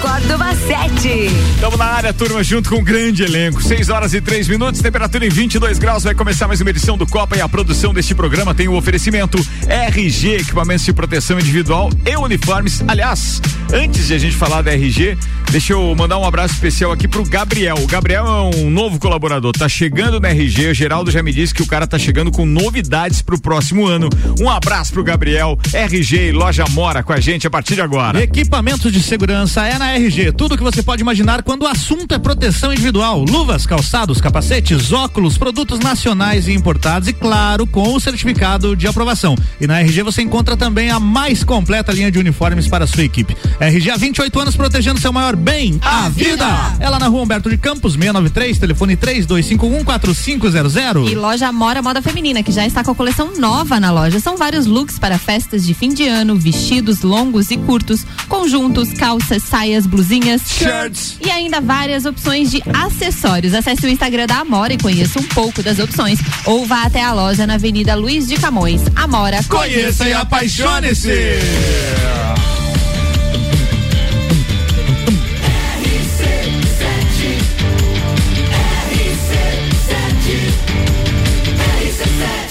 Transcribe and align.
Córdova 0.00 0.54
7. 0.54 1.26
Estamos 1.54 1.78
na 1.78 1.84
área, 1.84 2.12
turma, 2.12 2.42
junto 2.42 2.68
com 2.68 2.76
um 2.76 2.84
grande 2.84 3.22
elenco. 3.22 3.62
6 3.62 3.88
horas 3.88 4.14
e 4.14 4.20
3 4.20 4.48
minutos, 4.48 4.80
temperatura 4.80 5.26
em 5.26 5.28
22 5.28 5.78
graus. 5.78 6.04
Vai 6.04 6.14
começar 6.14 6.46
mais 6.46 6.60
uma 6.60 6.70
edição 6.70 6.98
do 6.98 7.06
Copa 7.06 7.36
e 7.36 7.40
a 7.40 7.48
produção 7.48 7.94
deste 7.94 8.14
programa 8.14 8.54
tem 8.54 8.68
o 8.68 8.72
um 8.72 8.76
oferecimento 8.76 9.38
RG, 9.68 10.36
equipamentos 10.36 10.84
de 10.84 10.92
proteção 10.92 11.38
individual 11.38 11.90
e 12.04 12.16
uniformes. 12.16 12.84
Aliás, 12.86 13.40
antes 13.72 14.08
de 14.08 14.14
a 14.14 14.18
gente 14.18 14.36
falar 14.36 14.62
da 14.62 14.72
RG, 14.72 15.16
deixa 15.50 15.72
eu 15.72 15.94
mandar 15.94 16.18
um 16.18 16.24
abraço 16.24 16.54
especial 16.54 16.92
aqui 16.92 17.08
pro 17.08 17.24
Gabriel. 17.24 17.76
O 17.78 17.86
Gabriel 17.86 18.26
é 18.26 18.56
um 18.56 18.70
novo 18.70 18.98
colaborador, 18.98 19.52
tá 19.52 19.68
chegando 19.68 20.20
na 20.20 20.28
RG. 20.28 20.70
O 20.70 20.74
Geraldo 20.74 21.10
já 21.10 21.22
me 21.22 21.32
disse 21.32 21.54
que 21.54 21.62
o 21.62 21.66
cara 21.66 21.86
tá 21.86 21.98
chegando 21.98 22.30
com 22.30 22.44
novidades 22.44 23.22
pro 23.22 23.40
próximo 23.40 23.86
ano. 23.86 24.08
Um 24.40 24.50
abraço 24.50 24.92
pro 24.92 25.02
Gabriel, 25.02 25.58
RG 25.72 26.28
e 26.28 26.32
Loja 26.32 26.64
Mora 26.70 27.02
com 27.02 27.12
a 27.12 27.20
gente 27.20 27.46
a 27.46 27.50
partir 27.50 27.74
de 27.74 27.80
agora. 27.80 28.22
Equipamentos 28.22 28.92
de 28.92 29.02
segurança 29.02 29.66
é 29.66 29.78
na 29.78 29.85
RG. 29.94 30.32
Tudo 30.32 30.56
que 30.56 30.62
você 30.62 30.82
pode 30.82 31.02
imaginar 31.02 31.42
quando 31.42 31.62
o 31.62 31.66
assunto 31.66 32.14
é 32.14 32.18
proteção 32.18 32.72
individual. 32.72 33.24
Luvas, 33.24 33.66
calçados, 33.66 34.20
capacetes, 34.20 34.92
óculos, 34.92 35.38
produtos 35.38 35.78
nacionais 35.78 36.48
e 36.48 36.52
importados 36.52 37.08
e, 37.08 37.12
claro, 37.12 37.66
com 37.66 37.94
o 37.94 38.00
certificado 38.00 38.76
de 38.76 38.86
aprovação. 38.86 39.36
E 39.60 39.66
na 39.66 39.80
RG 39.80 40.02
você 40.02 40.22
encontra 40.22 40.56
também 40.56 40.90
a 40.90 40.98
mais 40.98 41.44
completa 41.44 41.92
linha 41.92 42.10
de 42.10 42.18
uniformes 42.18 42.68
para 42.68 42.84
a 42.84 42.86
sua 42.86 43.04
equipe. 43.04 43.36
RG 43.60 43.90
há 43.90 43.96
28 43.96 44.40
anos 44.40 44.56
protegendo 44.56 45.00
seu 45.00 45.12
maior 45.12 45.36
bem, 45.36 45.78
a, 45.82 46.06
a 46.06 46.08
vida. 46.08 46.30
vida. 46.30 46.76
Ela 46.80 46.98
na 46.98 47.08
rua 47.08 47.22
Humberto 47.22 47.50
de 47.50 47.58
Campos, 47.58 47.92
693, 47.92 48.58
telefone 48.58 48.96
3251 48.96 49.84
4500. 49.84 51.10
E 51.10 51.14
loja 51.14 51.52
Mora 51.52 51.82
Moda 51.82 52.00
Feminina, 52.00 52.42
que 52.42 52.52
já 52.52 52.66
está 52.66 52.82
com 52.82 52.90
a 52.90 52.94
coleção 52.94 53.32
nova 53.38 53.78
na 53.78 53.90
loja. 53.90 54.20
São 54.20 54.36
vários 54.36 54.66
looks 54.66 54.98
para 54.98 55.18
festas 55.18 55.66
de 55.66 55.74
fim 55.74 55.92
de 55.92 56.06
ano, 56.06 56.36
vestidos 56.36 57.02
longos 57.02 57.50
e 57.50 57.56
curtos, 57.56 58.06
conjuntos, 58.28 58.92
calças, 58.92 59.42
saias, 59.42 59.75
blusinhas, 59.84 60.42
shirts 60.46 61.16
e 61.20 61.28
ainda 61.30 61.60
várias 61.60 62.04
opções 62.04 62.50
de 62.50 62.62
acessórios. 62.72 63.52
Acesse 63.52 63.84
o 63.84 63.88
Instagram 63.88 64.26
da 64.26 64.36
Amora 64.36 64.72
e 64.72 64.78
conheça 64.78 65.20
um 65.20 65.24
pouco 65.24 65.62
das 65.62 65.80
opções. 65.80 66.20
Ou 66.44 66.64
vá 66.64 66.84
até 66.84 67.02
a 67.02 67.12
loja 67.12 67.46
na 67.46 67.54
Avenida 67.54 67.96
Luiz 67.96 68.28
de 68.28 68.36
Camões. 68.36 68.82
Amora, 68.94 69.42
conheça, 69.48 69.48
conheça 69.48 70.08
e 70.08 70.12
apaixone-se. 70.12 71.10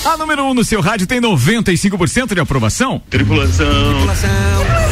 A 0.05 0.17
número 0.17 0.43
1 0.43 0.49
um 0.49 0.53
no 0.53 0.63
seu 0.63 0.81
rádio 0.81 1.07
tem 1.07 1.19
95% 1.19 2.35
de 2.35 2.39
aprovação. 2.39 3.01
Tripulação. 3.09 3.65
Tripulação. 3.65 4.33
Tripulação. 4.59 4.84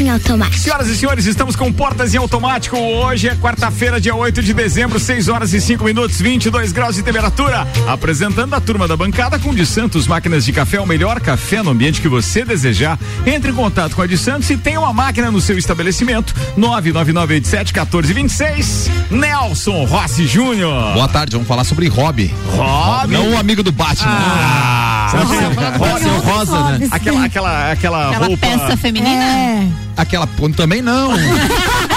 em 0.00 0.10
automático. 0.10 0.58
Senhoras 0.58 0.88
e 0.88 0.96
senhores, 0.96 1.26
estamos 1.26 1.54
com 1.54 1.72
portas 1.72 2.14
em 2.14 2.18
automático. 2.18 2.76
Hoje 2.76 3.28
é 3.28 3.36
quarta-feira, 3.36 4.00
dia 4.00 4.14
8 4.14 4.42
de 4.42 4.54
dezembro, 4.54 4.98
6 4.98 5.28
horas 5.28 5.52
e 5.52 5.60
5 5.60 5.84
minutos, 5.84 6.20
22 6.20 6.72
graus 6.72 6.96
de 6.96 7.02
temperatura. 7.02 7.68
Apresentando 7.86 8.54
a 8.54 8.60
turma 8.60 8.88
da 8.88 8.96
bancada 8.96 9.38
com 9.38 9.54
de 9.54 9.66
Santos 9.66 10.06
Máquinas 10.06 10.44
de 10.44 10.52
Café, 10.52 10.80
o 10.80 10.86
melhor 10.86 11.20
café 11.20 11.62
no 11.62 11.70
ambiente 11.70 12.00
que 12.00 12.08
você 12.08 12.44
desejar. 12.44 12.98
Entre 13.26 13.50
em 13.50 13.54
contato 13.54 13.94
com 13.94 14.02
a 14.02 14.06
de 14.06 14.16
Santos 14.16 14.48
e 14.50 14.56
tenha 14.56 14.80
uma 14.80 14.92
máquina 14.92 15.30
no 15.30 15.40
seu 15.40 15.58
estabelecimento. 15.58 16.34
99987-1426. 16.58 18.90
Nelson 19.10 19.84
Rossi 19.84 20.26
Júnior. 20.26 20.94
Boa 20.94 21.08
tarde, 21.08 21.32
vamos 21.32 21.48
falar 21.48 21.64
sobre 21.64 21.88
hobby. 21.88 22.32
Hobby? 22.56 23.12
Não 23.12 23.32
o 23.32 23.38
amigo 23.38 23.62
do 23.62 23.72
Batman. 23.72 24.10
Ah, 24.10 24.99
ah, 25.12 25.76
Rosa, 25.76 26.08
rosa, 26.18 26.78
né? 26.78 26.88
Aquela, 26.90 27.24
aquela, 27.24 27.72
aquela, 27.72 28.08
aquela 28.10 28.26
roupa. 28.26 28.46
peça 28.46 28.76
feminina? 28.76 29.24
É. 29.24 29.68
Aquela. 29.96 30.28
Também 30.56 30.80
não. 30.82 31.10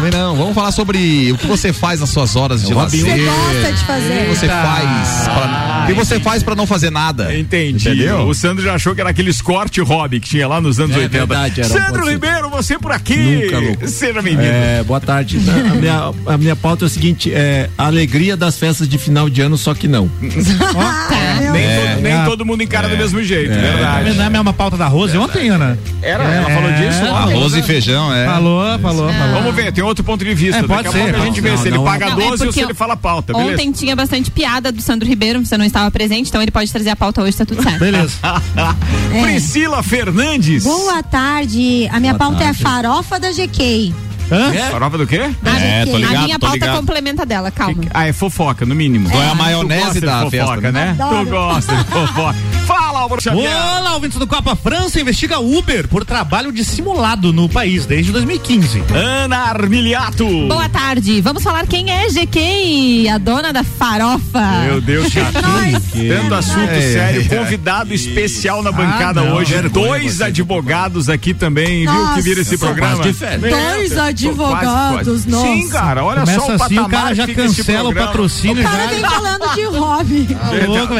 Também 0.00 0.18
não. 0.18 0.34
Vamos 0.34 0.54
falar 0.54 0.72
sobre 0.72 1.30
o 1.30 1.36
que 1.36 1.46
você 1.46 1.74
faz 1.74 2.00
nas 2.00 2.08
suas 2.08 2.34
horas 2.34 2.64
de 2.64 2.72
lazer. 2.72 3.00
Você 3.00 3.24
gosta 3.24 3.72
de 3.72 3.84
fazer. 3.84 4.14
O 4.14 4.30
que 4.30 4.34
você 4.34 4.48
faz 4.48 5.24
pra, 5.24 5.82
o 5.82 5.86
que 5.86 5.92
você 5.92 6.20
faz 6.20 6.42
para 6.42 6.54
não 6.54 6.66
fazer 6.66 6.90
nada. 6.90 7.36
Entendi. 7.36 7.86
Entendeu? 7.86 8.26
O 8.26 8.34
Sandro 8.34 8.64
já 8.64 8.74
achou 8.74 8.94
que 8.94 9.02
era 9.02 9.10
aquele 9.10 9.28
escorte 9.28 9.78
hobby 9.82 10.18
que 10.18 10.30
tinha 10.30 10.48
lá 10.48 10.58
nos 10.58 10.80
anos 10.80 10.96
é, 10.96 11.00
80. 11.00 11.26
Verdade, 11.26 11.64
Sandro 11.66 12.08
Ribeiro, 12.08 12.48
você 12.48 12.78
por 12.78 12.92
aqui. 12.92 13.16
Nunca, 13.16 13.58
louco. 13.58 13.88
Seja 13.88 14.22
bem-vindo. 14.22 14.48
É, 14.48 14.82
boa 14.84 15.00
tarde. 15.00 15.38
a, 15.70 15.74
minha, 15.74 16.12
a 16.26 16.38
minha 16.38 16.56
pauta 16.56 16.84
é 16.84 16.86
o 16.86 16.88
seguinte: 16.88 17.30
é 17.34 17.68
a 17.76 17.84
alegria 17.84 18.38
das 18.38 18.58
festas 18.58 18.88
de 18.88 18.96
final 18.96 19.28
de 19.28 19.42
ano, 19.42 19.58
só 19.58 19.74
que 19.74 19.86
não. 19.86 20.10
é, 20.22 21.50
nem, 21.50 21.62
é, 21.62 21.76
todo, 21.76 22.02
nem 22.02 22.12
é. 22.12 22.24
todo 22.24 22.46
mundo 22.46 22.62
encara 22.62 22.88
do 22.88 22.96
mesmo 22.96 23.22
jeito, 23.22 23.52
é. 23.52 23.58
verdade. 23.58 24.14
Não 24.14 24.24
é 24.24 24.26
a 24.26 24.30
mesma 24.30 24.52
pauta 24.54 24.78
da 24.78 24.86
Rose 24.86 25.16
ontem, 25.18 25.50
Ana? 25.50 25.78
Era, 26.00 26.24
ela 26.24 26.48
falou 26.48 26.72
disso. 26.72 27.04
Arroz 27.04 27.54
e 27.54 27.62
feijão, 27.62 28.14
é. 28.14 28.24
Falou, 28.24 28.78
falou, 28.78 29.12
falou. 29.12 29.34
Vamos 29.34 29.54
ver, 29.54 29.72
tem 29.72 29.84
outro 29.90 30.04
ponto 30.04 30.24
de 30.24 30.34
vista. 30.34 30.60
É, 30.60 30.66
pode 30.66 30.84
Daqui 30.84 30.96
ser. 30.96 31.02
a 31.02 31.04
pouco 31.04 31.20
a 31.20 31.24
gente 31.26 31.40
vê 31.40 31.50
não, 31.50 31.58
se 31.58 31.68
ele 31.68 31.78
paga 31.78 32.10
12 32.10 32.46
ou 32.46 32.52
se 32.52 32.60
ele 32.60 32.74
fala 32.74 32.96
pauta, 32.96 33.32
beleza? 33.32 33.52
Ontem 33.52 33.72
tinha 33.72 33.94
bastante 33.94 34.30
piada 34.30 34.72
do 34.72 34.80
Sandro 34.80 35.08
Ribeiro, 35.08 35.44
você 35.44 35.56
não 35.56 35.64
estava 35.64 35.90
presente, 35.90 36.28
então 36.28 36.40
ele 36.40 36.50
pode 36.50 36.70
trazer 36.72 36.90
a 36.90 36.96
pauta 36.96 37.22
hoje, 37.22 37.36
tá 37.36 37.44
tudo 37.44 37.62
certo. 37.62 37.78
Beleza. 37.78 38.14
é. 39.14 39.22
Priscila 39.22 39.82
Fernandes. 39.82 40.64
Boa 40.64 41.02
tarde. 41.02 41.88
A 41.92 42.00
minha 42.00 42.14
Boa 42.14 42.30
pauta 42.30 42.44
tarde. 42.44 42.62
é 42.62 42.66
a 42.66 42.70
farofa 42.70 43.20
da 43.20 43.30
GK. 43.30 43.92
Hã? 44.30 44.54
É? 44.54 44.70
Farofa 44.70 44.96
do 44.96 45.06
quê? 45.06 45.20
é, 45.44 45.84
tô 45.84 45.96
ligado, 45.96 46.16
a 46.16 46.22
minha 46.22 46.38
pauta 46.38 46.54
ligado. 46.54 46.76
complementa 46.76 47.26
dela, 47.26 47.50
calma. 47.50 47.82
Ah, 47.92 48.06
é 48.06 48.12
fofoca, 48.12 48.64
no 48.64 48.74
mínimo. 48.74 49.10
É, 49.10 49.16
é 49.16 49.28
a 49.28 49.34
maionese 49.34 50.00
da 50.00 50.20
fofoca, 50.20 50.30
festa, 50.30 50.72
né? 50.72 50.96
Adoro. 50.98 51.26
Tu 51.26 51.30
gosta 51.30 51.76
de 51.76 51.84
fofoca. 51.84 52.36
Fala, 52.70 53.00
Álvaro 53.00 53.20
Xavier. 53.20 53.50
Olá, 53.50 53.94
ouvintes 53.94 54.16
do 54.16 54.28
Copa 54.28 54.54
França 54.54 55.00
investiga 55.00 55.40
Uber 55.40 55.88
por 55.88 56.04
trabalho 56.04 56.52
dissimulado 56.52 57.32
no 57.32 57.48
país 57.48 57.84
desde 57.84 58.12
2015. 58.12 58.84
Ana 58.94 59.38
Armiliato. 59.38 60.24
Boa 60.46 60.68
tarde. 60.68 61.20
Vamos 61.20 61.42
falar 61.42 61.66
quem 61.66 61.90
é 61.90 62.06
GK, 62.08 63.08
a 63.08 63.18
dona 63.18 63.52
da 63.52 63.64
farofa. 63.64 64.62
Meu 64.66 64.80
Deus, 64.80 65.08
Tanto 65.12 66.34
assunto 66.34 66.70
é, 66.70 66.92
sério. 66.92 67.22
É, 67.22 67.36
Convidado 67.36 67.92
especial 67.92 68.62
na 68.62 68.70
bancada 68.70 69.22
ah, 69.22 69.34
hoje. 69.34 69.60
Dois 69.68 70.20
advogados 70.22 71.08
aqui 71.08 71.34
também, 71.34 71.84
Nossa, 71.84 72.04
viu, 72.04 72.14
que 72.14 72.22
vira 72.22 72.40
esse 72.42 72.56
programa. 72.56 73.02
Dois 73.02 73.98
advogados 73.98 74.19
advogados, 74.28 75.26
nossa. 75.26 75.46
Sim, 75.46 75.68
cara, 75.68 76.04
olha 76.04 76.20
Começa 76.20 76.40
só 76.40 76.46
o 76.46 76.62
assim, 76.62 76.78
o 76.78 76.88
cara 76.88 77.14
já 77.14 77.26
cancela 77.26 77.88
o 77.88 77.94
patrocínio. 77.94 78.62
O 78.62 78.70
cara 78.70 78.86
vem 78.86 79.00
falando 79.00 79.54
de 79.54 79.64
hobby. 79.64 80.28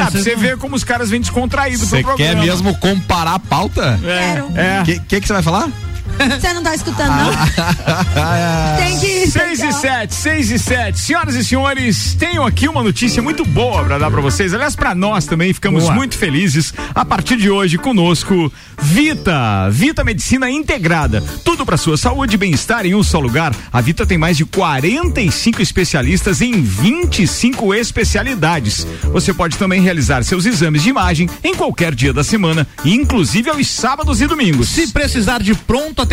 Ah, 0.00 0.06
ah, 0.06 0.10
você 0.10 0.36
vê 0.36 0.56
como 0.56 0.76
os 0.76 0.84
caras 0.84 1.10
vêm 1.10 1.20
descontraídos 1.20 1.88
pro 1.88 2.02
programa. 2.02 2.16
Você 2.16 2.24
quer 2.24 2.36
mesmo 2.36 2.76
comparar 2.78 3.34
a 3.34 3.38
pauta? 3.38 3.98
É. 4.04 4.34
Quero. 4.34 4.52
É. 4.54 4.80
O 4.80 4.84
que, 4.84 4.98
que, 5.00 5.20
que 5.20 5.26
você 5.26 5.32
vai 5.32 5.42
falar? 5.42 5.68
Você 6.40 6.52
não 6.52 6.62
tá 6.62 6.74
escutando, 6.74 7.12
não? 7.16 7.30
Tem 8.76 8.98
que 8.98 9.06
ir. 9.06 9.30
6 9.30 9.62
e 9.62 9.72
7, 9.72 10.14
6 10.14 10.50
e 10.50 10.58
7. 10.58 10.98
Senhoras 10.98 11.34
e 11.34 11.44
senhores, 11.44 12.14
tenho 12.14 12.42
aqui 12.42 12.68
uma 12.68 12.82
notícia 12.82 13.22
muito 13.22 13.44
boa 13.44 13.84
para 13.84 13.98
dar 13.98 14.10
para 14.10 14.20
vocês. 14.20 14.52
Aliás, 14.54 14.76
para 14.76 14.94
nós 14.94 15.26
também, 15.26 15.52
ficamos 15.52 15.84
boa. 15.84 15.94
muito 15.94 16.16
felizes. 16.16 16.72
A 16.94 17.04
partir 17.04 17.36
de 17.36 17.50
hoje, 17.50 17.78
conosco, 17.78 18.52
Vita. 18.80 19.68
Vita 19.70 20.04
Medicina 20.04 20.50
Integrada. 20.50 21.22
Tudo 21.44 21.64
para 21.64 21.76
sua 21.76 21.96
saúde 21.96 22.34
e 22.34 22.38
bem-estar 22.38 22.86
em 22.86 22.94
um 22.94 23.02
só 23.02 23.18
lugar. 23.18 23.54
A 23.72 23.80
Vita 23.80 24.06
tem 24.06 24.18
mais 24.18 24.36
de 24.36 24.44
45 24.44 25.62
especialistas 25.62 26.40
em 26.40 26.60
25 26.60 27.74
especialidades. 27.74 28.86
Você 29.12 29.32
pode 29.32 29.56
também 29.56 29.80
realizar 29.80 30.22
seus 30.22 30.46
exames 30.46 30.82
de 30.82 30.90
imagem 30.90 31.28
em 31.42 31.54
qualquer 31.54 31.94
dia 31.94 32.12
da 32.12 32.24
semana, 32.24 32.66
inclusive 32.84 33.50
aos 33.50 33.68
sábados 33.68 34.20
e 34.20 34.26
domingos. 34.26 34.68
Se 34.68 34.88
precisar 34.88 35.42
de 35.42 35.54
pronto 35.54 36.02
atendimento 36.02 36.09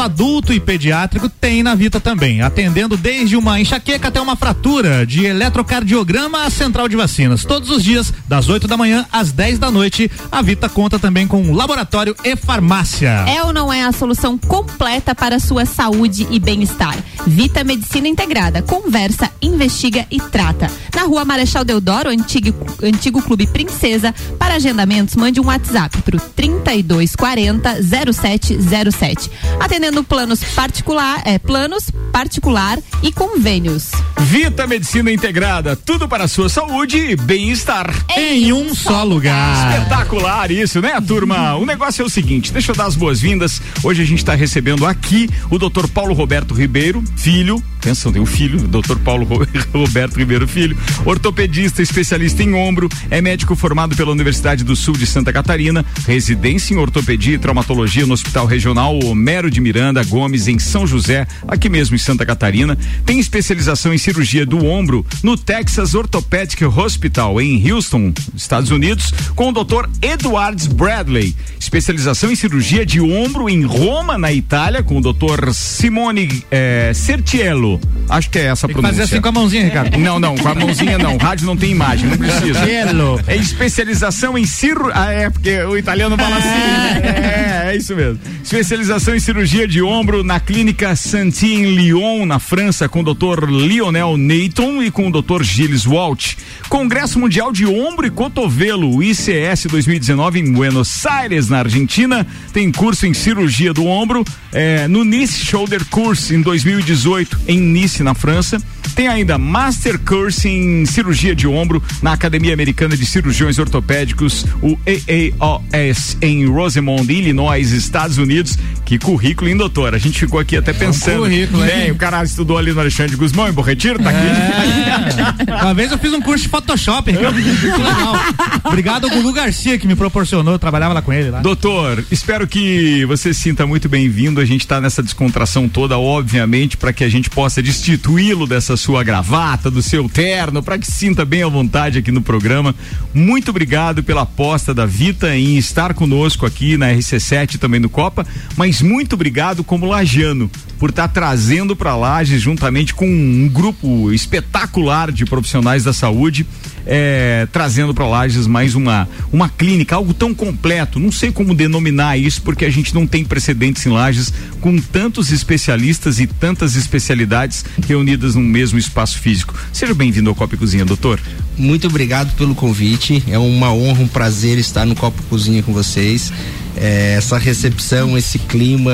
adulto 0.00 0.52
e 0.52 0.60
pediátrico 0.60 1.28
tem 1.28 1.62
na 1.62 1.74
Vita 1.74 2.00
também, 2.00 2.40
atendendo 2.40 2.96
desde 2.96 3.36
uma 3.36 3.60
enxaqueca 3.60 4.08
até 4.08 4.20
uma 4.20 4.36
fratura, 4.36 5.04
de 5.04 5.26
eletrocardiograma 5.26 6.44
à 6.44 6.50
central 6.50 6.88
de 6.88 6.96
vacinas. 6.96 7.44
Todos 7.44 7.68
os 7.68 7.82
dias, 7.82 8.12
das 8.28 8.48
8 8.48 8.68
da 8.68 8.76
manhã 8.76 9.04
às 9.12 9.32
10 9.32 9.58
da 9.58 9.70
noite, 9.70 10.10
a 10.30 10.40
Vita 10.40 10.68
conta 10.68 10.98
também 10.98 11.26
com 11.26 11.52
laboratório 11.52 12.14
e 12.24 12.36
farmácia. 12.36 13.24
É 13.28 13.42
ou 13.42 13.52
não 13.52 13.72
é 13.72 13.84
a 13.84 13.92
solução 13.92 14.38
completa 14.38 15.14
para 15.14 15.38
sua 15.38 15.66
saúde 15.66 16.26
e 16.30 16.38
bem-estar? 16.38 16.96
Vita 17.26 17.64
Medicina 17.64 18.08
Integrada. 18.08 18.62
Conversa, 18.62 19.30
investiga 19.42 20.06
e 20.10 20.20
trata. 20.20 20.70
Na 20.94 21.02
rua 21.02 21.24
Marechal 21.24 21.64
Deodoro, 21.64 22.08
antigo, 22.08 22.54
antigo 22.82 23.20
Clube 23.20 23.46
Princesa. 23.46 24.14
Para 24.38 24.54
agendamentos, 24.54 25.16
mande 25.16 25.40
um 25.40 25.46
WhatsApp 25.46 26.02
para 26.02 26.16
o 26.16 26.20
3240 26.20 27.82
0707 28.12 29.29
atendendo 29.58 30.02
planos 30.04 30.42
particular, 30.42 31.22
é, 31.24 31.38
planos 31.38 31.90
particular 32.12 32.78
e 33.02 33.12
convênios. 33.12 33.90
Vita 34.18 34.66
Medicina 34.66 35.10
Integrada, 35.10 35.74
tudo 35.74 36.08
para 36.08 36.24
a 36.24 36.28
sua 36.28 36.48
saúde 36.48 36.98
e 36.98 37.16
bem-estar. 37.16 37.92
Em 38.16 38.52
um 38.52 38.74
só 38.74 39.02
lugar. 39.02 39.78
Espetacular 39.78 40.50
isso, 40.50 40.80
né, 40.80 41.00
turma? 41.00 41.56
O 41.56 41.66
negócio 41.66 42.02
é 42.02 42.04
o 42.04 42.10
seguinte, 42.10 42.52
deixa 42.52 42.72
eu 42.72 42.76
dar 42.76 42.86
as 42.86 42.96
boas-vindas. 42.96 43.60
Hoje 43.82 44.02
a 44.02 44.04
gente 44.04 44.18
está 44.18 44.34
recebendo 44.34 44.86
aqui 44.86 45.28
o 45.50 45.58
Dr. 45.58 45.86
Paulo 45.88 46.14
Roberto 46.14 46.54
Ribeiro, 46.54 47.02
filho, 47.16 47.62
atenção, 47.78 48.12
tem 48.12 48.20
um 48.20 48.26
filho, 48.26 48.58
Dr. 48.68 48.96
Paulo 49.02 49.26
Roberto 49.72 50.16
Ribeiro 50.16 50.46
Filho, 50.46 50.76
ortopedista, 51.04 51.82
especialista 51.82 52.42
em 52.42 52.54
ombro, 52.54 52.88
é 53.10 53.20
médico 53.20 53.56
formado 53.56 53.96
pela 53.96 54.12
Universidade 54.12 54.64
do 54.64 54.76
Sul 54.76 54.94
de 54.94 55.06
Santa 55.06 55.32
Catarina, 55.32 55.84
residência 56.06 56.74
em 56.74 56.78
ortopedia 56.78 57.34
e 57.34 57.38
traumatologia 57.38 58.06
no 58.06 58.12
Hospital 58.12 58.46
Regional 58.46 58.98
Homero 59.20 59.50
de 59.50 59.60
Miranda 59.60 60.02
Gomes, 60.02 60.48
em 60.48 60.58
São 60.58 60.86
José, 60.86 61.26
aqui 61.46 61.68
mesmo 61.68 61.94
em 61.94 61.98
Santa 61.98 62.24
Catarina. 62.24 62.76
Tem 63.04 63.20
especialização 63.20 63.92
em 63.92 63.98
cirurgia 63.98 64.46
do 64.46 64.64
ombro 64.64 65.04
no 65.22 65.36
Texas 65.36 65.94
Orthopedic 65.94 66.64
Hospital, 66.64 67.38
em 67.38 67.70
Houston, 67.70 68.14
Estados 68.34 68.70
Unidos, 68.70 69.12
com 69.36 69.50
o 69.50 69.52
Dr. 69.52 69.90
Edwards 70.00 70.66
Bradley. 70.66 71.36
Especialização 71.58 72.32
em 72.32 72.34
cirurgia 72.34 72.86
de 72.86 72.98
ombro 72.98 73.50
em 73.50 73.62
Roma, 73.62 74.16
na 74.16 74.32
Itália, 74.32 74.82
com 74.82 74.96
o 74.96 75.00
Dr. 75.02 75.52
Simone 75.52 76.42
eh, 76.50 76.92
Sertiello. 76.94 77.78
Acho 78.08 78.30
que 78.30 78.38
é 78.38 78.46
essa 78.46 78.66
a 78.66 78.70
pronúncia. 78.70 78.96
fazer 78.96 79.02
assim 79.02 79.20
com 79.20 79.28
a 79.28 79.32
mãozinha, 79.32 79.64
Ricardo. 79.64 79.98
Não, 79.98 80.18
não, 80.18 80.34
com 80.34 80.48
a 80.48 80.54
mãozinha 80.54 80.96
não. 80.96 81.18
Rádio 81.18 81.44
não 81.44 81.58
tem 81.58 81.70
imagem, 81.70 82.08
não 82.08 82.16
precisa. 82.16 82.64
Cielo. 82.64 83.20
É 83.26 83.36
especialização 83.36 84.38
em 84.38 84.46
cirurgia. 84.46 84.94
Ah, 84.94 85.12
é, 85.12 85.28
porque 85.28 85.60
o 85.64 85.76
italiano 85.76 86.16
fala 86.16 86.36
assim. 86.38 86.48
É, 86.48 87.62
é 87.66 87.76
isso 87.76 87.94
mesmo. 87.94 88.18
Especialização 88.42 89.09
em 89.14 89.20
cirurgia 89.20 89.66
de 89.66 89.82
ombro 89.82 90.22
na 90.22 90.38
clínica 90.38 90.94
Santi 90.94 91.46
em 91.46 91.74
Lyon, 91.74 92.26
na 92.26 92.38
França, 92.38 92.88
com 92.88 93.00
o 93.00 93.14
Dr. 93.14 93.48
Lionel 93.48 94.16
Neyton 94.16 94.82
e 94.82 94.90
com 94.90 95.08
o 95.08 95.22
Dr. 95.22 95.42
Gilles 95.42 95.84
Walt. 95.84 96.34
Congresso 96.68 97.18
Mundial 97.18 97.50
de 97.50 97.66
Ombro 97.66 98.06
e 98.06 98.10
Cotovelo, 98.10 99.02
ICS 99.02 99.66
2019 99.70 100.40
em 100.40 100.52
Buenos 100.52 101.04
Aires, 101.06 101.48
na 101.48 101.58
Argentina. 101.58 102.26
Tem 102.52 102.70
curso 102.70 103.06
em 103.06 103.14
cirurgia 103.14 103.72
do 103.72 103.86
ombro 103.86 104.24
é, 104.52 104.86
no 104.86 105.04
Nice 105.04 105.44
Shoulder 105.44 105.84
Course 105.86 106.34
em 106.34 106.42
2018 106.42 107.40
em 107.48 107.58
Nice, 107.58 108.02
na 108.02 108.14
França. 108.14 108.62
Tem 108.94 109.08
ainda 109.08 109.38
Master 109.38 109.98
Course 109.98 110.48
em 110.48 110.84
cirurgia 110.86 111.34
de 111.34 111.46
ombro 111.46 111.82
na 112.02 112.12
Academia 112.12 112.52
Americana 112.54 112.96
de 112.96 113.04
Cirurgiões 113.06 113.58
Ortopédicos, 113.58 114.44
o 114.62 114.78
AAOS, 114.86 116.16
em 116.20 116.46
Rosemont, 116.46 117.10
Illinois, 117.10 117.72
Estados 117.72 118.18
Unidos. 118.18 118.58
Que 118.84 118.98
currículo, 118.98 119.48
hein, 119.48 119.56
doutor? 119.56 119.94
A 119.94 119.98
gente 119.98 120.18
ficou 120.18 120.40
aqui 120.40 120.56
até 120.56 120.72
pensando. 120.72 121.20
currículo, 121.20 121.64
hein? 121.64 121.70
Bem, 121.70 121.90
o 121.92 121.96
cara 121.96 122.22
estudou 122.24 122.58
ali 122.58 122.72
no 122.72 122.80
Alexandre 122.80 123.14
Guzmão, 123.16 123.48
em 123.48 123.52
Bom 123.52 123.62
Retiro, 123.62 123.98
tá 124.02 124.10
aqui. 124.10 125.50
É. 125.50 125.62
Uma 125.62 125.74
vez 125.74 125.92
eu 125.92 125.98
fiz 125.98 126.12
um 126.12 126.20
curso 126.20 126.44
de 126.44 126.48
Photoshop, 126.50 127.10
Ricardo. 127.10 127.38
Obrigado 128.64 129.04
ao 129.04 129.10
Gulu 129.10 129.32
Garcia 129.32 129.78
que 129.78 129.86
me 129.86 129.94
proporcionou, 129.94 130.54
eu 130.54 130.58
trabalhava 130.58 130.94
lá 130.94 131.02
com 131.02 131.12
ele 131.12 131.30
lá. 131.30 131.40
Doutor, 131.40 132.04
espero 132.10 132.46
que 132.46 133.04
você 133.04 133.32
se 133.32 133.50
sinta 133.50 133.66
muito 133.66 133.88
bem-vindo. 133.88 134.40
A 134.40 134.44
gente 134.44 134.60
está 134.60 134.80
nessa 134.80 135.02
descontração 135.02 135.68
toda, 135.68 135.98
obviamente, 135.98 136.76
para 136.76 136.92
que 136.92 137.02
a 137.02 137.08
gente 137.08 137.28
possa 137.28 137.60
destituí-lo 137.60 138.46
dessa 138.46 138.69
sua 138.76 139.02
gravata, 139.02 139.70
do 139.70 139.82
seu 139.82 140.08
terno, 140.08 140.62
para 140.62 140.78
que 140.78 140.86
sinta 140.86 141.24
bem 141.24 141.42
à 141.42 141.48
vontade 141.48 141.98
aqui 141.98 142.10
no 142.10 142.22
programa. 142.22 142.74
Muito 143.12 143.50
obrigado 143.50 144.02
pela 144.02 144.22
aposta 144.22 144.72
da 144.74 144.86
Vita 144.86 145.36
em 145.36 145.56
estar 145.56 145.94
conosco 145.94 146.46
aqui 146.46 146.76
na 146.76 146.92
RC7 146.92 147.54
e 147.54 147.58
também 147.58 147.80
no 147.80 147.88
Copa, 147.88 148.26
mas 148.56 148.82
muito 148.82 149.14
obrigado 149.14 149.64
como 149.64 149.86
Lajano 149.86 150.50
por 150.78 150.90
estar 150.90 151.08
trazendo 151.08 151.76
para 151.76 151.94
Lages 151.94 152.40
juntamente 152.40 152.94
com 152.94 153.06
um 153.06 153.48
grupo 153.48 154.10
espetacular 154.12 155.12
de 155.12 155.26
profissionais 155.26 155.84
da 155.84 155.92
saúde 155.92 156.46
é, 156.86 157.46
trazendo 157.52 157.94
para 157.94 158.06
Lages 158.06 158.46
mais 158.46 158.74
uma, 158.74 159.08
uma 159.32 159.48
clínica, 159.48 159.96
algo 159.96 160.14
tão 160.14 160.34
completo. 160.34 160.98
Não 160.98 161.12
sei 161.12 161.30
como 161.30 161.54
denominar 161.54 162.16
isso, 162.16 162.42
porque 162.42 162.64
a 162.64 162.70
gente 162.70 162.94
não 162.94 163.06
tem 163.06 163.24
precedentes 163.24 163.84
em 163.86 163.90
Lages 163.90 164.32
com 164.60 164.78
tantos 164.78 165.30
especialistas 165.32 166.18
e 166.20 166.26
tantas 166.26 166.76
especialidades 166.76 167.64
reunidas 167.86 168.34
num 168.34 168.42
mesmo 168.42 168.78
espaço 168.78 169.18
físico. 169.18 169.54
Seja 169.72 169.94
bem-vindo 169.94 170.28
ao 170.28 170.34
Copa 170.34 170.54
e 170.54 170.58
Cozinha, 170.58 170.84
doutor. 170.84 171.20
Muito 171.56 171.86
obrigado 171.86 172.34
pelo 172.36 172.54
convite. 172.54 173.22
É 173.28 173.38
uma 173.38 173.72
honra, 173.72 174.02
um 174.02 174.08
prazer 174.08 174.58
estar 174.58 174.84
no 174.84 174.94
Copo 174.94 175.22
Cozinha 175.24 175.62
com 175.62 175.72
vocês. 175.72 176.32
É, 176.76 177.14
essa 177.18 177.36
recepção, 177.36 178.16
esse 178.16 178.38
clima, 178.38 178.92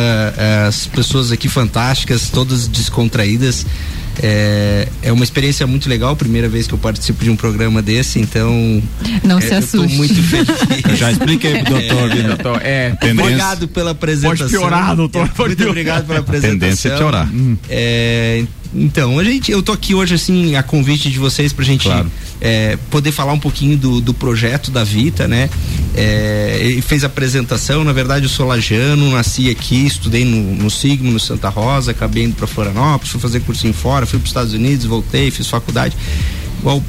as 0.67 0.87
pessoas 0.87 1.31
aqui 1.31 1.49
fantásticas, 1.49 2.29
todas 2.29 2.67
descontraídas. 2.67 3.65
É, 4.23 4.89
é 5.03 5.13
uma 5.13 5.25
experiência 5.25 5.67
muito 5.67 5.89
legal, 5.89 6.17
primeira 6.17 6.49
vez 6.49 6.67
que 6.67 6.75
eu 6.75 6.79
participo 6.79 7.23
de 7.23 7.31
um 7.31 7.37
programa 7.37 7.83
desse, 7.83 8.19
então. 8.21 8.83
Não 9.23 9.39
é, 9.39 9.41
se 9.41 9.53
eu 9.53 9.59
assuste. 9.59 9.89
tô 9.89 9.95
muito 9.95 10.15
feliz. 10.23 10.49
Eu 10.89 10.97
já 10.97 11.13
expliquei 11.13 11.63
pro 11.63 11.75
doutor, 11.75 12.11
viu? 12.11 12.25
Doutor, 12.25 12.61
é, 12.63 12.97
Obrigado 13.11 13.69
pela 13.69 13.91
apresentação. 13.93 14.47
Pode 14.47 14.51
piorar, 14.51 14.97
doutor, 14.97 15.29
pode 15.29 15.49
Muito 15.49 15.57
piorar. 15.59 15.71
obrigado 15.71 16.07
pela 16.07 16.19
apresentação. 16.21 16.59
Tendência 16.59 16.89
é 16.89 16.97
piorar. 16.97 17.29
É, 17.69 18.45
então, 18.75 19.19
a 19.19 19.25
gente, 19.25 19.51
eu 19.51 19.63
tô 19.63 19.73
aqui 19.73 19.95
hoje 19.95 20.15
assim 20.15 20.55
a 20.57 20.63
convite 20.63 21.11
de 21.11 21.19
vocês 21.19 21.53
pra 21.53 21.65
gente 21.65 21.85
Claro. 21.85 22.11
é, 22.41 22.79
poder 22.91 23.13
falar 23.13 23.33
um 23.33 23.39
pouquinho 23.39 23.77
do, 23.77 24.01
do 24.01 24.13
projeto 24.15 24.71
da 24.71 24.85
Vita, 24.85 25.27
né? 25.27 25.49
É, 25.95 26.59
ele 26.61 26.83
fez 26.83 27.05
a 27.05 27.07
apresentação, 27.07 27.85
na 27.85 27.93
verdade 27.93 28.25
eu 28.27 28.29
sou 28.29 28.47
lajano, 28.47 29.11
nasci 29.13 29.49
aqui, 29.51 29.87
estudei 29.87 30.25
no, 30.25 30.55
no 30.55 30.71
Sigma, 30.71 31.11
no 31.11 31.21
Santa 31.21 31.49
Rosa, 31.49 31.91
acabei 31.93 32.25
indo 32.25 32.35
pra 32.35 32.47
Florianópolis, 32.47 33.11
fui 33.11 33.21
fazer 33.21 33.41
cursinho 33.41 33.73
fora, 33.75 34.05
fui 34.07 34.19
pros 34.19 34.31
Estados 34.31 34.53
Unidos, 34.53 34.85
voltei, 34.87 35.31
fiz 35.31 35.47
faculdade. 35.47 35.97
Igual 36.61 36.83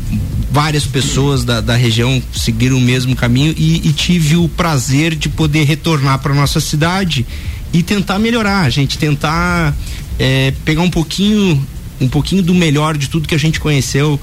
várias 0.51 0.85
pessoas 0.85 1.43
da, 1.43 1.61
da 1.61 1.75
região 1.75 2.21
seguiram 2.33 2.77
o 2.77 2.81
mesmo 2.81 3.15
caminho 3.15 3.53
e, 3.57 3.87
e 3.87 3.93
tive 3.93 4.35
o 4.35 4.47
prazer 4.49 5.13
de 5.15 5.29
poder 5.29 5.65
retornar 5.65 6.19
para 6.19 6.33
nossa 6.33 6.59
cidade 6.59 7.25
e 7.73 7.83
tentar 7.83 8.17
melhorar, 8.17 8.61
a 8.61 8.69
gente 8.69 8.97
tentar 8.97 9.75
é, 10.19 10.53
pegar 10.65 10.81
um 10.81 10.89
pouquinho 10.89 11.65
um 11.99 12.07
pouquinho 12.07 12.43
do 12.43 12.53
melhor 12.53 12.95
de 12.95 13.09
tudo 13.09 13.27
que 13.27 13.35
a 13.35 13.39
gente 13.39 13.59
conheceu 13.59 14.19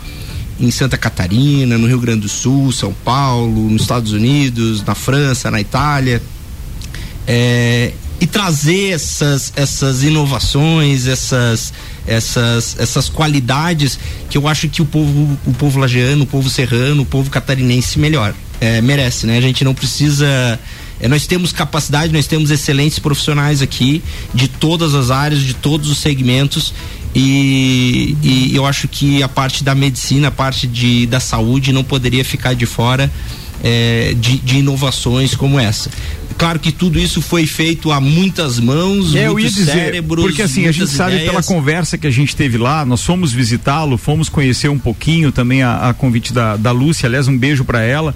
em 0.61 0.71
Santa 0.71 0.97
Catarina, 0.97 1.77
no 1.77 1.89
Rio 1.89 1.99
Grande 1.99 2.21
do 2.21 2.29
Sul, 2.29 2.71
São 2.71 2.93
Paulo, 2.93 3.69
nos 3.69 3.83
Estados 3.83 4.13
Unidos, 4.13 4.85
na 4.85 4.95
França, 4.95 5.51
na 5.51 5.61
Itália, 5.61 6.23
é, 7.27 7.93
e 8.21 8.27
trazer 8.27 8.91
essas, 8.91 9.53
essas 9.57 10.05
inovações, 10.05 11.09
essas, 11.09 11.73
essas, 12.07 12.77
essas 12.79 13.09
qualidades 13.09 13.99
que 14.31 14.39
eu 14.39 14.47
acho 14.47 14.69
que 14.69 14.81
o 14.81 14.87
povo, 14.87 15.37
o 15.45 15.53
povo 15.53 15.81
lajeano, 15.81 16.23
o 16.23 16.27
povo 16.27 16.49
serrano, 16.49 17.03
o 17.03 17.07
povo 17.07 17.29
catarinense 17.29 17.99
melhor 17.99 18.33
é, 18.61 18.81
merece, 18.81 19.27
né? 19.27 19.37
A 19.37 19.41
gente 19.41 19.65
não 19.65 19.75
precisa 19.75 20.59
nós 21.09 21.27
temos 21.27 21.53
capacidade, 21.53 22.13
nós 22.13 22.27
temos 22.27 22.51
excelentes 22.51 22.99
profissionais 22.99 23.63
aqui 23.63 24.03
de 24.33 24.49
todas 24.49 24.95
as 24.95 25.11
áreas, 25.11 25.43
de 25.43 25.55
todos 25.55 25.91
os 25.91 25.99
segmentos 25.99 26.73
e, 27.15 28.17
e 28.23 28.57
eu 28.57 28.67
acho 28.67 28.89
que 28.89 29.23
a 29.23 29.29
parte 29.29 29.63
da 29.63 29.75
medicina, 29.75 30.29
a 30.29 30.31
parte 30.33 30.67
de, 30.67 31.07
da 31.07 31.21
saúde 31.21 31.73
não 31.73 31.85
poderia 31.85 32.25
ficar 32.25 32.55
de 32.55 32.67
fora 32.67 33.11
é, 33.63 34.15
de, 34.19 34.39
de 34.39 34.59
inovações 34.59 35.35
como 35.35 35.59
essa. 35.61 35.91
Claro 36.37 36.59
que 36.59 36.73
tudo 36.73 36.99
isso 36.99 37.23
foi 37.23 37.47
feito 37.47 37.93
a 37.93 38.01
muitas 38.01 38.59
mãos, 38.59 39.15
É, 39.15 39.21
eu 39.21 39.23
ia 39.23 39.31
muitos 39.31 39.55
dizer, 39.55 39.73
cérebros, 39.73 40.25
porque 40.25 40.43
assim, 40.43 40.63
a 40.63 40.73
gente 40.73 40.79
muitas 40.79 40.97
sabe 40.97 41.13
ideias. 41.13 41.31
pela 41.31 41.43
conversa 41.45 41.97
que 41.97 42.09
a 42.09 42.11
gente 42.11 42.35
teve 42.35 42.59
lá, 42.59 42.85
nós 42.85 43.03
fomos 43.05 43.33
visitá-lo, 43.33 43.97
fomos 43.97 44.29
conhecer 44.29 44.69
um 44.69 44.79
pouquinho 44.79 45.31
também 45.31 45.63
a, 45.63 45.91
a 45.91 45.95
convite 45.95 46.33
da, 46.33 46.57
da 46.57 46.73
Lúcia, 46.73 47.07
aliás, 47.07 47.29
um 47.29 47.39
beijo 47.39 47.65
para 47.65 47.83
ela. 47.83 48.15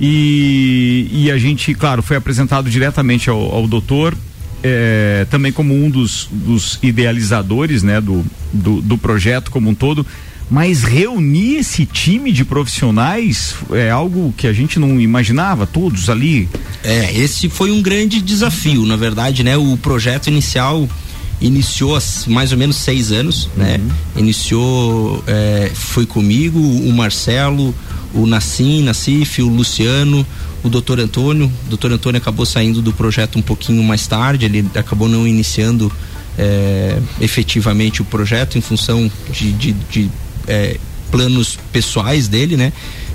E, 0.00 1.08
e 1.12 1.30
a 1.30 1.36
gente, 1.36 1.74
claro, 1.74 2.02
foi 2.02 2.16
apresentado 2.16 2.70
diretamente 2.70 3.28
ao, 3.28 3.54
ao 3.54 3.66
doutor, 3.66 4.16
é, 4.62 5.26
também 5.30 5.52
como 5.52 5.74
um 5.74 5.90
dos, 5.90 6.28
dos 6.30 6.78
idealizadores 6.82 7.82
né, 7.82 8.00
do, 8.00 8.24
do, 8.52 8.80
do 8.80 8.96
projeto 8.96 9.50
como 9.50 9.68
um 9.68 9.74
todo. 9.74 10.06
Mas 10.50 10.82
reunir 10.82 11.58
esse 11.58 11.86
time 11.86 12.32
de 12.32 12.44
profissionais 12.44 13.54
é 13.70 13.88
algo 13.88 14.34
que 14.36 14.48
a 14.48 14.52
gente 14.52 14.80
não 14.80 15.00
imaginava, 15.00 15.64
todos 15.64 16.10
ali. 16.10 16.48
É, 16.82 17.16
esse 17.16 17.48
foi 17.48 17.70
um 17.70 17.80
grande 17.80 18.20
desafio, 18.20 18.84
na 18.84 18.96
verdade, 18.96 19.44
né? 19.44 19.56
O 19.56 19.76
projeto 19.76 20.26
inicial 20.26 20.88
iniciou 21.40 21.96
há 21.96 22.00
mais 22.26 22.50
ou 22.50 22.58
menos 22.58 22.76
seis 22.76 23.12
anos, 23.12 23.48
né? 23.56 23.80
Iniciou, 24.16 25.22
é, 25.24 25.70
foi 25.72 26.04
comigo, 26.04 26.58
o 26.58 26.92
Marcelo, 26.92 27.72
o 28.14 28.26
Nassim, 28.26 28.82
Nassif, 28.82 29.42
o 29.42 29.48
Luciano, 29.48 30.26
o 30.62 30.68
doutor 30.68 31.00
Antônio. 31.00 31.50
O 31.66 31.68
doutor 31.68 31.92
Antônio 31.92 32.18
acabou 32.20 32.44
saindo 32.44 32.82
do 32.82 32.92
projeto 32.92 33.38
um 33.38 33.42
pouquinho 33.42 33.82
mais 33.82 34.06
tarde, 34.06 34.46
ele 34.46 34.66
acabou 34.74 35.08
não 35.08 35.26
iniciando 35.26 35.90
é, 36.38 36.98
efetivamente 37.20 38.02
o 38.02 38.04
projeto 38.04 38.56
em 38.56 38.60
função 38.60 39.10
de, 39.30 39.52
de, 39.52 39.72
de 39.72 40.10
é, 40.46 40.78
planos 41.10 41.58
pessoais 41.72 42.28
dele, 42.28 42.56
né? 42.56 42.72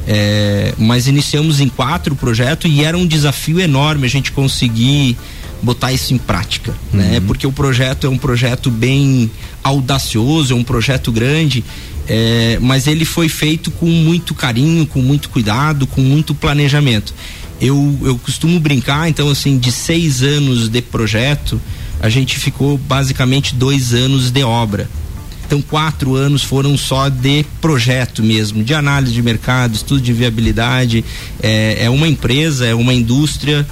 É, 0.07 0.73
mas 0.77 1.07
iniciamos 1.07 1.59
em 1.59 1.67
quatro 1.67 2.13
o 2.13 2.17
projeto 2.17 2.67
e 2.67 2.83
era 2.83 2.95
um 2.95 3.07
desafio 3.07 3.59
enorme 3.59 4.05
a 4.05 4.09
gente 4.09 4.31
conseguir 4.31 5.17
botar 5.61 5.91
isso 5.91 6.13
em 6.13 6.17
prática, 6.17 6.73
né? 6.93 7.19
Porque 7.25 7.47
o 7.47 7.51
projeto 7.51 8.05
é 8.05 8.09
um 8.09 8.17
projeto 8.17 8.69
bem 8.69 9.31
audacioso, 9.63 10.53
é 10.53 10.55
um 10.55 10.63
projeto 10.63 11.11
grande 11.11 11.63
É, 12.07 12.59
mas 12.61 12.87
ele 12.87 13.05
foi 13.05 13.27
feito 13.27 13.71
com 13.71 13.87
muito 13.87 14.33
carinho, 14.33 14.85
com 14.85 15.01
muito 15.01 15.29
cuidado, 15.29 15.87
com 15.87 16.01
muito 16.01 16.35
planejamento. 16.35 17.13
Eu, 17.59 17.97
eu 18.03 18.17
costumo 18.17 18.59
brincar, 18.59 19.09
então, 19.09 19.29
assim, 19.29 19.57
de 19.57 19.71
seis 19.71 20.21
anos 20.21 20.67
de 20.67 20.81
projeto, 20.81 21.59
a 21.99 22.09
gente 22.09 22.37
ficou 22.37 22.77
basicamente 22.77 23.55
dois 23.55 23.93
anos 23.93 24.29
de 24.29 24.43
obra. 24.43 24.89
Então, 25.45 25.61
quatro 25.61 26.15
anos 26.15 26.43
foram 26.43 26.75
só 26.77 27.07
de 27.07 27.45
projeto 27.61 28.23
mesmo, 28.23 28.63
de 28.63 28.73
análise 28.73 29.13
de 29.13 29.21
mercado, 29.21 29.75
estudo 29.75 30.01
de 30.01 30.11
viabilidade. 30.11 31.05
É, 31.41 31.85
é 31.85 31.89
uma 31.89 32.07
empresa, 32.07 32.65
é 32.65 32.73
uma 32.73 32.93
indústria. 32.93 33.65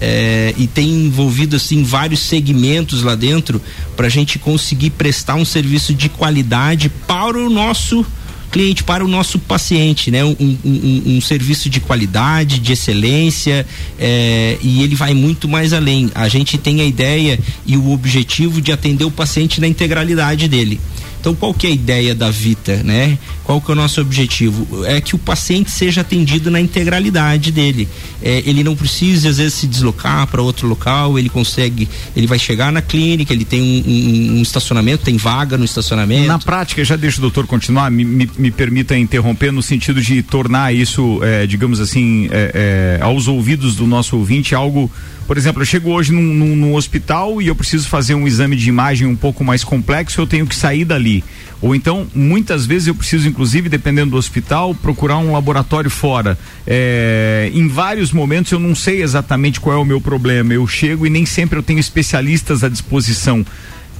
É, 0.00 0.54
e 0.56 0.66
tem 0.66 0.88
envolvido 0.88 1.56
assim 1.56 1.82
vários 1.82 2.20
segmentos 2.20 3.02
lá 3.02 3.14
dentro 3.14 3.60
para 3.96 4.06
a 4.06 4.10
gente 4.10 4.38
conseguir 4.38 4.90
prestar 4.90 5.34
um 5.34 5.44
serviço 5.44 5.92
de 5.92 6.08
qualidade 6.08 6.88
para 7.06 7.36
o 7.38 7.50
nosso 7.50 8.06
cliente, 8.50 8.82
para 8.82 9.04
o 9.04 9.08
nosso 9.08 9.38
paciente, 9.38 10.10
né? 10.10 10.24
Um, 10.24 10.34
um, 10.64 11.02
um 11.06 11.20
serviço 11.20 11.70
de 11.70 11.80
qualidade, 11.80 12.58
de 12.58 12.72
excelência, 12.72 13.66
é, 13.98 14.58
e 14.60 14.82
ele 14.82 14.94
vai 14.94 15.14
muito 15.14 15.48
mais 15.48 15.72
além. 15.72 16.10
A 16.14 16.28
gente 16.28 16.58
tem 16.58 16.80
a 16.80 16.84
ideia 16.84 17.38
e 17.64 17.76
o 17.76 17.90
objetivo 17.92 18.60
de 18.60 18.72
atender 18.72 19.04
o 19.04 19.10
paciente 19.10 19.60
na 19.60 19.68
integralidade 19.68 20.48
dele. 20.48 20.80
Então, 21.20 21.34
qual 21.34 21.52
que 21.52 21.66
é 21.66 21.70
a 21.70 21.72
ideia 21.72 22.14
da 22.14 22.30
Vita, 22.30 22.82
né? 22.82 23.18
Qual 23.44 23.60
que 23.60 23.70
é 23.70 23.74
o 23.74 23.76
nosso 23.76 24.00
objetivo? 24.00 24.86
É 24.86 25.02
que 25.02 25.14
o 25.14 25.18
paciente 25.18 25.70
seja 25.70 26.00
atendido 26.00 26.50
na 26.50 26.58
integralidade 26.58 27.52
dele. 27.52 27.86
É, 28.22 28.42
ele 28.46 28.64
não 28.64 28.74
precisa, 28.74 29.28
às 29.28 29.36
vezes, 29.36 29.52
se 29.52 29.66
deslocar 29.66 30.26
para 30.28 30.40
outro 30.40 30.66
local, 30.66 31.18
ele 31.18 31.28
consegue, 31.28 31.86
ele 32.16 32.26
vai 32.26 32.38
chegar 32.38 32.72
na 32.72 32.80
clínica, 32.80 33.34
ele 33.34 33.44
tem 33.44 33.60
um, 33.60 33.82
um, 33.86 34.38
um 34.38 34.42
estacionamento, 34.42 35.04
tem 35.04 35.18
vaga 35.18 35.58
no 35.58 35.64
estacionamento. 35.64 36.26
Na 36.26 36.38
prática, 36.38 36.82
já 36.82 36.96
deixa 36.96 37.18
o 37.18 37.20
doutor 37.20 37.46
continuar, 37.46 37.90
me, 37.90 38.02
me, 38.02 38.30
me 38.38 38.50
permita 38.50 38.96
interromper 38.96 39.52
no 39.52 39.62
sentido 39.62 40.00
de 40.00 40.22
tornar 40.22 40.74
isso, 40.74 41.20
é, 41.22 41.46
digamos 41.46 41.80
assim, 41.80 42.28
é, 42.30 42.98
é 42.98 43.02
aos 43.02 43.28
ouvidos 43.28 43.76
do 43.76 43.86
nosso 43.86 44.16
ouvinte 44.16 44.54
algo 44.54 44.90
por 45.30 45.38
exemplo, 45.38 45.62
eu 45.62 45.66
chego 45.66 45.92
hoje 45.92 46.10
num, 46.10 46.20
num, 46.20 46.56
num, 46.56 46.74
hospital 46.74 47.40
e 47.40 47.46
eu 47.46 47.54
preciso 47.54 47.88
fazer 47.88 48.16
um 48.16 48.26
exame 48.26 48.56
de 48.56 48.68
imagem 48.68 49.06
um 49.06 49.14
pouco 49.14 49.44
mais 49.44 49.62
complexo, 49.62 50.20
eu 50.20 50.26
tenho 50.26 50.44
que 50.44 50.56
sair 50.56 50.84
dali. 50.84 51.22
Ou 51.62 51.72
então, 51.72 52.08
muitas 52.12 52.66
vezes 52.66 52.88
eu 52.88 52.96
preciso, 52.96 53.28
inclusive, 53.28 53.68
dependendo 53.68 54.10
do 54.10 54.16
hospital, 54.16 54.74
procurar 54.74 55.18
um 55.18 55.30
laboratório 55.30 55.88
fora. 55.88 56.36
É, 56.66 57.48
em 57.54 57.68
vários 57.68 58.10
momentos 58.10 58.50
eu 58.50 58.58
não 58.58 58.74
sei 58.74 59.04
exatamente 59.04 59.60
qual 59.60 59.76
é 59.76 59.78
o 59.80 59.84
meu 59.84 60.00
problema. 60.00 60.52
Eu 60.52 60.66
chego 60.66 61.06
e 61.06 61.10
nem 61.10 61.24
sempre 61.24 61.56
eu 61.56 61.62
tenho 61.62 61.78
especialistas 61.78 62.64
à 62.64 62.68
disposição. 62.68 63.46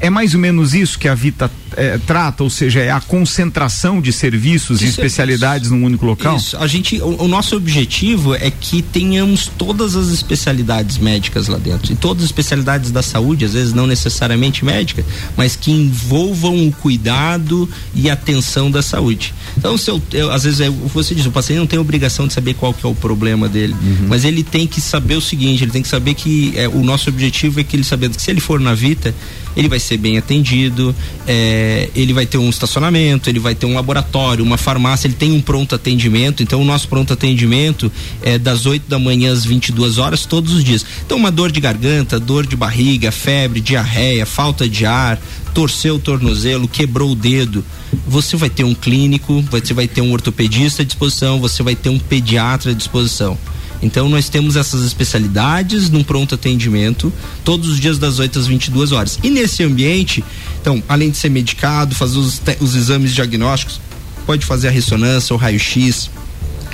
É 0.01 0.09
mais 0.09 0.35
ou 0.35 0.41
menos 0.41 0.75
isso 0.75 0.99
que 0.99 1.07
a 1.07 1.15
Vita 1.15 1.51
é, 1.77 1.99
trata, 1.99 2.43
ou 2.43 2.51
seja, 2.51 2.81
é 2.81 2.91
a 2.91 3.01
concentração 3.01 4.01
de 4.01 4.13
serviços 4.13 4.83
e 4.83 4.87
especialidades 4.87 5.71
num 5.71 5.85
único 5.85 6.07
local? 6.07 6.37
Isso. 6.37 6.57
A 6.57 6.67
gente, 6.67 7.01
o, 7.01 7.25
o, 7.25 7.29
nosso 7.29 7.57
objetivo 7.57 8.35
é 8.35 8.51
que 8.51 8.83
tenhamos 8.83 9.47
todas 9.47 9.95
as 9.95 10.09
especialidades 10.09 10.99
médicas 10.99 11.49
lá 11.49 11.59
dentro. 11.59 11.93
E 11.93 11.97
todas 11.97 12.25
as 12.25 12.29
especialidades 12.29 12.91
da 12.91 13.03
saúde, 13.03 13.45
às 13.45 13.53
vezes 13.53 13.73
não 13.73 13.87
necessariamente 13.87 14.65
médica, 14.65 15.05
mas 15.37 15.55
que 15.55 15.71
envolvam 15.71 16.67
o 16.67 16.73
cuidado 16.73 17.69
e 17.95 18.11
atenção 18.11 18.71
da 18.71 18.83
saúde. 18.83 19.35
Então, 19.57 19.77
se 19.77 19.91
eu, 19.91 20.03
eu 20.13 20.31
às 20.31 20.45
vezes, 20.45 20.61
é, 20.61 20.71
você 20.71 21.15
diz, 21.15 21.27
o 21.27 21.31
paciente 21.31 21.59
não 21.59 21.67
tem 21.67 21.79
obrigação 21.79 22.27
de 22.27 22.33
saber 22.33 22.55
qual 22.55 22.73
que 22.73 22.85
é 22.85 22.89
o 22.89 22.95
problema 22.95 23.49
dele, 23.49 23.75
uhum. 23.75 24.07
mas 24.09 24.25
ele 24.25 24.43
tem 24.43 24.67
que 24.67 24.81
saber 24.81 25.17
o 25.17 25.21
seguinte, 25.21 25.65
ele 25.65 25.73
tem 25.73 25.83
que 25.83 25.89
saber 25.89 26.15
que 26.15 26.53
é, 26.57 26.69
o 26.69 26.83
nosso 26.83 27.09
objetivo 27.11 27.61
é 27.61 27.65
que 27.65 27.77
ele 27.77 27.85
sabendo 27.85 28.17
que 28.17 28.23
se 28.23 28.31
ele 28.31 28.41
for 28.41 28.59
na 28.61 28.75
Vita, 28.75 29.15
ele 29.57 29.69
vai 29.69 29.79
ser 29.79 29.97
bem 29.97 30.19
atendido, 30.19 30.95
é, 31.27 31.89
ele 31.95 32.13
vai 32.13 32.27
ter 32.27 32.39
um 32.39 32.49
estacionamento, 32.49 33.29
ele 33.29 33.39
vai 33.39 33.55
ter 33.55 33.67
um 33.67 33.75
laboratório, 33.75 34.45
uma 34.45 34.57
farmácia, 34.57 35.07
ele 35.07 35.15
tem 35.15 35.33
um 35.33 35.41
pronto 35.41 35.75
atendimento. 35.75 36.43
Então, 36.43 36.61
o 36.61 36.65
nosso 36.65 36.89
pronto 36.89 37.13
atendimento 37.13 37.91
é 38.23 38.39
das 38.39 38.67
8 38.67 38.89
da 38.89 38.99
manhã 38.99 39.33
às 39.33 39.45
22 39.45 39.99
horas, 39.99 40.27
todos 40.27 40.53
os 40.53 40.65
dias. 40.65 40.85
Então, 41.05 41.19
uma 41.19 41.31
dor 41.31 41.51
de 41.51 41.61
garganta, 41.61 42.19
dor 42.21 42.47
de 42.47 42.57
barriga, 42.57 43.11
febre, 43.11 43.61
diarreia, 43.61 44.25
falta 44.25 44.69
de 44.69 44.87
ar, 44.87 45.21
torceu 45.55 45.97
o 45.97 45.99
tornozelo, 45.99 46.69
quebrou 46.69 47.11
o 47.11 47.15
dedo, 47.15 47.65
você 48.07 48.37
vai 48.37 48.49
ter 48.49 48.65
um 48.65 48.75
clínico, 48.75 49.43
você 49.51 49.75
vai 49.75 49.89
ter 49.89 50.01
um 50.01 50.13
ortopedista 50.13 50.83
à 50.83 50.85
disposição, 50.85 51.41
você 51.41 51.63
vai 51.63 51.75
ter 51.75 51.89
um 51.89 51.99
pediatra 51.99 52.71
à 52.71 52.75
disposição. 52.75 53.37
Então 53.83 54.09
nós 54.09 54.29
temos 54.29 54.57
essas 54.57 54.85
especialidades 54.85 55.89
num 55.89 56.05
pronto 56.05 56.35
atendimento 56.35 57.13
todos 57.45 57.69
os 57.69 57.81
dias 57.81 57.99
das 57.99 58.19
8 58.19 58.39
às 58.39 58.47
22 58.47 58.93
horas. 58.93 59.19
E 59.23 59.31
nesse 59.31 59.63
ambiente, 59.63 60.23
então, 60.61 60.83
além 60.89 61.11
de 61.11 61.17
ser 61.17 61.31
medicado, 61.31 61.95
fazer 61.95 62.19
os, 62.19 62.41
os 62.61 62.75
exames 62.75 63.15
diagnósticos, 63.15 63.81
pode 64.27 64.45
fazer 64.45 64.69
a 64.69 64.71
ressonância, 64.71 65.35
o 65.35 65.39
raio-x, 65.39 66.11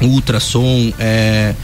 o 0.00 0.06
ultrassom, 0.06 0.92
é, 0.98 1.54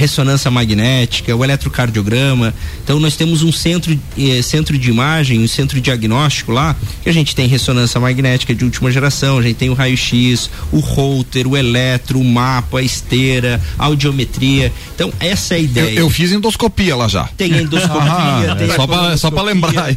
ressonância 0.00 0.50
magnética, 0.50 1.36
o 1.36 1.44
eletrocardiograma. 1.44 2.54
Então 2.82 2.98
nós 2.98 3.16
temos 3.16 3.42
um 3.42 3.52
centro, 3.52 3.98
eh, 4.16 4.40
centro 4.40 4.78
de 4.78 4.88
imagem, 4.88 5.38
um 5.38 5.46
centro 5.46 5.78
diagnóstico 5.78 6.52
lá, 6.52 6.74
que 7.02 7.10
a 7.10 7.12
gente 7.12 7.36
tem 7.36 7.46
ressonância 7.46 8.00
magnética 8.00 8.54
de 8.54 8.64
última 8.64 8.90
geração, 8.90 9.36
a 9.36 9.42
gente 9.42 9.56
tem 9.56 9.68
o 9.68 9.74
raio-x, 9.74 10.48
o 10.72 10.78
router, 10.80 11.46
o 11.46 11.54
eletro, 11.54 12.18
o 12.18 12.24
mapa, 12.24 12.78
a 12.78 12.82
esteira, 12.82 13.60
a 13.78 13.84
audiometria. 13.84 14.72
Então 14.94 15.12
essa 15.20 15.54
é 15.54 15.58
a 15.58 15.60
ideia. 15.60 15.90
Eu, 15.90 16.06
eu 16.06 16.10
fiz 16.10 16.32
endoscopia 16.32 16.96
lá 16.96 17.06
já. 17.06 17.24
Tem 17.36 17.52
endoscopia, 17.52 18.00
ah, 18.52 18.56
tem 18.56 18.70
é 18.70 18.74
só 18.74 18.86
pra, 18.86 19.16
só 19.18 19.30
pra 19.30 19.42
lembrar. 19.42 19.90
É, 19.90 19.96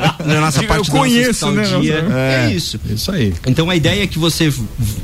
na 0.24 0.40
nossa 0.40 0.62
parte 0.62 0.88
eu 0.88 0.94
conheço, 0.94 1.50
né? 1.50 1.62
Dia, 1.78 2.06
é, 2.10 2.46
é, 2.46 2.54
isso. 2.54 2.80
Isso 2.88 3.12
aí. 3.12 3.34
Então 3.46 3.68
a 3.68 3.76
ideia 3.76 4.02
é 4.02 4.06
que 4.06 4.18
você 4.18 4.50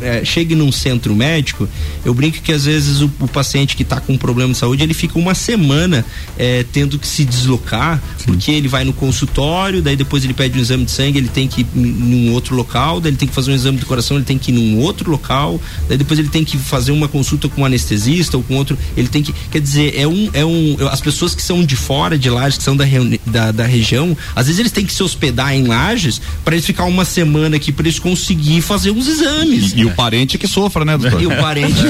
é, 0.01 0.25
chegue 0.25 0.55
num 0.55 0.73
centro 0.73 1.15
médico, 1.15 1.69
eu 2.03 2.15
brinco 2.15 2.41
que 2.41 2.53
às 2.53 2.65
vezes 2.65 3.03
o, 3.03 3.13
o 3.21 3.29
paciente 3.29 3.77
que 3.77 3.83
está 3.83 4.01
com 4.07 4.15
um 4.15 4.19
problema 4.19 4.53
de 4.53 4.59
saúde, 4.59 4.83
ele 4.83 4.95
fica 4.95 5.19
uma 5.19 5.35
semana 5.35 6.05
é, 6.39 6.65
tendo 6.73 6.99
que 6.99 7.07
se 7.07 7.25
deslocar, 7.25 8.01
Sim. 8.19 8.27
porque 8.27 8.51
ele 8.51 8.69
vai 8.69 8.85
no 8.85 8.93
consultório, 8.93 9.83
daí 9.83 9.97
depois 9.97 10.25
ele 10.25 10.35
pede 10.35 10.59
um 10.59 10.63
exame 10.63 10.85
de 10.85 10.91
sangue, 10.91 11.19
ele 11.19 11.29
tem 11.29 11.49
que 11.49 11.63
ir 11.63 11.67
num 11.75 12.33
outro 12.33 12.55
local, 12.55 13.01
daí 13.01 13.11
ele 13.11 13.17
tem 13.17 13.29
que 13.29 13.35
fazer 13.35 13.51
um 13.51 13.55
exame 13.55 13.79
do 13.79 13.87
coração, 13.87 14.17
ele 14.17 14.25
tem 14.25 14.39
que 14.39 14.51
ir 14.51 14.55
num 14.55 14.79
outro 14.79 15.11
local, 15.11 15.61
daí 15.89 15.99
depois 15.99 16.19
ele 16.19 16.29
tem 16.29 16.45
que 16.45 16.57
fazer 16.57 16.93
uma 16.93 17.09
consulta 17.09 17.49
com 17.49 17.63
um 17.63 17.65
anestesista 17.65 18.37
ou 18.37 18.43
com 18.43 18.55
outro, 18.57 18.79
ele 18.97 19.09
tem 19.09 19.23
que, 19.23 19.35
quer 19.51 19.61
dizer, 19.61 19.95
é 19.97 20.07
um, 20.07 20.31
é 20.33 20.45
um, 20.45 20.77
as 20.91 21.01
pessoas 21.01 21.35
que 21.35 21.43
são 21.43 21.65
de 21.65 21.77
fora 21.77 22.19
de 22.19 22.31
Lages, 22.31 22.59
que 22.59 22.65
são 22.65 22.77
da, 22.77 22.85
da, 23.27 23.53
da 23.53 23.67
região, 23.67 24.17
às 24.35 24.47
vezes 24.47 24.61
eles 24.61 24.73
têm 24.73 24.87
que 24.87 24.93
se 24.93 25.03
hospedar 25.03 25.55
em 25.55 25.67
Lages 25.67 26.21
para 26.45 26.55
eles 26.55 26.65
ficar 26.65 26.85
uma 26.85 27.05
semana 27.05 27.57
aqui 27.57 27.73
para 27.73 27.87
eles 27.87 27.99
conseguir 27.99 28.61
fazer 28.61 28.91
uns 28.91 29.07
exames. 29.07 29.73
E, 29.73 29.81
e, 29.81 29.85
o 29.85 29.95
parente 29.95 30.39
que 30.39 30.47
sofra, 30.47 30.85
né, 30.85 30.97
doutor? 30.97 31.21
E 31.23 31.27
o 31.27 31.37
parente. 31.37 31.81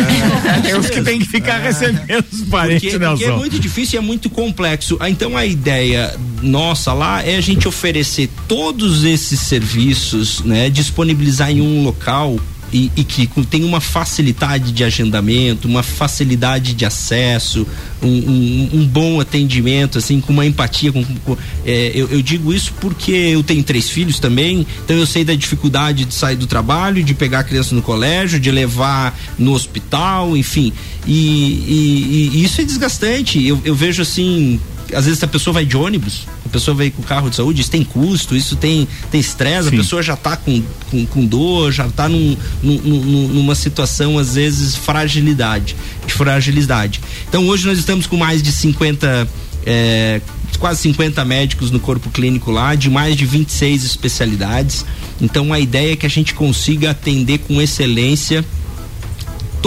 é, 0.64 0.70
é 0.70 0.78
os 0.78 0.88
que 0.88 1.02
tem 1.02 1.18
que 1.18 1.26
ficar 1.26 1.60
é. 1.60 1.64
recebendo 1.64 1.95
os 2.32 2.42
parentes, 2.42 2.90
porque, 2.90 2.98
Nelson. 2.98 3.16
Porque 3.16 3.24
é 3.24 3.36
muito 3.36 3.58
difícil 3.58 3.98
e 4.00 4.02
é 4.02 4.06
muito 4.06 4.30
complexo. 4.30 4.96
Ah, 5.00 5.10
então 5.10 5.36
a 5.36 5.44
ideia 5.46 6.14
nossa 6.42 6.92
lá 6.92 7.22
é 7.22 7.36
a 7.36 7.40
gente 7.40 7.66
oferecer 7.66 8.28
todos 8.48 9.04
esses 9.04 9.40
serviços, 9.40 10.40
né? 10.40 10.70
Disponibilizar 10.70 11.50
em 11.50 11.60
um 11.60 11.82
local 11.82 12.38
e, 12.72 12.90
e, 12.96 13.04
que 13.04 13.26
tem 13.44 13.64
uma 13.64 13.80
facilidade 13.80 14.72
de 14.72 14.82
agendamento, 14.82 15.68
uma 15.68 15.82
facilidade 15.82 16.74
de 16.74 16.84
acesso, 16.84 17.66
um, 18.02 18.08
um, 18.08 18.70
um 18.74 18.86
bom 18.86 19.20
atendimento, 19.20 19.98
assim, 19.98 20.20
com 20.20 20.32
uma 20.32 20.44
empatia. 20.44 20.92
Com, 20.92 21.04
com 21.04 21.36
é, 21.64 21.92
eu, 21.94 22.08
eu, 22.08 22.22
digo 22.22 22.52
isso 22.52 22.72
porque 22.80 23.12
eu 23.12 23.42
tenho 23.42 23.62
três 23.62 23.88
filhos 23.88 24.18
também, 24.18 24.66
então 24.84 24.96
eu 24.96 25.06
sei 25.06 25.24
da 25.24 25.34
dificuldade 25.34 26.04
de 26.04 26.14
sair 26.14 26.36
do 26.36 26.46
trabalho, 26.46 27.02
de 27.02 27.14
pegar 27.14 27.40
a 27.40 27.44
criança 27.44 27.74
no 27.74 27.82
colégio, 27.82 28.40
de 28.40 28.50
levar 28.50 29.16
no 29.38 29.52
hospital, 29.52 30.36
enfim. 30.36 30.72
E, 31.06 31.12
e, 31.12 32.30
e 32.34 32.44
isso 32.44 32.60
é 32.60 32.64
desgastante. 32.64 33.44
Eu, 33.44 33.60
eu 33.64 33.74
vejo 33.74 34.02
assim 34.02 34.60
às 34.94 35.06
vezes 35.06 35.22
a 35.22 35.26
pessoa 35.26 35.54
vai 35.54 35.64
de 35.64 35.76
ônibus, 35.76 36.26
pessoa 36.56 36.76
vai 36.76 36.90
com 36.90 37.02
carro 37.02 37.30
de 37.30 37.36
saúde, 37.36 37.60
isso 37.60 37.70
tem 37.70 37.84
custo, 37.84 38.34
isso 38.34 38.56
tem 38.56 38.88
tem 39.10 39.20
estresse, 39.20 39.68
a 39.68 39.70
pessoa 39.70 40.02
já 40.02 40.14
está 40.14 40.36
com, 40.36 40.62
com, 40.90 41.06
com, 41.06 41.24
dor, 41.24 41.72
já 41.72 41.86
está 41.86 42.08
num, 42.08 42.36
num, 42.62 43.28
numa 43.28 43.54
situação, 43.54 44.18
às 44.18 44.34
vezes, 44.34 44.74
fragilidade, 44.74 45.76
de 46.06 46.12
fragilidade. 46.12 47.00
Então 47.28 47.46
hoje 47.46 47.66
nós 47.66 47.78
estamos 47.78 48.06
com 48.06 48.16
mais 48.16 48.42
de 48.42 48.52
50 48.52 49.28
é, 49.64 50.20
quase 50.58 50.82
50 50.82 51.24
médicos 51.24 51.70
no 51.70 51.78
corpo 51.78 52.10
clínico 52.10 52.50
lá, 52.50 52.74
de 52.74 52.88
mais 52.88 53.16
de 53.16 53.26
26 53.26 53.84
especialidades. 53.84 54.84
Então 55.20 55.52
a 55.52 55.60
ideia 55.60 55.92
é 55.92 55.96
que 55.96 56.06
a 56.06 56.10
gente 56.10 56.34
consiga 56.34 56.90
atender 56.90 57.38
com 57.38 57.60
excelência 57.60 58.44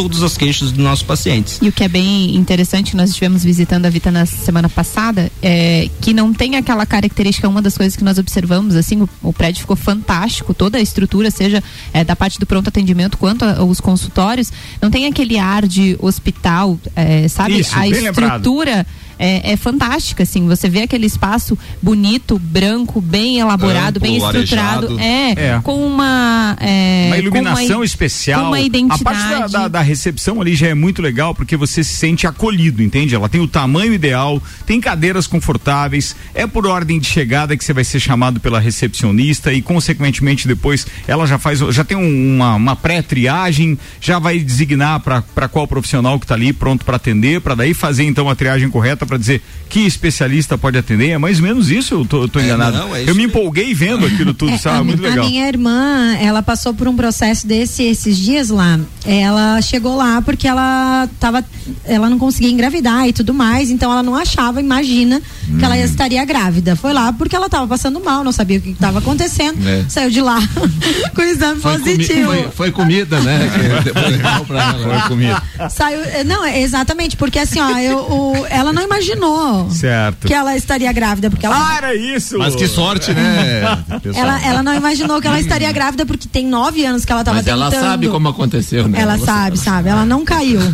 todas 0.02 0.24
as 0.24 0.38
queixas 0.38 0.72
dos 0.72 0.82
nossos 0.82 1.04
pacientes. 1.04 1.60
E 1.62 1.68
o 1.68 1.74
que 1.74 1.84
é 1.84 1.90
bem 1.90 2.34
interessante, 2.34 2.96
nós 2.96 3.10
estivemos 3.10 3.44
visitando 3.44 3.86
a 3.86 3.90
Vita 3.90 4.10
na 4.10 4.26
semana 4.26 4.70
passada, 4.70 5.30
é 5.42 5.90
que 6.00 6.14
não 6.14 6.34
tem 6.34 6.56
aquela 6.56 6.86
característica, 6.86 7.50
uma 7.50 7.62
das 7.62 7.78
coisas 7.78 7.98
que 7.98 8.04
nós 8.04 8.18
observamos, 8.18 8.76
assim, 8.76 9.02
o, 9.02 9.10
o 9.22 9.34
prédio 9.34 9.60
ficou 9.60 9.76
fantástico, 9.76 10.54
toda 10.54 10.78
a 10.78 10.82
estrutura, 10.82 11.30
seja 11.30 11.62
é, 11.94 12.06
da 12.06 12.16
parte 12.16 12.40
do 12.40 12.46
pronto 12.46 12.70
atendimento 12.70 13.18
quanto 13.18 13.44
aos 13.44 13.82
consultórios, 13.82 14.54
não 14.82 14.90
tem 14.90 15.06
aquele 15.06 15.38
ar 15.38 15.68
de 15.68 15.98
hospital, 16.00 16.80
é, 16.96 17.28
sabe? 17.28 17.60
Isso, 17.60 17.78
a 17.78 17.86
estrutura. 17.86 18.72
Lembrado 18.72 19.09
é, 19.20 19.52
é 19.52 19.58
fantástica, 19.58 20.24
assim. 20.24 20.48
Você 20.48 20.70
vê 20.70 20.84
aquele 20.84 21.06
espaço 21.06 21.58
bonito, 21.82 22.40
branco, 22.40 23.02
bem 23.02 23.40
elaborado, 23.40 23.98
Amplo, 23.98 24.02
bem 24.02 24.18
estruturado. 24.18 24.98
É, 25.00 25.32
É. 25.32 25.60
com 25.62 25.86
uma. 25.86 26.56
é, 26.62 27.06
uma 27.08 27.18
iluminação 27.18 27.68
com 27.68 27.74
uma, 27.76 27.86
especial. 27.86 28.48
Uma 28.48 28.58
a 28.58 28.62
identidade. 28.62 29.04
parte 29.04 29.30
da, 29.30 29.48
da, 29.48 29.68
da 29.68 29.82
recepção 29.82 30.40
ali 30.42 30.56
já 30.56 30.68
é 30.68 30.74
muito 30.74 31.02
legal 31.02 31.36
porque 31.36 31.58
você 31.58 31.84
se 31.84 31.96
sente 31.96 32.26
acolhido, 32.26 32.82
entende? 32.82 33.14
Ela 33.14 33.28
tem 33.28 33.42
o 33.42 33.48
tamanho 33.48 33.94
ideal, 33.94 34.42
tem 34.66 34.80
cadeiras 34.80 35.28
confortáveis, 35.28 36.16
é 36.34 36.48
por 36.48 36.66
ordem 36.66 37.00
de 37.00 37.08
chegada 37.08 37.58
que 37.58 37.64
você 37.66 37.74
vai 37.74 37.84
ser 37.84 38.00
chamado 38.00 38.40
pela 38.40 38.60
recepcionista 38.60 39.52
e 39.52 39.62
consequentemente 39.62 40.48
depois 40.48 40.88
ela 41.08 41.28
já 41.28 41.38
faz, 41.38 41.60
já 41.60 41.84
tem 41.84 41.98
um- 41.98 42.36
uma, 42.36 42.56
uma 42.56 42.76
pré-triagem, 42.76 43.78
já 44.00 44.20
vai 44.20 44.40
designar 44.40 45.00
para 45.02 45.48
qual 45.48 45.68
profissional 45.68 46.18
que 46.20 46.26
está 46.26 46.36
ali 46.36 46.54
pronto 46.54 46.86
para 46.86 46.96
atender, 46.96 47.42
para 47.42 47.56
daí 47.56 47.74
fazer 47.74 48.04
então 48.06 48.30
a 48.30 48.36
triagem 48.36 48.70
correta 48.70 49.06
para 49.10 49.18
dizer 49.18 49.42
que 49.68 49.82
especialista 49.82 50.58
pode 50.58 50.78
atender. 50.78 51.10
É 51.10 51.18
mais 51.18 51.38
ou 51.38 51.44
menos 51.44 51.70
isso, 51.70 51.94
eu 51.96 52.06
tô, 52.06 52.24
eu 52.24 52.28
tô 52.28 52.40
É, 52.40 52.44
enganado. 52.46 52.78
não, 52.78 52.96
é 52.96 53.04
eu 53.08 53.14
me 53.14 53.24
empolguei 53.24 53.74
vendo 53.74 54.06
aquilo 54.06 54.34
tudo, 54.34 54.54
É, 54.54 54.58
sabe? 54.58 54.78
a, 54.80 54.84
muito 54.84 55.06
a 55.06 55.10
legal. 55.10 55.26
minha 55.30 55.48
irmã, 55.48 56.16
ela 56.20 56.42
passou 56.42 56.74
por 56.74 56.88
um 56.88 56.96
processo 56.96 57.46
desse 57.46 57.84
esses 57.84 58.18
dias 58.18 58.50
lá. 58.50 58.80
Ela 59.06 59.62
chegou 59.62 59.96
lá 59.96 60.22
porque 60.22 60.48
ela 60.48 61.08
tava, 61.20 61.44
ela 61.86 62.10
não 62.10 62.18
conseguia 62.18 62.50
engravidar 62.50 63.08
e 63.08 63.14
tudo 63.14 63.34
mais, 63.34 63.70
então 63.70 63.92
ela 63.92 64.02
não 64.04 64.16
achava, 64.16 64.60
imagina, 64.60 65.22
que 65.58 65.64
ela 65.66 65.76
Hum. 65.76 65.84
estaria 65.84 66.24
grávida. 66.26 66.76
Foi 66.76 66.94
lá 66.94 67.12
porque 67.14 67.36
ela 67.36 67.50
tava 67.50 67.68
passando 67.68 68.00
mal, 68.00 68.24
não 68.24 68.32
sabia 68.32 68.58
o 68.58 68.62
que 68.62 68.70
estava 68.72 69.00
acontecendo. 69.00 69.68
É. 69.68 69.86
Saiu 69.90 70.10
de 70.10 70.22
lá 70.22 70.40
com 71.16 71.22
o 71.22 71.26
exame 71.26 71.60
Foi, 71.62 71.74
comi- 71.80 71.84
positivo. 71.98 72.26
foi- 72.32 72.48
foi 72.52 72.72
comida, 72.72 73.20
né? 73.22 73.40
Foi 74.48 75.02
comida. 75.08 75.42
Saiu, 75.70 76.00
não, 76.26 76.44
é 76.46 76.62
exatamente, 76.62 77.16
porque 77.18 77.40
assim, 77.40 77.60
ó, 77.60 77.78
eu, 77.78 77.98
o- 78.00 78.46
ela 78.50 78.72
não 78.74 78.84
imaginou 79.00 79.70
Certo. 79.72 80.28
que 80.28 80.34
ela 80.34 80.56
estaria 80.56 80.92
grávida, 80.92 81.30
porque 81.30 81.46
ela 81.46 81.56
Ah, 81.56 81.78
era 81.78 81.96
isso! 81.96 82.38
Mas 82.38 82.56
que 82.56 82.68
sorte, 82.68 83.12
né? 83.14 83.62
ela, 84.16 84.42
ela 84.46 84.64
não 84.64 84.74
imaginou 84.74 85.22
que 85.22 85.28
ela 85.28 85.40
estaria 85.40 85.72
grávida 85.72 86.06
porque 86.06 86.28
tem 86.28 86.46
nove 86.46 86.86
anos 86.86 87.06
que 87.06 87.12
ela 87.12 87.22
estava 87.22 87.38
Mas 87.38 87.46
tentando. 87.46 87.74
ela 87.74 87.82
sabe 87.84 88.08
como 88.10 88.28
aconteceu, 88.28 88.88
né? 88.88 89.00
Ela 89.02 89.18
sabe, 89.18 89.58
sabe. 89.58 89.90
Ela 89.90 90.06
não 90.06 90.24
caiu. 90.26 90.60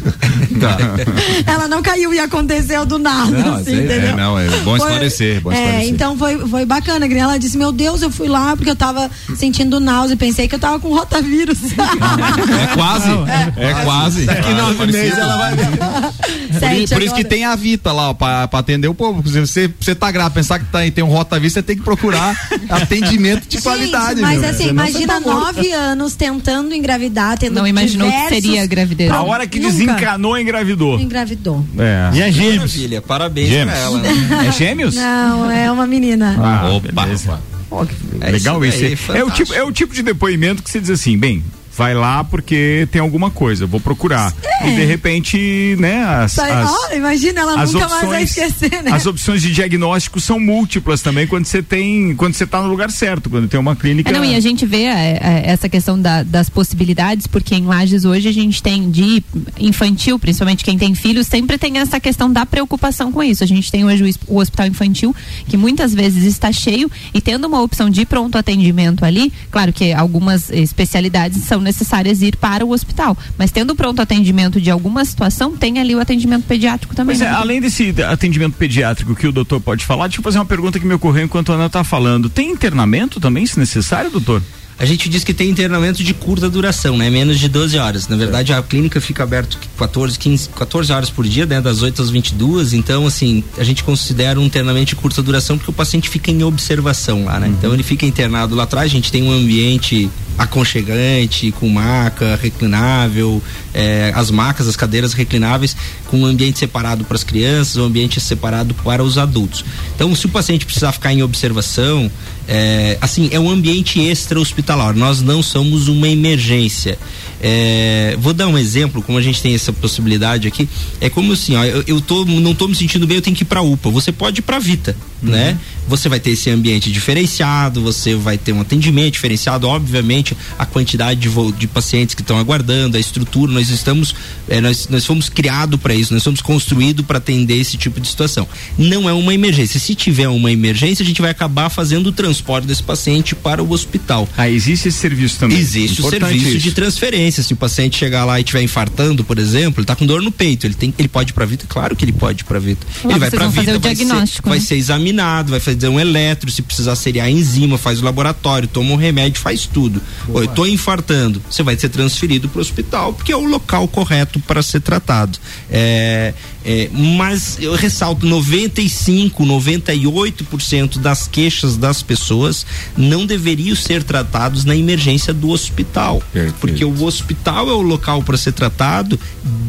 Tá. 0.56 0.78
ela 1.52 1.68
não 1.68 1.82
caiu 1.82 2.14
e 2.14 2.20
aconteceu 2.20 2.86
do 2.86 2.98
nada, 2.98 3.30
Não, 3.30 3.56
assim, 3.56 3.66
sei, 3.66 3.80
é, 3.80 3.84
entendeu? 3.84 4.10
É, 4.10 4.16
não, 4.16 4.40
é 4.40 4.48
bom 4.60 4.78
Foi- 4.78 4.80
esclarecer, 4.80 5.42
bom 5.42 5.52
é, 5.52 5.56
esclarecer. 5.56 5.90
então 5.94 6.18
foi, 6.18 6.48
foi 6.48 6.66
bacana. 6.66 7.06
Ela 7.06 7.38
disse: 7.38 7.58
Meu 7.58 7.74
Deus, 7.74 8.02
eu 8.02 8.10
fui 8.10 8.28
lá 8.30 8.56
porque 8.56 8.70
eu 8.70 8.76
tava 8.76 9.12
sentindo 9.36 9.82
náusea 9.82 10.14
e 10.14 10.18
pensei 10.18 10.48
que 10.48 10.56
eu 10.56 10.60
tava 10.60 10.80
com 10.80 10.94
rotavírus. 10.94 11.58
É 11.74 12.74
quase. 12.74 13.10
É, 13.58 13.84
quase. 13.84 14.26
Daqui 14.26 14.54
nove 14.54 14.86
meses 14.88 15.18
ela 15.18 15.36
vai 15.38 15.56
ver. 15.56 15.68
Por, 15.78 16.60
Sete 16.60 16.94
por 16.94 17.04
isso 17.04 17.16
que 17.16 17.24
tem 17.26 17.44
a 17.44 17.56
Vita 17.56 17.92
lá, 17.92 18.14
pra 18.16 18.50
atender 18.52 18.88
o 18.88 18.94
povo. 18.94 19.28
Se 19.30 19.40
você, 19.40 19.72
você 19.80 19.94
tá 19.94 20.10
grávida, 20.12 20.36
pensar 20.36 20.60
que 20.60 20.66
tá, 20.66 20.80
tem 20.92 21.04
um 21.04 21.08
Rota 21.08 21.40
Vista, 21.40 21.60
você 21.60 21.64
tem 21.64 21.76
que 21.78 21.84
procurar 21.84 22.36
atendimento 22.70 23.48
de 23.48 23.56
Gente, 23.56 23.64
qualidade. 23.64 24.22
mas 24.22 24.40
meu. 24.42 24.50
assim, 24.50 24.58
Senão 24.68 24.72
imagina 24.74 25.14
tá 25.14 25.20
nove 25.20 25.72
anos 25.72 26.16
tentando 26.16 26.74
engravidar, 26.74 27.38
tendo 27.38 27.56
Não 27.56 27.68
imaginou 27.68 28.10
que 28.12 28.30
seria 28.30 28.66
gravidez. 28.66 29.12
A 29.12 29.22
hora 29.22 29.46
que 29.48 29.60
Nunca 29.60 29.72
desencanou, 29.72 30.38
engravidou. 30.38 31.00
Engravidou. 31.00 31.66
É. 31.78 32.18
E 32.18 32.22
é 32.22 32.32
gêmeos. 32.32 32.56
Maravilha, 32.76 33.02
parabéns 33.02 33.50
Gêmeos. 33.50 33.78
pra 33.78 33.78
ela. 33.80 33.98
né? 34.00 34.48
É 34.48 34.52
gêmeos? 34.52 34.96
Não, 34.96 35.52
é 35.52 35.72
uma 35.72 35.86
menina. 35.88 36.36
Ah, 36.40 36.70
Opa. 36.70 37.04
beleza. 37.04 37.40
Ó, 37.72 37.84
que 37.86 37.94
É 38.22 38.32
legal 38.32 38.64
isso 38.64 38.84
esse. 38.86 39.12
É 39.12 39.24
o, 39.24 39.30
tipo, 39.32 39.54
é 39.54 39.64
o 39.64 39.72
tipo 39.72 39.94
de 39.94 40.02
depoimento 40.04 40.62
que 40.64 40.70
você 40.70 40.80
diz 40.80 40.90
assim, 40.90 41.18
bem, 41.18 41.44
vai 41.78 41.94
lá 41.94 42.24
porque 42.24 42.88
tem 42.92 43.02
alguma 43.02 43.30
coisa, 43.30 43.66
vou 43.66 43.80
procurar. 43.80 44.34
E 44.64 44.72
de 44.72 44.86
repente, 44.86 45.76
né, 45.80 46.04
as, 46.06 46.38
as, 46.40 46.70
ó, 46.72 46.94
imagina, 46.94 47.42
ela 47.42 47.62
as 47.62 47.74
nunca 47.74 47.88
mais 47.90 48.08
vai 48.08 48.24
opções, 48.24 48.52
esquecer, 48.52 48.84
né? 48.84 48.92
as 48.92 49.06
opções 49.06 49.42
de 49.42 49.52
diagnóstico 49.52 50.20
são 50.20 50.40
múltiplas 50.40 51.02
também 51.02 51.28
quando 51.28 51.46
você 51.46 51.62
tem, 51.62 52.16
quando 52.16 52.34
você 52.34 52.46
tá 52.48 52.62
no 52.62 52.68
lugar 52.70 52.90
certo, 52.90 53.30
quando 53.30 53.48
tem 53.48 53.60
uma 53.60 53.76
clínica. 53.76 54.10
É, 54.10 54.14
não, 54.14 54.24
e 54.24 54.36
a 54.36 54.40
gente 54.40 54.66
vê 54.66 54.84
é, 54.84 55.20
é, 55.22 55.44
essa 55.46 55.68
questão 55.68 56.00
da- 56.00 56.24
das 56.24 56.50
possibilidades, 56.50 57.28
porque 57.28 57.56
em 57.56 57.66
Lages 57.66 58.06
hoje 58.06 58.28
a 58.30 58.34
gente 58.34 58.64
tem 58.64 58.90
de 58.90 59.22
infantil, 59.60 60.18
principalmente 60.18 60.64
quem 60.64 60.78
tem 60.78 60.96
filhos, 60.96 61.28
sempre 61.28 61.58
tem 61.58 61.78
essa 61.80 62.00
questão 62.00 62.32
da 62.32 62.46
preocupação 62.46 63.12
com 63.12 63.22
isso. 63.22 63.44
A 63.44 63.48
gente 63.48 63.72
tem 63.72 63.84
hoje 63.86 64.18
o, 64.28 64.36
o 64.36 64.40
hospital 64.40 64.68
infantil, 64.68 65.16
que 65.48 65.58
muitas 65.58 65.94
vezes 65.94 66.24
está 66.24 66.52
cheio, 66.52 66.90
e 67.14 67.20
tendo 67.22 67.46
uma 67.48 67.62
opção 67.62 67.90
de 67.90 68.06
pronto 68.06 68.38
atendimento 68.38 69.04
ali, 69.04 69.32
claro 69.52 69.74
que 69.74 69.92
algumas 69.92 70.50
especialidades 70.50 71.44
são 71.44 71.65
necessárias 71.66 72.22
ir 72.22 72.38
para 72.38 72.66
o 72.66 72.72
hospital, 72.72 73.18
mas 73.38 73.52
tendo 73.52 73.76
pronto 73.76 74.02
atendimento 74.02 74.62
de 74.62 74.72
alguma 74.72 75.04
situação, 75.04 75.58
tem 75.58 75.80
ali 75.80 75.94
o 75.94 76.00
atendimento 76.00 76.46
pediátrico 76.46 76.96
também. 76.96 77.18
Pois 77.18 77.28
é, 77.28 77.30
né? 77.30 77.36
além 77.36 77.60
desse 77.60 77.94
atendimento 78.04 78.56
pediátrico 78.56 79.14
que 79.14 79.28
o 79.28 79.32
doutor 79.32 79.60
pode 79.60 79.84
falar, 79.84 80.08
deixa 80.08 80.20
eu 80.20 80.24
fazer 80.24 80.38
uma 80.38 80.46
pergunta 80.46 80.80
que 80.80 80.86
me 80.86 80.94
ocorreu 80.94 81.26
enquanto 81.26 81.52
a 81.52 81.56
Ana 81.56 81.70
tá 81.70 81.84
falando. 81.84 82.30
Tem 82.30 82.52
internamento 82.52 83.20
também, 83.20 83.46
se 83.46 83.60
necessário, 83.60 84.10
doutor? 84.10 84.42
A 84.78 84.86
gente 84.86 85.08
diz 85.08 85.24
que 85.24 85.34
tem 85.34 85.50
internamento 85.50 86.04
de 86.04 86.14
curta 86.14 86.50
duração, 86.50 86.98
né? 86.98 87.10
Menos 87.10 87.40
de 87.40 87.48
12 87.48 87.78
horas. 87.78 88.10
Na 88.10 88.18
verdade, 88.18 88.52
a 88.52 88.62
clínica 88.62 89.00
fica 89.00 89.24
aberta 89.24 89.58
14, 89.78 90.20
15, 90.20 90.50
14 90.50 90.92
horas 90.92 91.10
por 91.10 91.26
dia, 91.26 91.46
né? 91.46 91.62
Das 91.62 91.82
8 91.82 92.02
às 92.02 92.10
22. 92.10 92.74
Então, 92.74 93.08
assim, 93.08 93.42
a 93.58 93.64
gente 93.64 93.86
considera 93.86 94.38
um 94.38 94.44
internamento 94.44 94.88
de 94.88 94.96
curta 94.98 95.24
duração 95.24 95.58
porque 95.58 95.72
o 95.72 95.74
paciente 95.74 96.10
fica 96.10 96.30
em 96.30 96.44
observação 96.44 97.24
lá, 97.24 97.40
né? 97.40 97.48
Então, 97.48 97.74
ele 97.74 97.84
fica 97.84 98.06
internado 98.06 98.54
lá 98.54 98.64
atrás. 98.64 98.92
A 98.92 98.94
gente 98.94 99.14
tem 99.14 99.24
um 99.24 99.32
ambiente 99.32 100.10
aconchegante, 100.38 101.52
com 101.54 101.70
maca 101.70 102.38
reclinável, 102.42 103.42
eh, 103.74 104.12
as 104.14 104.30
macas, 104.30 104.68
as 104.68 104.76
cadeiras 104.76 105.14
reclináveis, 105.14 105.76
com 106.08 106.20
um 106.20 106.26
ambiente 106.26 106.60
separado 106.60 107.06
para 107.06 107.16
as 107.16 107.24
crianças, 107.24 107.78
um 107.78 107.86
ambiente 107.86 108.20
separado 108.20 108.74
para 108.74 109.02
os 109.02 109.18
adultos. 109.18 109.64
Então, 109.96 110.14
se 110.14 110.26
o 110.26 110.30
paciente 110.30 110.66
precisar 110.66 110.92
ficar 110.92 111.14
em 111.14 111.24
observação, 111.24 112.12
é, 112.48 112.98
assim, 113.02 113.30
é 113.32 113.40
um 113.40 113.50
ambiente 113.50 114.00
extra-hospitalar. 114.00 114.96
Nós 114.96 115.22
não 115.22 115.42
somos 115.42 115.88
uma 115.88 116.08
emergência. 116.08 116.98
É, 117.42 118.16
vou 118.20 118.34
dar 118.34 118.48
um 118.48 118.58
exemplo, 118.58 119.02
como 119.02 119.18
a 119.18 119.22
gente 119.22 119.42
tem 119.42 119.54
essa 119.54 119.74
possibilidade 119.74 120.48
aqui. 120.48 120.68
É 121.02 121.10
como 121.10 121.34
assim, 121.34 121.56
ó, 121.56 121.64
eu, 121.64 121.84
eu 121.88 122.02
tô, 122.02 122.26
não 122.26 122.56
tô 122.56 122.68
me 122.68 122.76
sentindo 122.76 123.06
bem, 123.06 123.18
eu 123.18 123.22
tenho 123.22 123.36
que 123.36 123.44
ir 123.44 123.46
pra 123.46 123.62
UPA. 123.62 123.90
Você 123.90 124.12
pode 124.12 124.40
ir 124.40 124.42
pra 124.42 124.60
Vita, 124.60 124.96
né? 125.22 125.58
Você 125.88 126.10
vai 126.10 126.20
ter 126.20 126.32
esse 126.32 126.50
ambiente 126.50 126.92
diferenciado, 126.92 127.82
você 127.82 128.16
vai 128.16 128.38
ter 128.38 128.52
um 128.52 128.62
atendimento 128.62 129.14
diferenciado, 129.14 129.68
obviamente, 129.68 130.36
a 130.58 130.66
quantidade 130.66 131.20
de, 131.20 131.30
de 131.54 131.68
pacientes 131.68 132.16
que 132.16 132.22
estão 132.22 132.40
aguardando, 132.40 132.98
a 132.98 133.00
estrutura, 133.00 133.52
nós 133.52 133.70
estamos, 133.70 134.16
é, 134.50 134.60
nós, 134.60 134.88
nós 134.90 135.06
fomos 135.06 135.30
criados 135.30 135.80
para 135.80 135.94
isso, 135.94 136.14
nós 136.14 136.24
somos 136.24 136.42
construídos 136.42 137.06
para 137.06 137.20
atender 137.20 137.60
esse 137.60 137.78
tipo 137.78 138.00
de 138.00 138.08
situação. 138.08 138.48
Não 138.78 139.08
é 139.08 139.14
uma 139.14 139.34
emergência. 139.34 139.80
Se 139.80 139.94
tiver 139.94 140.28
uma 140.28 140.52
emergência, 140.52 141.04
a 141.04 141.06
gente 141.06 141.22
vai 141.22 141.30
acabar 141.30 141.70
fazendo 141.70 142.08
o 142.08 142.12
transporte 142.36 142.68
desse 142.68 142.84
paciente 142.84 143.34
para 143.34 143.64
o 143.64 143.72
hospital. 143.72 144.28
Ah, 144.38 144.50
existe 144.50 144.90
esse 144.90 144.98
serviço 144.98 145.40
também. 145.40 145.58
Existe 145.58 146.02
o 146.02 146.08
Importante 146.08 146.32
serviço 146.32 146.58
isso. 146.58 146.60
de 146.60 146.72
transferência. 146.74 147.44
Se 147.44 147.54
o 147.54 147.56
paciente 147.56 147.98
chegar 147.98 148.26
lá 148.26 148.40
e 148.40 148.44
estiver 148.44 148.62
infartando, 148.62 149.24
por 149.24 149.40
exemplo, 149.40 149.80
ele 149.80 149.86
tá 149.86 149.96
com 149.96 150.06
dor 150.06 150.22
no 150.22 150.32
peito, 150.32 150.68
ele 150.68 150.74
tem, 150.74 150.94
ele 150.98 151.08
pode 151.08 151.32
ir 151.32 151.34
para 151.34 151.46
Vita? 151.46 151.66
Claro 151.68 151.96
que 151.96 152.04
ele 152.04 152.12
pode 152.12 152.42
ir 152.42 152.46
para 152.46 152.60
Vita. 152.60 152.86
Lá 153.04 153.12
ele 153.12 153.20
vai 153.20 153.32
para 153.32 153.48
Vita, 153.48 153.78
o 153.78 153.80
vai, 153.80 153.96
ser, 153.96 154.06
diagnóstico, 154.06 154.50
vai 154.50 154.60
né? 154.60 154.66
ser 154.66 154.76
examinado, 154.76 155.52
vai 155.52 155.60
fazer 155.60 155.88
um 155.88 156.00
eletro, 156.00 156.52
se 156.52 156.62
precisar 156.62 156.96
seriar 156.96 157.30
enzima, 157.30 157.78
faz 157.78 158.02
o 158.02 158.06
laboratório, 158.06 158.68
toma 158.68 158.92
um 158.92 158.98
remédio, 158.98 159.42
faz 159.42 159.66
tudo. 159.66 160.02
Pô, 160.26 160.42
eu 160.42 160.48
tô 160.48 160.66
infartando, 160.66 161.42
você 161.50 161.64
vai 161.64 161.78
ser 161.78 161.90
transferido 161.90 162.50
para 162.50 162.60
o 162.60 162.62
hospital, 162.62 163.14
porque 163.14 163.32
é 163.32 163.38
o 163.38 163.46
local 163.46 163.88
correto 163.88 164.40
para 164.42 164.62
ser 164.62 164.82
tratado. 164.82 165.40
É, 165.70 166.34
é, 166.66 166.90
mas 166.92 167.58
eu 167.62 167.76
ressalto, 167.76 168.26
95, 168.26 169.46
98% 169.46 170.98
das 170.98 171.28
queixas 171.28 171.78
das 171.78 172.02
pessoas 172.02 172.66
não 172.98 173.28
deveriam 173.28 173.76
ser 173.76 174.02
tratados 174.02 174.66
na 174.66 174.76
emergência 174.76 175.32
do 175.32 175.52
hospital. 175.52 176.24
Perfeito. 176.34 176.56
Porque 176.60 176.84
o 176.84 177.04
hospital 177.04 177.70
é 177.70 177.74
o 177.74 177.82
local 177.82 178.24
para 178.24 178.36
ser 178.36 178.54
tratado 178.54 179.20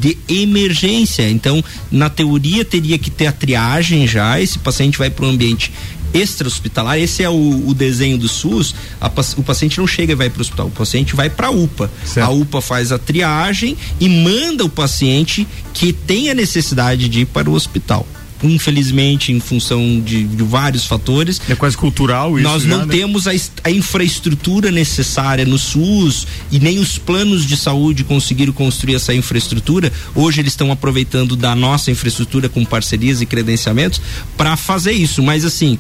de 0.01 0.17
emergência. 0.27 1.29
Então, 1.29 1.63
na 1.91 2.09
teoria, 2.09 2.65
teria 2.65 2.99
que 2.99 3.11
ter 3.11 3.27
a 3.27 3.33
triagem 3.33 4.07
já. 4.07 4.41
Esse 4.41 4.59
paciente 4.59 4.97
vai 4.97 5.11
para 5.11 5.27
um 5.27 5.31
ambiente 5.31 5.73
extra-hospitalar. 6.17 6.99
Esse 6.99 7.23
é 7.23 7.29
o, 7.31 7.69
o 7.69 7.75
desenho 7.75 8.19
do 8.19 8.29
SUS. 8.29 8.75
A 9.01 9.11
o 9.37 9.43
paciente 9.43 9.79
não 9.79 9.87
chega 9.87 10.13
e 10.13 10.17
vai 10.17 10.29
para 10.31 10.39
o 10.39 10.43
hospital. 10.43 10.67
O 10.67 10.71
paciente 10.71 11.15
vai 11.17 11.31
para 11.31 11.49
a 11.49 11.51
UPA. 11.51 11.91
Certo. 12.05 12.27
A 12.27 12.31
UPA 12.31 12.61
faz 12.61 12.93
a 12.93 12.99
triagem 12.99 13.77
e 14.01 14.09
manda 14.09 14.65
o 14.65 14.69
paciente 14.69 15.47
que 15.73 15.93
tem 15.93 16.31
a 16.31 16.35
necessidade 16.35 17.09
de 17.09 17.21
ir 17.21 17.27
para 17.27 17.49
o 17.51 17.55
hospital. 17.55 18.07
Infelizmente, 18.43 19.33
em 19.33 19.41
função 19.41 19.99
de, 20.05 20.25
de 20.25 20.43
vários 20.43 20.85
fatores, 20.85 21.41
É 21.49 21.55
quase 21.55 21.75
cultural 21.77 22.39
isso. 22.39 22.47
nós 22.47 22.63
já, 22.65 22.69
não 22.69 22.85
né? 22.87 22.95
temos 22.95 23.27
a, 23.27 23.31
a 23.65 23.71
infraestrutura 23.71 24.71
necessária 24.71 25.45
no 25.47 25.59
SUS 25.59 26.27
e 26.53 26.59
nem 26.59 26.79
os 26.79 26.99
planos 26.99 27.47
de 27.47 27.57
saúde 27.57 28.05
conseguiram 28.05 28.53
construir 28.53 28.95
essa 28.95 29.15
infraestrutura. 29.15 29.91
Hoje 30.15 30.41
eles 30.43 30.53
estão 30.53 30.71
aproveitando 30.71 31.35
da 31.35 31.55
nossa 31.55 31.91
infraestrutura 31.91 32.47
com 32.49 32.63
parcerias 32.65 33.23
e 33.23 33.27
credenciamentos 33.27 34.01
para 34.37 34.55
fazer 34.57 34.93
isso. 34.93 35.23
Mas 35.23 35.45
assim. 35.45 35.79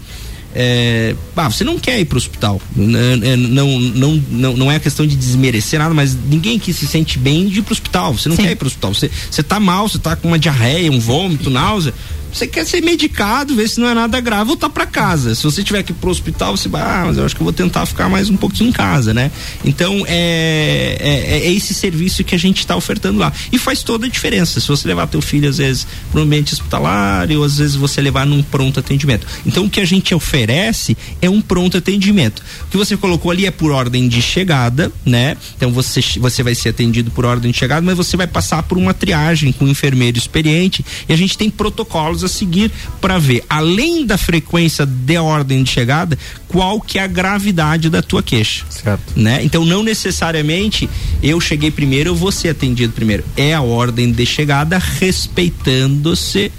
É, 0.58 1.14
ah, 1.36 1.50
você 1.50 1.64
não 1.64 1.78
quer 1.78 2.00
ir 2.00 2.06
para 2.06 2.16
o 2.16 2.18
hospital. 2.18 2.58
Não, 2.74 3.78
não, 3.78 4.22
não, 4.30 4.56
não 4.56 4.72
é 4.72 4.78
questão 4.78 5.06
de 5.06 5.14
desmerecer 5.14 5.78
nada, 5.78 5.92
mas 5.92 6.16
ninguém 6.16 6.58
que 6.58 6.72
se 6.72 6.86
sente 6.86 7.18
bem 7.18 7.46
de 7.46 7.58
ir 7.58 7.62
para 7.62 7.72
o 7.72 7.74
hospital. 7.74 8.14
Você 8.14 8.30
não 8.30 8.36
Sim. 8.36 8.44
quer 8.44 8.52
ir 8.52 8.56
para 8.56 8.64
o 8.64 8.68
hospital. 8.68 8.94
Você, 8.94 9.10
você 9.30 9.42
tá 9.42 9.60
mal, 9.60 9.86
você 9.86 9.98
tá 9.98 10.16
com 10.16 10.28
uma 10.28 10.38
diarreia, 10.38 10.90
um 10.90 10.98
vômito, 10.98 11.50
náusea. 11.50 11.92
Você 12.36 12.46
quer 12.46 12.66
ser 12.66 12.82
medicado, 12.82 13.54
ver 13.54 13.66
se 13.66 13.80
não 13.80 13.88
é 13.88 13.94
nada 13.94 14.20
grave, 14.20 14.44
voltar 14.44 14.68
para 14.68 14.84
casa. 14.84 15.34
Se 15.34 15.42
você 15.42 15.62
tiver 15.64 15.82
que 15.82 15.92
ir 15.92 15.94
pro 15.94 16.10
hospital, 16.10 16.54
você 16.54 16.68
vai, 16.68 16.82
ah, 16.82 17.04
mas 17.06 17.16
eu 17.16 17.24
acho 17.24 17.34
que 17.34 17.40
eu 17.40 17.44
vou 17.44 17.52
tentar 17.52 17.86
ficar 17.86 18.10
mais 18.10 18.28
um 18.28 18.36
pouquinho 18.36 18.68
em 18.68 18.72
casa, 18.72 19.14
né? 19.14 19.30
Então 19.64 20.04
é, 20.06 20.98
é, 21.00 21.38
é 21.46 21.52
esse 21.52 21.72
serviço 21.72 22.22
que 22.24 22.34
a 22.34 22.38
gente 22.38 22.58
está 22.58 22.76
ofertando 22.76 23.18
lá. 23.18 23.32
E 23.50 23.56
faz 23.56 23.82
toda 23.82 24.06
a 24.06 24.08
diferença. 24.08 24.60
Se 24.60 24.68
você 24.68 24.86
levar 24.86 25.06
teu 25.06 25.22
filho, 25.22 25.48
às 25.48 25.56
vezes, 25.56 25.86
para 26.10 26.20
um 26.20 26.24
ambiente 26.24 26.52
hospitalar, 26.52 27.30
ou 27.30 27.42
às 27.42 27.56
vezes 27.56 27.74
você 27.74 28.02
levar 28.02 28.26
num 28.26 28.42
pronto 28.42 28.80
atendimento. 28.80 29.26
Então 29.46 29.64
o 29.64 29.70
que 29.70 29.80
a 29.80 29.86
gente 29.86 30.14
oferece 30.14 30.94
é 31.22 31.30
um 31.30 31.40
pronto 31.40 31.78
atendimento. 31.78 32.42
O 32.64 32.70
que 32.70 32.76
você 32.76 32.98
colocou 32.98 33.30
ali 33.30 33.46
é 33.46 33.50
por 33.50 33.70
ordem 33.70 34.08
de 34.08 34.20
chegada, 34.20 34.92
né? 35.06 35.38
Então 35.56 35.72
você, 35.72 36.00
você 36.18 36.42
vai 36.42 36.54
ser 36.54 36.68
atendido 36.68 37.10
por 37.10 37.24
ordem 37.24 37.50
de 37.50 37.56
chegada, 37.56 37.80
mas 37.80 37.96
você 37.96 38.14
vai 38.14 38.26
passar 38.26 38.62
por 38.64 38.76
uma 38.76 38.92
triagem 38.92 39.52
com 39.52 39.64
um 39.64 39.68
enfermeiro 39.68 40.18
experiente 40.18 40.84
e 41.08 41.12
a 41.14 41.16
gente 41.16 41.38
tem 41.38 41.48
protocolos 41.48 42.25
a 42.26 42.28
seguir 42.28 42.70
para 43.00 43.18
ver, 43.18 43.42
além 43.48 44.04
da 44.04 44.18
frequência 44.18 44.84
de 44.84 45.16
ordem 45.16 45.62
de 45.62 45.70
chegada, 45.70 46.18
qual 46.48 46.80
que 46.80 46.98
é 46.98 47.02
a 47.02 47.06
gravidade 47.06 47.88
da 47.88 48.02
tua 48.02 48.22
queixa. 48.22 48.64
Certo. 48.68 49.18
Né? 49.18 49.40
Então 49.42 49.64
não 49.64 49.82
necessariamente 49.82 50.88
eu 51.22 51.40
cheguei 51.40 51.70
primeiro, 51.70 52.10
eu 52.10 52.14
vou 52.14 52.30
ser 52.30 52.50
atendido 52.50 52.92
primeiro. 52.92 53.24
É 53.36 53.54
a 53.54 53.62
ordem 53.62 54.12
de 54.12 54.26
chegada 54.26 54.78
respeitando-se 54.78 56.52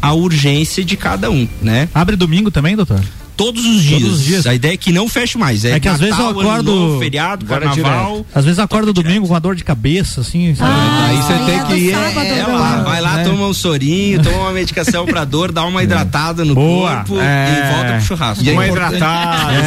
a 0.00 0.12
urgência 0.12 0.84
de 0.84 0.96
cada 0.96 1.30
um, 1.30 1.48
né? 1.62 1.88
Abre 1.94 2.16
domingo 2.16 2.50
também, 2.50 2.74
doutor? 2.74 3.00
Todos 3.36 3.64
os 3.64 3.82
dias. 3.82 4.00
Todos 4.02 4.18
os 4.20 4.24
dias. 4.24 4.46
A 4.46 4.54
ideia 4.54 4.74
é 4.74 4.76
que 4.76 4.92
não 4.92 5.08
feche 5.08 5.36
mais. 5.38 5.64
É, 5.64 5.72
É 5.72 5.80
que 5.80 5.88
às 5.88 5.98
vezes 5.98 6.16
eu 6.18 6.24
Natal, 6.26 6.40
acordo- 6.42 6.72
Novo, 6.74 6.98
feriado, 7.00 7.44
Agora 7.46 7.66
carnaval. 7.66 8.26
Às 8.34 8.44
vezes 8.44 8.58
eu 8.58 8.64
acordo 8.64 8.92
domingo 8.92 9.26
com 9.28 9.34
a 9.34 9.38
dor 9.38 9.54
de 9.56 9.64
cabeça, 9.64 10.20
assim, 10.20 10.54
sabe? 10.54 10.70
Aí 11.08 11.16
você 11.16 11.32
tem 11.50 11.64
que 11.66 11.74
ir. 11.74 11.92
É 11.92 12.46
lá, 12.46 12.82
vai 12.82 13.00
lá, 13.00 13.16
né? 13.18 13.24
toma 13.24 13.46
um 13.46 13.54
sorinho, 13.54 14.22
toma 14.22 14.36
uma 14.38 14.52
medicação 14.52 15.06
pra 15.06 15.24
dor, 15.24 15.50
dá 15.52 15.64
uma 15.64 15.82
hidratada 15.84 16.44
no 16.44 16.54
Boa. 16.54 16.96
corpo 16.96 17.18
É. 17.20 17.48
e 17.70 17.74
volta 17.74 17.92
pro 17.96 18.02
churrasco. 18.06 18.44
E 18.44 18.50
é 18.50 18.52
Uma 18.52 18.66
importante- 18.66 18.94
hidratada, 18.96 19.52
É, 19.52 19.56
é 19.56 19.60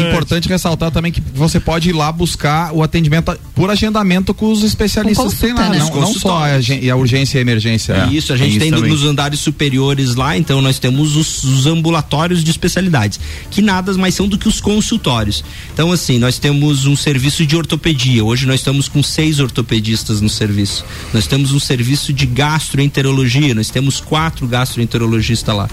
e 0.00 0.04
é 0.04 0.10
importante. 0.10 0.48
ressaltar 0.48 0.90
também 0.90 1.12
que 1.12 1.22
você 1.34 1.58
pode 1.60 1.88
ir 1.90 1.92
lá 1.92 2.10
buscar 2.12 2.72
o 2.72 2.82
atendimento 2.82 3.36
por 3.54 3.70
agendamento 3.70 4.34
com 4.34 4.50
os 4.52 4.62
especialistas 4.62 5.24
Com 5.26 5.30
que 5.30 5.36
tem 5.38 5.52
lá, 5.54 5.68
né? 5.68 5.78
não, 5.78 6.00
não 6.00 6.12
só 6.14 6.38
a, 6.44 6.46
a 6.92 6.96
urgência 6.96 7.36
e 7.36 7.38
a 7.38 7.42
emergência. 7.42 8.08
Isso, 8.10 8.32
a 8.32 8.36
gente 8.36 8.58
tem, 8.58 8.70
também. 8.70 8.90
nos 8.90 9.04
andares 9.04 9.38
superiores 9.40 10.14
lá, 10.14 10.36
então 10.36 10.60
nós 10.60 10.78
temos 10.78 11.16
os, 11.16 11.44
os 11.44 11.66
ambulatórios 11.66 12.42
de 12.44 12.50
especialidades, 12.96 13.20
que 13.50 13.60
nada 13.60 13.92
mais 13.94 14.14
são 14.14 14.26
do 14.26 14.38
que 14.38 14.48
os 14.48 14.60
consultórios. 14.60 15.44
Então, 15.72 15.92
assim, 15.92 16.18
nós 16.18 16.38
temos 16.38 16.86
um 16.86 16.96
serviço 16.96 17.44
de 17.44 17.56
ortopedia. 17.56 18.24
Hoje 18.24 18.46
nós 18.46 18.60
estamos 18.60 18.88
com 18.88 19.02
seis 19.02 19.38
ortopedistas 19.38 20.20
no 20.20 20.28
serviço. 20.28 20.84
Nós 21.12 21.26
temos 21.26 21.52
um 21.52 21.60
serviço 21.60 22.12
de 22.12 22.26
gastroenterologia, 22.26 23.54
nós 23.54 23.70
temos 23.70 24.00
quatro 24.00 24.46
gastroenterologistas 24.46 25.54
lá. 25.54 25.68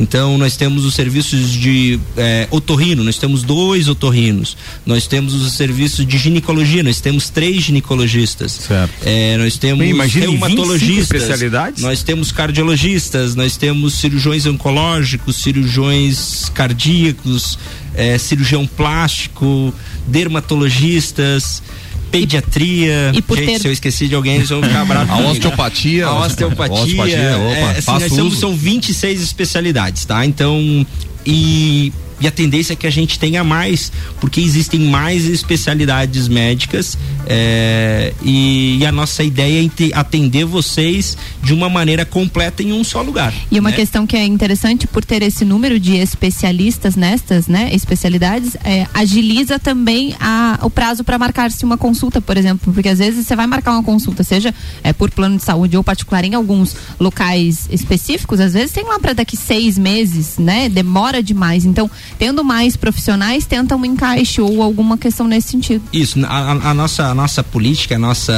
Então, 0.00 0.38
nós 0.38 0.56
temos 0.56 0.86
os 0.86 0.94
serviços 0.94 1.50
de 1.50 2.00
eh, 2.16 2.48
otorrino, 2.50 3.04
nós 3.04 3.18
temos 3.18 3.42
dois 3.42 3.86
otorrinos. 3.86 4.56
Nós 4.86 5.06
temos 5.06 5.34
os 5.34 5.52
serviços 5.52 6.06
de 6.06 6.16
ginecologia, 6.16 6.82
nós 6.82 7.02
temos 7.02 7.28
três 7.28 7.64
ginecologistas. 7.64 8.52
Certo. 8.52 8.92
Eh, 9.04 9.36
nós 9.36 9.58
temos 9.58 9.80
Bem, 9.80 9.90
imagina, 9.90 10.24
em 10.24 10.30
25 10.30 10.46
reumatologistas. 10.46 11.02
especialidades? 11.22 11.82
Nós 11.82 12.02
temos 12.02 12.32
cardiologistas, 12.32 13.34
nós 13.34 13.58
temos 13.58 13.94
cirurgiões 13.94 14.46
oncológicos, 14.46 15.36
cirurgiões 15.36 16.48
cardíacos, 16.54 17.58
eh, 17.94 18.16
cirurgião 18.16 18.66
plástico, 18.66 19.74
dermatologistas, 20.06 21.62
pediatria. 22.10 23.12
E 23.14 23.22
por 23.22 23.36
Gente, 23.36 23.52
ter- 23.54 23.58
se 23.60 23.68
eu 23.68 23.72
esqueci 23.72 24.08
de 24.08 24.14
alguém, 24.14 24.36
eles 24.36 24.48
vão 24.48 24.62
ficar 24.62 24.84
bravos. 24.84 25.10
A 25.14 25.30
osteopatia. 25.30 26.06
A 26.06 26.26
osteopatia. 26.26 26.74
osteopatia, 26.74 27.38
opa, 27.38 27.54
é, 27.54 27.70
assim, 27.70 27.80
faço 27.82 28.16
nós 28.16 28.26
uso. 28.26 28.36
são 28.40 28.54
26 28.56 29.22
especialidades, 29.22 30.04
tá? 30.04 30.24
Então, 30.26 30.86
e, 31.26 31.92
e 32.20 32.26
a 32.26 32.30
tendência 32.30 32.74
é 32.74 32.76
que 32.76 32.86
a 32.86 32.90
gente 32.90 33.18
tenha 33.18 33.42
mais, 33.42 33.90
porque 34.20 34.40
existem 34.40 34.80
mais 34.80 35.24
especialidades 35.24 36.28
médicas 36.28 36.98
é, 37.26 38.12
e, 38.22 38.78
e 38.78 38.86
a 38.86 38.92
nossa 38.92 39.22
ideia 39.22 39.64
é 39.64 39.98
atender 39.98 40.44
vocês 40.44 41.16
de 41.42 41.54
uma 41.54 41.68
maneira 41.68 42.04
completa 42.04 42.62
em 42.62 42.72
um 42.72 42.84
só 42.84 43.00
lugar. 43.02 43.32
E 43.50 43.58
uma 43.58 43.70
né? 43.70 43.76
questão 43.76 44.06
que 44.06 44.16
é 44.16 44.24
interessante 44.24 44.86
por 44.86 45.04
ter 45.04 45.22
esse 45.22 45.44
número 45.44 45.78
de 45.78 45.96
especialistas 45.96 46.96
nestas, 46.96 47.46
né, 47.46 47.70
especialidades, 47.72 48.56
é, 48.64 48.86
agiliza 48.92 49.58
também 49.58 50.14
a, 50.20 50.58
o 50.62 50.70
prazo 50.70 51.04
para 51.04 51.18
marcar-se 51.18 51.64
uma 51.64 51.78
consulta, 51.78 52.20
por 52.20 52.36
exemplo, 52.36 52.72
porque 52.72 52.88
às 52.88 52.98
vezes 52.98 53.26
você 53.26 53.36
vai 53.36 53.46
marcar 53.46 53.72
uma 53.72 53.82
consulta, 53.82 54.22
seja 54.22 54.54
é, 54.82 54.92
por 54.92 55.10
plano 55.10 55.36
de 55.36 55.42
saúde 55.42 55.76
ou 55.76 55.84
particular 55.84 56.24
em 56.24 56.34
alguns 56.34 56.76
locais 56.98 57.68
específicos, 57.70 58.40
às 58.40 58.52
vezes 58.52 58.72
tem 58.72 58.84
lá 58.84 58.98
para 58.98 59.12
daqui 59.12 59.36
seis 59.36 59.78
meses, 59.78 60.36
né, 60.38 60.68
demora 60.68 61.22
demais. 61.22 61.64
Então, 61.64 61.90
tendo 62.18 62.44
mais 62.44 62.76
profissionais, 62.76 63.46
tenta 63.46 63.74
um 63.76 63.84
encaixe 63.84 64.40
ou 64.40 64.62
alguma 64.62 64.96
questão 64.98 65.26
nesse 65.26 65.48
sentido. 65.48 65.82
Isso, 65.92 66.18
a, 66.26 66.70
a- 66.70 66.74
nossa, 66.74 67.06
a 67.06 67.14
nossa 67.14 67.42
política, 67.42 67.96
a 67.96 67.98
nossa, 67.98 68.32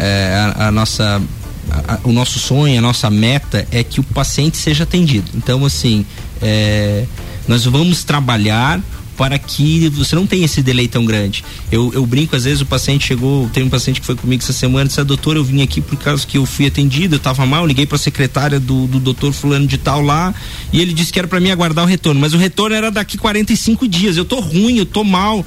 é, 0.00 0.52
a, 0.56 0.70
nossa, 0.72 1.20
a- 1.70 1.94
a- 1.94 1.98
o 2.04 2.12
nosso 2.12 2.38
sonho, 2.38 2.78
a 2.78 2.82
nossa 2.82 3.10
meta 3.10 3.66
é 3.70 3.82
que 3.82 4.00
o 4.00 4.02
paciente 4.04 4.56
seja 4.56 4.84
atendido. 4.84 5.30
Então, 5.34 5.64
assim, 5.64 6.04
é, 6.42 7.04
nós 7.48 7.64
vamos 7.64 8.04
trabalhar 8.04 8.80
para 9.16 9.38
que 9.38 9.88
você 9.88 10.14
não 10.14 10.26
tenha 10.26 10.44
esse 10.44 10.62
delay 10.62 10.88
tão 10.88 11.04
grande. 11.04 11.44
Eu, 11.70 11.92
eu 11.94 12.04
brinco, 12.06 12.36
às 12.36 12.44
vezes 12.44 12.60
o 12.60 12.66
paciente 12.66 13.06
chegou, 13.06 13.48
tem 13.48 13.64
um 13.64 13.68
paciente 13.68 14.00
que 14.00 14.06
foi 14.06 14.14
comigo 14.14 14.42
essa 14.42 14.52
semana 14.52 14.86
disse, 14.86 15.00
"Ah, 15.00 15.04
doutor, 15.04 15.36
eu 15.36 15.44
vim 15.44 15.62
aqui 15.62 15.80
por 15.80 15.96
causa 15.96 16.26
que 16.26 16.38
eu 16.38 16.46
fui 16.46 16.66
atendido, 16.66 17.14
eu 17.14 17.18
estava 17.18 17.46
mal, 17.46 17.66
liguei 17.66 17.86
para 17.86 17.96
a 17.96 17.98
secretária 17.98 18.60
do, 18.60 18.86
do 18.86 19.00
doutor 19.00 19.32
fulano 19.32 19.66
de 19.66 19.78
tal 19.78 20.02
lá, 20.02 20.34
e 20.72 20.80
ele 20.80 20.92
disse 20.92 21.12
que 21.12 21.18
era 21.18 21.28
para 21.28 21.40
mim 21.40 21.50
aguardar 21.50 21.84
o 21.84 21.88
retorno, 21.88 22.20
mas 22.20 22.34
o 22.34 22.38
retorno 22.38 22.74
era 22.76 22.90
daqui 22.90 23.16
45 23.16 23.88
dias, 23.88 24.16
eu 24.16 24.24
tô 24.24 24.40
ruim, 24.40 24.78
eu 24.78 24.86
tô 24.86 25.02
mal. 25.02 25.44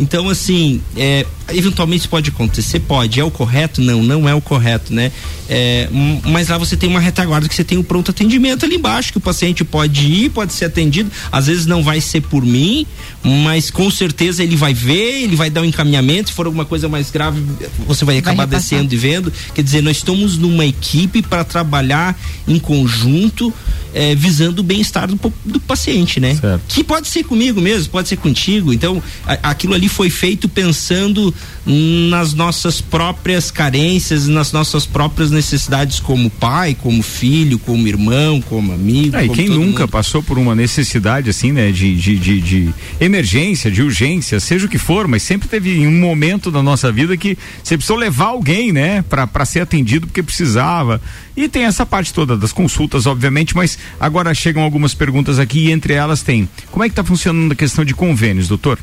Então, 0.00 0.28
assim, 0.28 0.80
é, 0.96 1.26
eventualmente 1.50 2.08
pode 2.08 2.30
acontecer, 2.30 2.80
pode. 2.80 3.20
É 3.20 3.24
o 3.24 3.30
correto? 3.30 3.80
Não, 3.80 4.02
não 4.02 4.28
é 4.28 4.34
o 4.34 4.40
correto, 4.40 4.92
né? 4.92 5.12
É, 5.48 5.88
mas 6.24 6.48
lá 6.48 6.56
você 6.56 6.76
tem 6.76 6.88
uma 6.88 7.00
retaguarda 7.00 7.48
que 7.48 7.54
você 7.54 7.64
tem 7.64 7.78
o 7.78 7.84
pronto 7.84 8.10
atendimento 8.10 8.64
ali 8.64 8.76
embaixo, 8.76 9.12
que 9.12 9.18
o 9.18 9.20
paciente 9.20 9.64
pode 9.64 10.06
ir, 10.06 10.30
pode 10.30 10.52
ser 10.54 10.64
atendido. 10.64 11.10
Às 11.30 11.46
vezes 11.46 11.66
não 11.66 11.82
vai 11.82 12.00
ser 12.00 12.22
por 12.22 12.44
mim, 12.44 12.86
mas 13.24 13.70
com 13.70 13.88
certeza 13.90 14.42
ele 14.42 14.56
vai 14.56 14.74
ver, 14.74 15.22
ele 15.22 15.36
vai 15.36 15.48
dar 15.48 15.62
um 15.62 15.64
encaminhamento. 15.64 16.30
Se 16.30 16.34
for 16.34 16.46
alguma 16.46 16.64
coisa 16.64 16.88
mais 16.88 17.10
grave, 17.10 17.40
você 17.86 18.04
vai 18.04 18.18
acabar 18.18 18.44
repassar. 18.44 18.60
descendo 18.78 18.94
e 18.94 18.96
vendo. 18.96 19.32
Quer 19.54 19.62
dizer, 19.62 19.80
nós 19.82 19.98
estamos 19.98 20.36
numa 20.36 20.66
equipe 20.66 21.22
para 21.22 21.44
trabalhar 21.44 22.18
em 22.48 22.58
conjunto, 22.58 23.52
é, 23.94 24.14
visando 24.14 24.60
o 24.60 24.64
bem-estar 24.64 25.06
do, 25.06 25.32
do 25.44 25.60
paciente, 25.60 26.18
né? 26.18 26.34
Certo. 26.34 26.62
Que 26.68 26.82
pode 26.82 27.06
ser 27.08 27.22
comigo 27.24 27.60
mesmo, 27.60 27.90
pode 27.90 28.08
ser 28.08 28.16
contigo. 28.16 28.72
Então, 28.72 29.00
a- 29.26 29.50
aquilo 29.50 29.74
ali 29.74 29.88
foi 29.88 30.10
feito 30.10 30.48
pensando 30.48 31.32
nas 31.64 32.34
nossas 32.34 32.80
próprias 32.80 33.50
carências, 33.50 34.26
nas 34.26 34.52
nossas 34.52 34.84
próprias 34.84 35.30
necessidades 35.30 36.00
como 36.00 36.28
pai, 36.28 36.76
como 36.80 37.02
filho, 37.02 37.58
como 37.58 37.86
irmão, 37.86 38.40
como 38.40 38.72
amigo. 38.72 39.16
É, 39.16 39.26
e 39.26 39.28
quem 39.28 39.48
nunca 39.48 39.82
mundo. 39.82 39.88
passou 39.90 40.22
por 40.22 40.38
uma 40.38 40.54
necessidade 40.54 41.30
assim, 41.30 41.52
né, 41.52 41.70
de, 41.70 41.94
de, 41.94 42.18
de, 42.18 42.40
de 42.40 42.74
emergência, 43.00 43.70
de 43.70 43.82
urgência, 43.82 44.40
seja 44.40 44.66
o 44.66 44.68
que 44.68 44.78
for, 44.78 45.06
mas 45.06 45.22
sempre 45.22 45.48
teve 45.48 45.86
um 45.86 46.00
momento 46.00 46.50
da 46.50 46.62
nossa 46.62 46.90
vida 46.90 47.16
que 47.16 47.38
você 47.62 47.76
precisou 47.76 47.96
levar 47.96 48.26
alguém, 48.26 48.72
né, 48.72 49.02
pra 49.02 49.44
ser 49.44 49.60
atendido 49.60 50.06
porque 50.06 50.22
precisava. 50.22 51.00
E 51.36 51.48
tem 51.48 51.64
essa 51.64 51.86
parte 51.86 52.12
toda 52.12 52.36
das 52.36 52.52
consultas, 52.52 53.06
obviamente, 53.06 53.54
mas 53.54 53.78
agora 54.00 54.34
chegam 54.34 54.62
algumas 54.62 54.94
perguntas 54.94 55.38
aqui 55.38 55.66
e 55.66 55.70
entre 55.70 55.94
elas 55.94 56.22
tem: 56.22 56.48
como 56.70 56.84
é 56.84 56.88
que 56.88 56.94
tá 56.94 57.04
funcionando 57.04 57.52
a 57.52 57.56
questão 57.56 57.84
de 57.84 57.94
convênios, 57.94 58.48
doutor? 58.48 58.78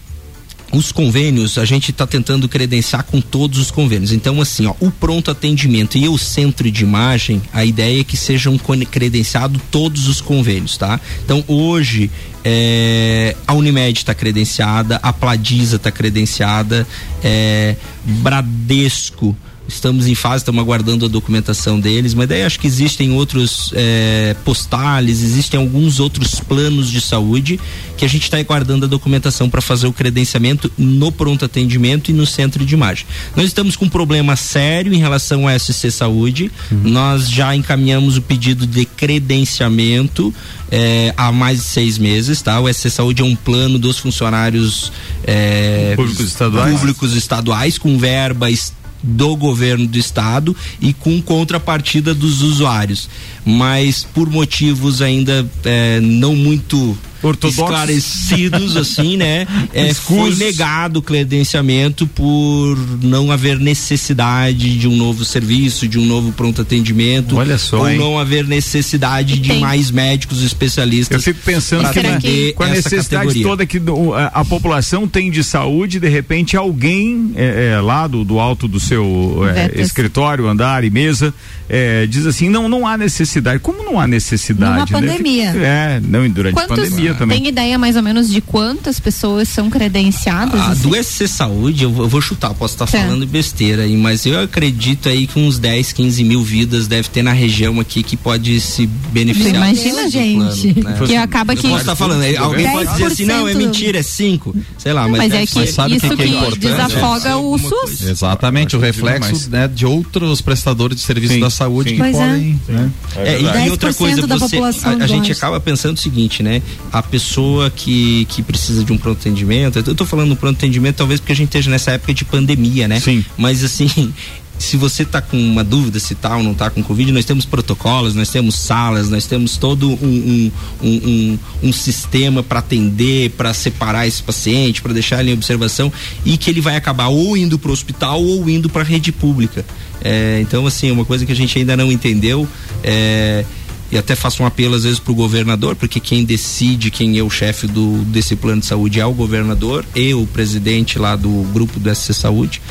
Os 0.71 0.91
convênios, 0.91 1.57
a 1.57 1.65
gente 1.65 1.89
está 1.89 2.05
tentando 2.05 2.47
credenciar 2.47 3.03
com 3.03 3.19
todos 3.19 3.57
os 3.57 3.71
convênios. 3.71 4.11
Então, 4.11 4.39
assim, 4.39 4.67
ó, 4.67 4.75
o 4.79 4.91
pronto 4.91 5.31
atendimento 5.31 5.97
e 5.97 6.07
o 6.07 6.17
centro 6.17 6.69
de 6.69 6.83
imagem, 6.83 7.41
a 7.51 7.65
ideia 7.65 8.01
é 8.01 8.03
que 8.03 8.15
sejam 8.15 8.59
credenciados 8.89 9.59
todos 9.71 10.07
os 10.07 10.21
convênios, 10.21 10.77
tá? 10.77 10.99
Então, 11.25 11.43
hoje, 11.47 12.11
é, 12.43 13.35
a 13.47 13.53
Unimed 13.53 13.97
está 13.97 14.13
credenciada, 14.13 14.99
a 15.01 15.11
Pladisa 15.11 15.77
está 15.77 15.91
credenciada, 15.91 16.87
é, 17.23 17.75
Bradesco. 18.05 19.35
Estamos 19.69 20.07
em 20.07 20.15
fase, 20.15 20.41
estamos 20.41 20.59
aguardando 20.61 21.05
a 21.05 21.07
documentação 21.07 21.79
deles, 21.79 22.13
mas 22.13 22.27
daí 22.27 22.43
acho 22.43 22.59
que 22.59 22.67
existem 22.67 23.11
outros 23.11 23.71
é, 23.75 24.35
postales, 24.43 25.21
existem 25.21 25.59
alguns 25.59 25.99
outros 25.99 26.39
planos 26.39 26.89
de 26.89 26.99
saúde 26.99 27.59
que 27.95 28.03
a 28.03 28.07
gente 28.07 28.23
está 28.23 28.37
aguardando 28.37 28.85
a 28.85 28.87
documentação 28.89 29.49
para 29.49 29.61
fazer 29.61 29.85
o 29.87 29.93
credenciamento 29.93 30.71
no 30.77 31.11
pronto 31.11 31.45
atendimento 31.45 32.09
e 32.09 32.13
no 32.13 32.25
centro 32.25 32.65
de 32.65 32.73
imagem. 32.73 33.05
Nós 33.35 33.45
estamos 33.45 33.75
com 33.75 33.85
um 33.85 33.89
problema 33.89 34.35
sério 34.35 34.93
em 34.93 34.97
relação 34.97 35.47
à 35.47 35.57
SC 35.57 35.91
Saúde. 35.91 36.51
Nós 36.71 37.29
já 37.29 37.55
encaminhamos 37.55 38.17
o 38.17 38.21
pedido 38.21 38.65
de 38.65 38.85
credenciamento 38.85 40.33
é, 40.71 41.13
há 41.17 41.31
mais 41.31 41.59
de 41.59 41.63
seis 41.65 41.97
meses, 41.97 42.41
tá? 42.41 42.59
O 42.59 42.71
SC 42.71 42.89
Saúde 42.89 43.21
é 43.21 43.25
um 43.25 43.35
plano 43.35 43.79
dos 43.79 43.97
funcionários 43.97 44.91
é, 45.25 45.93
Públicos 45.95 46.25
estaduais? 46.25 46.73
públicos 46.79 47.15
estaduais 47.15 47.77
com 47.77 47.97
verba 47.97 48.49
es- 48.51 48.73
do 49.01 49.35
governo 49.35 49.87
do 49.87 49.97
estado 49.97 50.55
e 50.81 50.93
com 50.93 51.21
contrapartida 51.21 52.13
dos 52.13 52.41
usuários. 52.41 53.09
Mas 53.45 54.03
por 54.03 54.29
motivos 54.29 55.01
ainda 55.01 55.49
é, 55.63 55.99
não 55.99 56.35
muito 56.35 56.97
Ortodoxos. 57.21 57.63
esclarecidos, 57.63 58.77
assim, 58.77 59.17
né? 59.17 59.45
É, 59.73 59.93
foi 59.93 60.35
negado 60.35 60.99
o 60.99 61.01
credenciamento 61.01 62.07
por 62.07 62.77
não 63.01 63.31
haver 63.31 63.59
necessidade 63.59 64.77
de 64.77 64.87
um 64.87 64.95
novo 64.95 65.25
serviço, 65.25 65.87
de 65.87 65.99
um 65.99 66.05
novo 66.05 66.31
pronto 66.31 66.61
atendimento. 66.61 67.35
Olha 67.37 67.57
só, 67.57 67.79
Ou 67.79 67.89
hein? 67.89 67.97
não 67.97 68.17
haver 68.17 68.45
necessidade 68.45 69.39
de 69.39 69.49
tem- 69.49 69.59
mais 69.59 69.91
médicos 69.91 70.41
especialistas. 70.43 71.15
Eu 71.15 71.21
fico 71.33 71.43
pensando 71.45 71.89
que, 71.91 72.01
né, 72.01 72.19
com 72.55 72.63
a 72.63 72.67
essa 72.67 72.75
necessidade 72.75 73.27
categoria. 73.27 73.43
toda 73.43 73.65
que 73.65 73.81
a, 74.15 74.41
a 74.41 74.45
população 74.45 75.07
tem 75.07 75.29
de 75.31 75.43
saúde, 75.43 75.99
de 75.99 76.09
repente 76.09 76.55
alguém 76.55 77.31
é, 77.35 77.73
é, 77.73 77.81
lá 77.81 78.07
do, 78.07 78.23
do 78.23 78.39
alto 78.39 78.67
do 78.67 78.79
seu 78.79 79.41
é, 79.55 79.81
escritório, 79.81 80.47
andar 80.47 80.83
e 80.83 80.89
mesa, 80.89 81.33
é, 81.67 82.05
diz 82.07 82.25
assim, 82.25 82.49
não, 82.49 82.67
não 82.67 82.87
há 82.87 82.97
necessidade. 82.97 83.59
Como 83.59 83.83
não 83.83 83.99
há 83.99 84.07
necessidade? 84.07 84.91
Numa 84.91 85.01
né? 85.01 85.07
pandemia. 85.13 85.49
É, 85.49 86.01
não, 86.03 86.25
e 86.25 86.29
durante 86.29 86.57
a 86.57 86.65
Quantos, 86.65 86.89
pandemia 86.89 87.08
também. 87.15 87.39
tem 87.39 87.47
ideia 87.49 87.77
mais 87.77 87.95
ou 87.95 88.01
menos 88.03 88.29
de 88.29 88.41
quantas 88.41 88.99
pessoas 88.99 89.47
são 89.49 89.69
credenciadas? 89.69 90.59
A 90.59 90.67
assim? 90.71 90.89
do 90.89 90.95
SC 91.03 91.27
Saúde, 91.27 91.83
eu 91.83 91.91
vou, 91.91 92.05
eu 92.05 92.09
vou 92.09 92.21
chutar, 92.21 92.53
posso 92.53 92.75
estar 92.75 92.85
Tá. 92.87 92.97
falando 92.99 93.25
besteira 93.27 93.83
aí, 93.83 93.95
mas 93.95 94.25
eu 94.25 94.39
acredito 94.41 95.09
aí 95.09 95.27
que 95.27 95.39
uns 95.39 95.59
10, 95.59 95.93
15 95.93 96.23
mil 96.23 96.41
vidas 96.43 96.87
deve 96.87 97.09
ter 97.09 97.21
na 97.23 97.31
região 97.33 97.79
aqui 97.79 98.01
que 98.03 98.15
pode 98.17 98.59
se 98.61 98.85
beneficiar. 98.87 99.55
Imagina, 99.55 100.09
gente. 100.09 100.73
plano, 100.73 100.89
né? 100.99 101.05
Que 101.07 101.15
acaba 101.15 101.55
que. 101.55 101.67
posso 101.67 101.79
estar 101.81 101.95
falando, 101.95 102.21
aí 102.21 102.35
alguém 102.37 102.69
pode 102.71 102.91
dizer 102.91 103.05
assim, 103.05 103.25
não, 103.25 103.47
é 103.47 103.53
10%. 103.53 103.57
mentira, 103.57 103.99
é 103.99 104.03
5, 104.03 104.55
sei 104.77 104.93
lá, 104.93 105.07
mas, 105.07 105.17
Mas 105.19 105.31
deve 105.31 105.43
é 105.43 105.45
que 105.45 105.53
ser- 105.53 105.67
sabe 105.67 105.95
o 105.95 105.99
que 105.99 106.05
isso 106.07 106.15
que 106.17 106.23
é 106.23 106.27
importante? 106.27 106.59
desafoga 106.59 107.19
Deve 107.19 107.35
ser 107.35 107.35
o 107.35 107.57
SUS. 107.57 108.01
Exatamente, 108.09 108.75
o 108.75 108.79
reflexo 108.79 109.49
né, 109.49 109.67
de 109.67 109.85
outros 109.85 110.41
prestadores 110.41 110.97
de 110.97 111.03
serviço 111.03 111.33
Sim, 111.35 111.39
da 111.39 111.49
saúde 111.49 111.89
sim. 111.91 111.95
que 111.95 112.01
Pois 112.01 112.15
é. 112.15 112.27
podem. 112.27 112.61
né? 112.67 112.91
É, 113.17 113.39
e- 113.39 113.67
e, 113.67 113.69
outra 113.69 113.89
10% 113.91 113.97
coisa, 113.97 114.27
da 114.27 114.37
você, 114.37 114.55
população 114.55 114.91
a, 114.99 115.03
a 115.03 115.07
gente 115.07 115.31
acaba 115.31 115.59
pensando 115.59 115.95
o 115.95 115.99
seguinte, 115.99 116.41
né? 116.43 116.61
A 116.91 116.98
pessoa 117.03 117.69
que, 117.69 118.25
que 118.25 118.41
precisa 118.41 118.83
de 118.83 118.91
um 118.91 118.97
pronto 118.97 119.19
atendimento, 119.19 119.79
eu 119.79 119.95
tô 119.95 120.05
falando 120.05 120.29
do 120.29 120.35
pronto 120.35 120.57
atendimento 120.57 120.97
talvez 120.97 121.19
porque 121.19 121.33
a 121.33 121.35
gente 121.35 121.47
esteja 121.47 121.69
nessa 121.69 121.91
época 121.91 122.13
de 122.13 122.25
pandemia, 122.25 122.87
né? 122.87 122.99
Sim. 122.99 123.23
Mas 123.37 123.63
assim, 123.63 124.13
se 124.59 124.75
você 124.75 125.05
tá 125.05 125.21
com 125.21 125.37
uma 125.37 125.63
dúvida 125.63 125.99
se 125.99 126.13
tá 126.13 126.35
ou 126.35 126.43
não 126.43 126.53
tá 126.53 126.69
com 126.69 126.83
Covid, 126.83 127.11
nós 127.13 127.23
temos 127.23 127.45
protocolos, 127.45 128.13
nós 128.13 128.29
temos 128.29 128.55
salas, 128.55 129.09
nós 129.09 129.25
temos 129.25 129.55
todo 129.55 129.89
um, 129.89 129.95
um, 130.03 130.51
um, 130.81 130.89
um, 130.89 131.39
um 131.63 131.73
sistema 131.73 132.43
para 132.43 132.59
atender, 132.59 133.31
para 133.31 133.53
separar 133.53 134.05
esse 134.05 134.21
paciente, 134.21 134.81
para 134.81 134.93
deixar 134.93 135.21
ele 135.21 135.31
em 135.31 135.33
observação 135.33 135.91
e 136.25 136.37
que 136.37 136.49
ele 136.49 136.59
vai 136.59 136.75
acabar 136.75 137.07
ou 137.07 137.37
indo 137.37 137.57
para 137.57 137.69
o 137.69 137.73
hospital 137.73 138.21
ou 138.21 138.49
indo 138.49 138.69
para 138.69 138.81
a 138.81 138.85
rede 138.85 139.13
pública. 139.13 139.65
É, 140.01 140.39
então, 140.41 140.67
assim, 140.67 140.91
uma 140.91 141.05
coisa 141.05 141.25
que 141.25 141.31
a 141.31 141.35
gente 141.35 141.57
ainda 141.57 141.75
não 141.77 141.91
entendeu 141.91 142.47
é, 142.83 143.45
e 143.91 143.97
até 143.97 144.15
faço 144.15 144.43
um 144.43 144.45
apelo 144.45 144.75
às 144.75 144.83
vezes 144.83 144.99
para 144.99 145.11
o 145.11 145.15
governador, 145.15 145.75
porque 145.75 145.99
quem 145.99 146.23
decide 146.23 146.91
quem 146.91 147.17
é 147.17 147.23
o 147.23 147.29
chefe 147.29 147.67
do 147.67 148.03
desse 148.05 148.35
plano 148.35 148.61
de 148.61 148.67
saúde 148.67 148.99
é 148.99 149.05
o 149.05 149.13
governador 149.13 149.85
e 149.95 150.13
o 150.13 150.25
presidente 150.27 150.99
lá 150.99 151.15
do 151.15 151.43
grupo 151.51 151.79
do 151.79 151.93
SC 151.93 152.13
Saúde. 152.13 152.61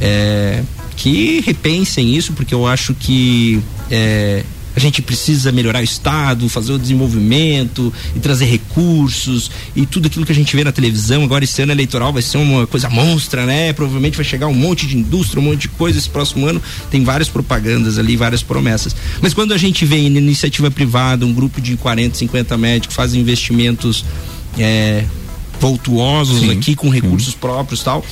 É, 0.00 0.62
que 0.96 1.40
repensem 1.40 2.14
isso, 2.16 2.32
porque 2.32 2.54
eu 2.54 2.66
acho 2.66 2.94
que 2.94 3.60
é, 3.90 4.44
a 4.76 4.80
gente 4.80 5.00
precisa 5.00 5.52
melhorar 5.52 5.80
o 5.80 5.84
Estado, 5.84 6.48
fazer 6.48 6.72
o 6.72 6.78
desenvolvimento 6.78 7.92
e 8.14 8.18
trazer 8.18 8.46
recursos 8.46 9.50
e 9.74 9.86
tudo 9.86 10.06
aquilo 10.06 10.26
que 10.26 10.32
a 10.32 10.34
gente 10.34 10.54
vê 10.56 10.64
na 10.64 10.72
televisão. 10.72 11.22
Agora, 11.22 11.44
esse 11.44 11.62
ano 11.62 11.72
eleitoral 11.72 12.12
vai 12.12 12.22
ser 12.22 12.38
uma 12.38 12.66
coisa 12.66 12.88
monstra, 12.88 13.46
né? 13.46 13.72
Provavelmente 13.72 14.16
vai 14.16 14.24
chegar 14.24 14.46
um 14.46 14.54
monte 14.54 14.86
de 14.86 14.96
indústria, 14.96 15.40
um 15.40 15.44
monte 15.44 15.62
de 15.62 15.68
coisa 15.68 15.98
esse 15.98 16.10
próximo 16.10 16.46
ano. 16.46 16.60
Tem 16.90 17.04
várias 17.04 17.28
propagandas 17.28 17.98
ali, 17.98 18.16
várias 18.16 18.42
promessas. 18.42 18.94
Mas 19.20 19.32
quando 19.32 19.52
a 19.52 19.58
gente 19.58 19.84
vê 19.84 19.96
em 19.96 20.06
iniciativa 20.06 20.70
privada, 20.70 21.24
um 21.24 21.32
grupo 21.32 21.60
de 21.60 21.76
40, 21.76 22.16
50 22.16 22.56
médicos 22.58 22.96
fazem 22.96 23.20
investimentos 23.20 24.04
é, 24.58 25.04
voltuosos 25.60 26.40
Sim, 26.40 26.50
aqui 26.50 26.74
com 26.74 26.88
recursos 26.88 27.34
próprios 27.34 27.80
e 27.80 27.84
tal, 27.84 28.04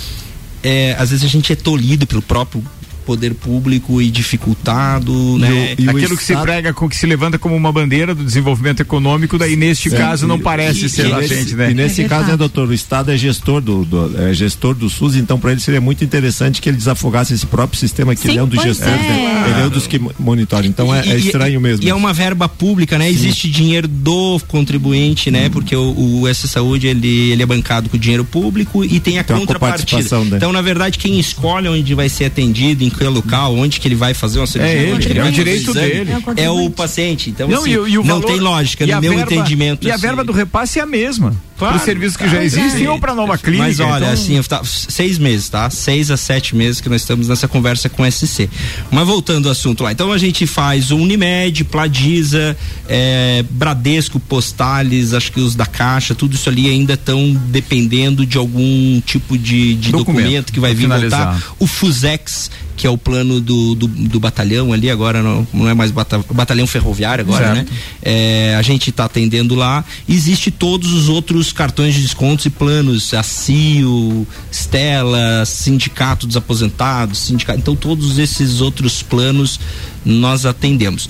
é, 0.62 0.94
às 0.98 1.10
vezes 1.10 1.24
a 1.24 1.28
gente 1.28 1.52
é 1.52 1.56
tolhido 1.56 2.06
pelo 2.06 2.22
próprio 2.22 2.62
poder 3.02 3.34
público 3.34 4.00
e 4.00 4.10
dificultado, 4.10 5.38
né? 5.38 5.74
e 5.78 5.86
o 5.86 5.90
Aquilo 5.90 6.16
que 6.16 6.22
se 6.24 6.32
Estado- 6.32 6.44
prega, 6.44 6.72
com 6.72 6.88
que 6.88 6.96
se 6.96 7.06
levanta 7.06 7.38
como 7.38 7.54
uma 7.56 7.72
bandeira 7.72 8.14
do 8.14 8.24
desenvolvimento 8.24 8.80
econômico, 8.80 9.38
daí 9.38 9.56
neste 9.56 9.90
caso 9.90 10.26
não 10.26 10.38
parece 10.38 10.86
e, 10.86 10.88
ser 10.88 11.06
e 11.06 11.08
latente, 11.08 11.34
nesse, 11.34 11.54
né? 11.56 11.70
E 11.70 11.74
nesse 11.74 12.02
É 12.02 12.08
caso, 12.08 12.28
né, 12.28 12.36
doutor, 12.36 12.68
o 12.68 12.74
Estado 12.74 13.10
é 13.10 13.16
gestor 13.16 13.60
do, 13.60 13.84
do- 13.84 14.22
é 14.22 14.32
gestor 14.34 14.74
do 14.74 14.88
SUS, 14.88 15.16
então 15.16 15.38
para 15.38 15.52
ele 15.52 15.60
seria 15.60 15.80
muito 15.80 16.04
interessante 16.04 16.60
que 16.60 16.68
ele 16.68 16.76
desafogasse 16.76 17.34
esse 17.34 17.46
próprio 17.46 17.78
sistema 17.78 18.14
que 18.14 18.22
Sim, 18.22 18.30
ele 18.30 18.38
é 18.38 18.42
um 18.42 18.48
dos 18.48 18.62
gestores, 18.62 18.94
é. 18.94 19.08
né? 19.08 19.44
ele 19.52 19.60
é 19.62 19.66
um 19.66 19.70
dos 19.70 19.86
que 19.86 20.00
monitora. 20.18 20.66
Então 20.66 20.94
é, 20.94 21.04
E- 21.06 21.12
é 21.12 21.16
estranho 21.18 21.60
mesmo. 21.60 21.84
E 21.84 21.88
é 21.90 21.94
uma 21.94 22.12
verba 22.12 22.48
pública, 22.48 22.98
né? 22.98 23.10
Existe 23.10 23.50
dinheiro 23.50 23.88
do 23.88 24.40
contribuinte, 24.48 25.30
né? 25.30 25.44
Uhum. 25.44 25.50
Porque 25.50 25.74
o, 25.76 26.20
o 26.22 26.28
S 26.28 26.46
Saúde 26.48 26.86
ele, 26.86 27.30
ele 27.30 27.42
é 27.42 27.46
bancado 27.46 27.88
com 27.88 27.96
dinheiro 27.98 28.24
público 28.24 28.84
e 28.84 29.00
tem 29.00 29.18
a 29.18 29.24
Tem 29.24 29.36
contrapartida. 29.36 30.18
né? 30.24 30.36
Então, 30.36 30.52
na 30.52 30.62
verdade, 30.62 30.98
quem 30.98 31.18
escolhe 31.18 31.68
onde 31.68 31.94
vai 31.94 32.08
ser 32.08 32.26
atendido, 32.26 32.84
em 32.84 32.90
que 32.94 33.04
local, 33.04 33.54
onde 33.56 33.78
que 33.80 33.88
ele 33.88 33.94
vai 33.94 34.14
fazer 34.14 34.38
uma 34.38 34.46
cirurgia, 34.46 34.74
ele, 34.76 34.92
onde 34.94 35.06
que 35.08 35.18
é 35.18 35.24
o 35.24 35.30
direito 35.32 35.70
exame, 35.70 35.88
dele. 35.88 36.10
É 36.36 36.50
o 36.50 36.66
É 36.66 36.70
paciente. 36.70 37.30
Então, 37.30 37.48
Não, 37.48 37.60
assim, 37.60 37.70
e, 37.70 37.72
e 37.72 37.98
o 37.98 38.04
não 38.04 38.20
valor- 38.20 38.24
tem 38.26 38.40
lógica, 38.40 38.86
no 38.86 39.00
meu 39.00 39.14
verba- 39.16 39.34
entendimento. 39.34 39.86
E 39.86 39.90
a 39.90 39.94
assim. 39.94 40.02
verba 40.02 40.24
do 40.24 40.32
repasse 40.32 40.78
é 40.78 40.82
a 40.82 40.86
mesma. 40.86 41.34
Claro, 41.58 41.74
Para 41.74 41.80
os 41.80 41.84
serviços 41.84 42.16
que 42.16 42.28
já 42.28 42.42
existem 42.42 42.88
ou 42.88 42.98
para 42.98 43.14
nova 43.14 43.38
clínica. 43.38 43.62
Mas 43.64 43.78
olha, 43.78 43.98
então- 44.04 44.12
assim, 44.12 44.42
tá, 44.42 44.62
seis 44.64 45.16
meses, 45.16 45.48
tá? 45.48 45.70
Seis 45.70 46.10
a 46.10 46.16
sete 46.16 46.56
meses 46.56 46.80
que 46.80 46.88
nós 46.88 47.02
estamos 47.02 47.28
nessa 47.28 47.46
conversa 47.46 47.88
com 47.88 48.02
o 48.02 48.06
SC. 48.10 48.50
Mas 48.90 49.06
voltando 49.06 49.46
ao 49.46 49.52
assunto 49.52 49.84
lá. 49.84 49.92
Então 49.92 50.10
a 50.10 50.18
gente 50.18 50.44
faz 50.44 50.90
o 50.90 50.96
Unimed, 50.96 51.62
Pladiza, 51.64 52.56
é, 52.88 53.44
Bradesco, 53.48 54.18
Postales, 54.18 55.14
acho 55.14 55.30
que 55.30 55.40
os 55.40 55.54
da 55.54 55.64
Caixa, 55.66 56.14
tudo 56.16 56.34
isso 56.34 56.48
ali 56.48 56.68
ainda 56.68 56.94
estão 56.94 57.32
dependendo 57.48 58.26
de 58.26 58.36
algum 58.38 59.00
tipo 59.02 59.38
de, 59.38 59.74
de 59.76 59.92
Documento, 59.92 60.22
documento, 60.24 60.52
que 60.52 60.58
vai 60.58 60.74
vir 60.74 60.88
voltar. 60.88 61.40
O 61.60 61.66
Fusex, 61.68 62.50
que 62.82 62.86
é 62.88 62.90
o 62.90 62.98
plano 62.98 63.40
do, 63.40 63.76
do, 63.76 63.86
do 63.86 64.18
batalhão 64.18 64.72
ali, 64.72 64.90
agora 64.90 65.22
não, 65.22 65.46
não 65.54 65.68
é 65.68 65.72
mais 65.72 65.92
bata- 65.92 66.18
batalhão 66.32 66.66
ferroviário 66.66 67.22
agora, 67.22 67.54
Certo. 67.54 67.70
né? 67.70 67.78
É, 68.02 68.56
a 68.58 68.62
gente 68.62 68.90
está 68.90 69.04
atendendo 69.04 69.54
lá. 69.54 69.84
Existe 70.08 70.50
todos 70.50 70.92
os 70.92 71.08
outros 71.08 71.52
cartões 71.52 71.94
de 71.94 72.02
descontos 72.02 72.44
e 72.44 72.50
planos, 72.50 73.14
a 73.14 73.22
CIO, 73.22 74.26
Stella, 74.50 75.44
Sindicato 75.46 76.26
dos 76.26 76.36
Aposentados, 76.36 77.20
sindicato, 77.20 77.60
então 77.60 77.76
todos 77.76 78.18
esses 78.18 78.60
outros 78.60 79.00
planos 79.00 79.60
nós 80.04 80.44
atendemos. 80.44 81.08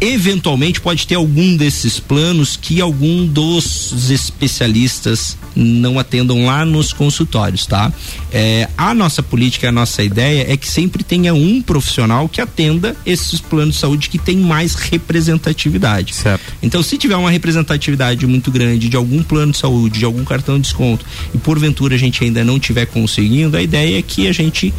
Eventualmente 0.00 0.80
pode 0.80 1.06
ter 1.06 1.16
algum 1.16 1.56
desses 1.56 2.00
planos 2.00 2.56
que 2.56 2.80
algum 2.80 3.26
dos 3.26 4.10
especialistas 4.10 5.36
não 5.54 5.98
atendam 5.98 6.46
lá 6.46 6.64
nos 6.64 6.92
consultórios, 6.92 7.66
tá? 7.66 7.92
É, 8.32 8.68
a 8.78 8.94
nossa 8.94 9.22
política, 9.22 9.68
a 9.68 9.72
nossa 9.72 10.02
ideia 10.02 10.50
é 10.50 10.56
que 10.56 10.66
sempre 10.66 11.04
tenha 11.04 11.34
um 11.34 11.60
profissional 11.60 12.28
que 12.28 12.40
atenda 12.40 12.96
esses 13.04 13.40
planos 13.40 13.74
de 13.74 13.80
saúde 13.80 14.08
que 14.08 14.18
tem 14.18 14.36
mais 14.38 14.74
representatividade. 14.74 16.14
Certo. 16.14 16.54
Então, 16.62 16.82
se 16.82 16.96
tiver 16.96 17.16
uma 17.16 17.30
representatividade 17.30 18.26
muito 18.26 18.50
grande 18.50 18.88
de 18.88 18.96
algum 18.96 19.22
plano 19.22 19.52
de 19.52 19.58
saúde, 19.58 19.98
de 19.98 20.04
algum 20.04 20.24
cartão 20.24 20.56
de 20.56 20.62
desconto, 20.62 21.04
e 21.34 21.38
porventura 21.38 21.94
a 21.94 21.98
gente 21.98 22.24
ainda 22.24 22.44
não 22.44 22.56
estiver 22.56 22.86
conseguindo, 22.86 23.56
a 23.56 23.62
ideia 23.62 23.98
é 23.98 24.02
que 24.02 24.26
a 24.26 24.32
gente 24.32 24.72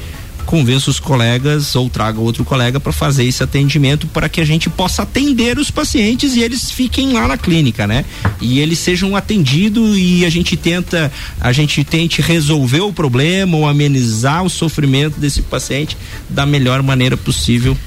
convença 0.51 0.89
os 0.89 0.99
colegas 0.99 1.77
ou 1.77 1.89
traga 1.89 2.19
outro 2.19 2.43
colega 2.43 2.77
para 2.77 2.91
fazer 2.91 3.23
esse 3.23 3.41
atendimento 3.41 4.05
para 4.07 4.27
que 4.27 4.41
a 4.41 4.45
gente 4.45 4.69
possa 4.69 5.03
atender 5.03 5.57
os 5.57 5.71
pacientes 5.71 6.35
e 6.35 6.41
eles 6.41 6.69
fiquem 6.69 7.13
lá 7.13 7.25
na 7.25 7.37
clínica, 7.37 7.87
né? 7.87 8.03
E 8.41 8.59
eles 8.59 8.77
sejam 8.77 9.15
atendidos 9.15 9.97
e 9.97 10.25
a 10.25 10.29
gente 10.29 10.57
tenta, 10.57 11.09
a 11.39 11.53
gente 11.53 11.85
tente 11.85 12.21
resolver 12.21 12.81
o 12.81 12.91
problema 12.91 13.55
ou 13.55 13.65
amenizar 13.65 14.43
o 14.43 14.49
sofrimento 14.49 15.17
desse 15.21 15.41
paciente 15.41 15.95
da 16.29 16.45
melhor 16.45 16.83
maneira 16.83 17.15
possível 17.15 17.77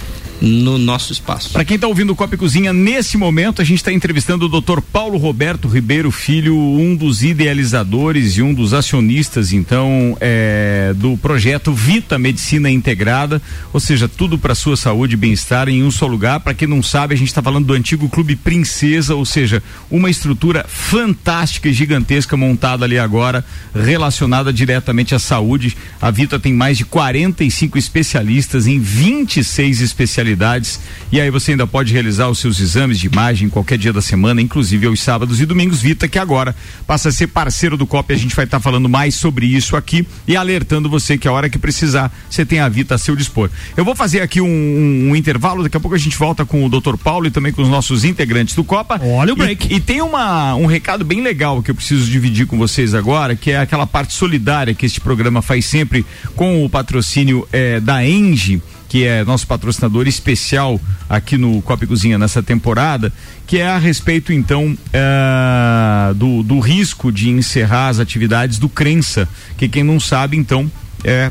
no 0.45 0.77
nosso 0.77 1.13
espaço. 1.13 1.51
Para 1.51 1.65
quem 1.65 1.77
está 1.77 1.89
ouvindo 1.89 2.13
o 2.13 2.17
Copa 2.17 2.35
e 2.35 2.39
Cozinha, 2.39 2.73
nesse 2.73 3.17
momento 3.17 3.63
a 3.63 3.65
gente 3.65 3.79
está 3.79 3.91
entrevistando 3.91 4.45
o 4.45 4.61
Dr. 4.61 4.81
Paulo 4.81 5.17
Roberto 5.17 5.67
Ribeiro 5.67 6.11
Filho, 6.11 6.57
um 6.57 6.95
dos 6.95 7.23
idealizadores 7.23 8.37
e 8.37 8.43
um 8.43 8.53
dos 8.53 8.75
acionistas, 8.75 9.53
então, 9.53 10.17
é, 10.21 10.93
do 10.97 11.17
projeto 11.17 11.73
Vita 11.73 12.19
Medicina 12.19 12.71
Integrada, 12.71 13.41
ou 13.73 13.81
seja, 13.81 14.07
tudo 14.07 14.39
para 14.39 14.55
sua 14.55 14.77
saúde 14.77 15.15
e 15.15 15.17
bem-estar 15.17 15.69
em 15.69 15.83
um 15.83 15.91
só 15.91 16.07
lugar. 16.07 16.41
Para 16.41 16.55
quem 16.55 16.69
não 16.69 16.83
sabe, 16.83 17.15
a 17.15 17.17
gente 17.19 17.29
está 17.29 17.43
falando 17.43 17.67
do 17.67 17.73
antigo 17.73 18.09
Clube 18.09 18.37
Princesa, 18.37 19.15
ou 19.15 19.25
seja, 19.25 19.63
uma 19.91 20.11
estrutura 20.11 20.67
fantástica 20.69 21.69
e 21.69 21.73
gigantesca 21.73 22.37
montada 22.37 22.85
ali 22.85 22.99
agora, 22.99 23.45
relacionada 23.75 24.53
diretamente 24.53 25.15
à 25.15 25.19
saúde. 25.19 25.77
A 26.01 26.11
Vita 26.11 26.39
tem 26.39 26.53
mais 26.53 26.77
de 26.77 26.85
45 26.85 27.79
especialistas 27.79 28.67
em 28.67 28.79
26 28.79 29.81
especialidades 29.81 30.34
facilidades 30.35 30.81
e 31.13 31.21
aí 31.21 31.31
você 31.31 31.53
ainda 31.53 31.67
pode 31.67 31.93
realizar 31.93 32.29
os 32.29 32.39
seus 32.39 32.59
exames 32.59 32.99
de 32.99 33.07
imagem 33.07 33.49
qualquer 33.49 33.79
dia 33.79 33.93
da 33.93 34.03
semana, 34.03 34.43
inclusive 34.43 34.87
aos 34.87 35.01
sábados 35.01 35.41
e 35.41 35.47
domingos. 35.47 35.81
Vita 35.81 36.09
que 36.09 36.19
agora 36.19 36.55
passa 36.87 37.09
a 37.09 37.13
ser 37.13 37.29
parceiro 37.29 37.77
do 37.77 37.87
COP, 37.87 38.13
a 38.13 38.17
gente 38.17 38.35
vai 38.35 38.45
estar 38.45 38.59
tá 38.59 38.63
falando 38.63 38.89
mais 38.89 39.15
sobre 39.15 39.47
isso 39.47 39.77
aqui 39.77 40.07
e 40.27 40.37
alertando 40.37 40.91
você 40.91 41.17
que 41.17 41.29
a 41.29 41.33
hora 41.33 41.49
que 41.49 41.59
precisar, 41.59 42.13
você 42.29 42.45
tem 42.45 42.59
a 42.59 42.69
Vita 42.69 42.97
a 42.97 42.99
seu 42.99 43.15
dispor. 43.15 43.49
Eu 43.77 43.85
vou 43.85 43.95
fazer 43.95 44.21
aqui 44.21 44.41
um, 44.41 44.47
um, 44.47 45.11
um 45.11 45.17
intervalo, 45.17 45.63
daqui 45.63 45.77
a 45.77 45.81
pouco 45.81 45.95
a 45.95 45.99
gente 45.99 46.17
volta 46.17 46.45
com 46.45 46.65
o 46.65 46.69
Dr. 46.69 46.97
Paulo 46.97 47.27
e 47.27 47.31
também 47.31 47.53
com 47.53 47.63
os 47.63 47.69
nossos 47.69 48.05
integrantes 48.05 48.57
do 48.57 48.65
Copa. 48.65 49.01
Olha 49.01 49.33
o 49.33 49.37
break. 49.37 49.73
E, 49.73 49.77
e 49.77 49.81
tem 49.81 50.03
uma, 50.03 50.57
um 50.57 50.67
recado 50.67 51.05
bem 51.05 51.23
legal 51.23 51.63
que 51.63 51.71
eu 51.71 51.75
preciso 51.75 52.11
dividir 52.11 52.47
com 52.47 52.59
vocês 52.59 52.95
agora, 52.95 53.37
que 53.37 53.53
é 53.53 53.59
aquela 53.59 53.87
parte 53.87 54.15
solidária 54.15 54.75
que 54.75 54.85
este 54.85 55.01
programa 55.01 55.41
faz 55.41 55.67
sempre 55.67 56.05
com 56.35 56.65
o 56.65 56.69
patrocínio 56.69 57.47
eh, 57.53 57.79
da 57.79 58.05
Engie 58.05 58.61
que 58.89 59.05
é 59.05 59.25
nosso 59.25 59.47
patrocinador 59.47 60.07
especial 60.07 60.81
aqui 61.09 61.37
no 61.37 61.61
Copa 61.63 61.85
e 61.85 61.87
Cozinha 61.87 62.19
nessa 62.19 62.43
temporada, 62.43 63.13
que 63.47 63.59
é 63.59 63.67
a 63.67 63.79
respeito 63.79 64.33
então 64.33 64.77
eh, 64.93 66.15
do, 66.15 66.43
do 66.43 66.61
risco 66.61 67.11
de 67.11 67.31
encerrar 67.31 67.89
as 67.89 67.99
atividades 67.99 68.59
do 68.59 68.69
Crença, 68.69 69.29
que 69.57 69.69
quem 69.69 69.83
não 69.83 69.99
sabe 69.99 70.37
então 70.37 70.71
é 71.03 71.31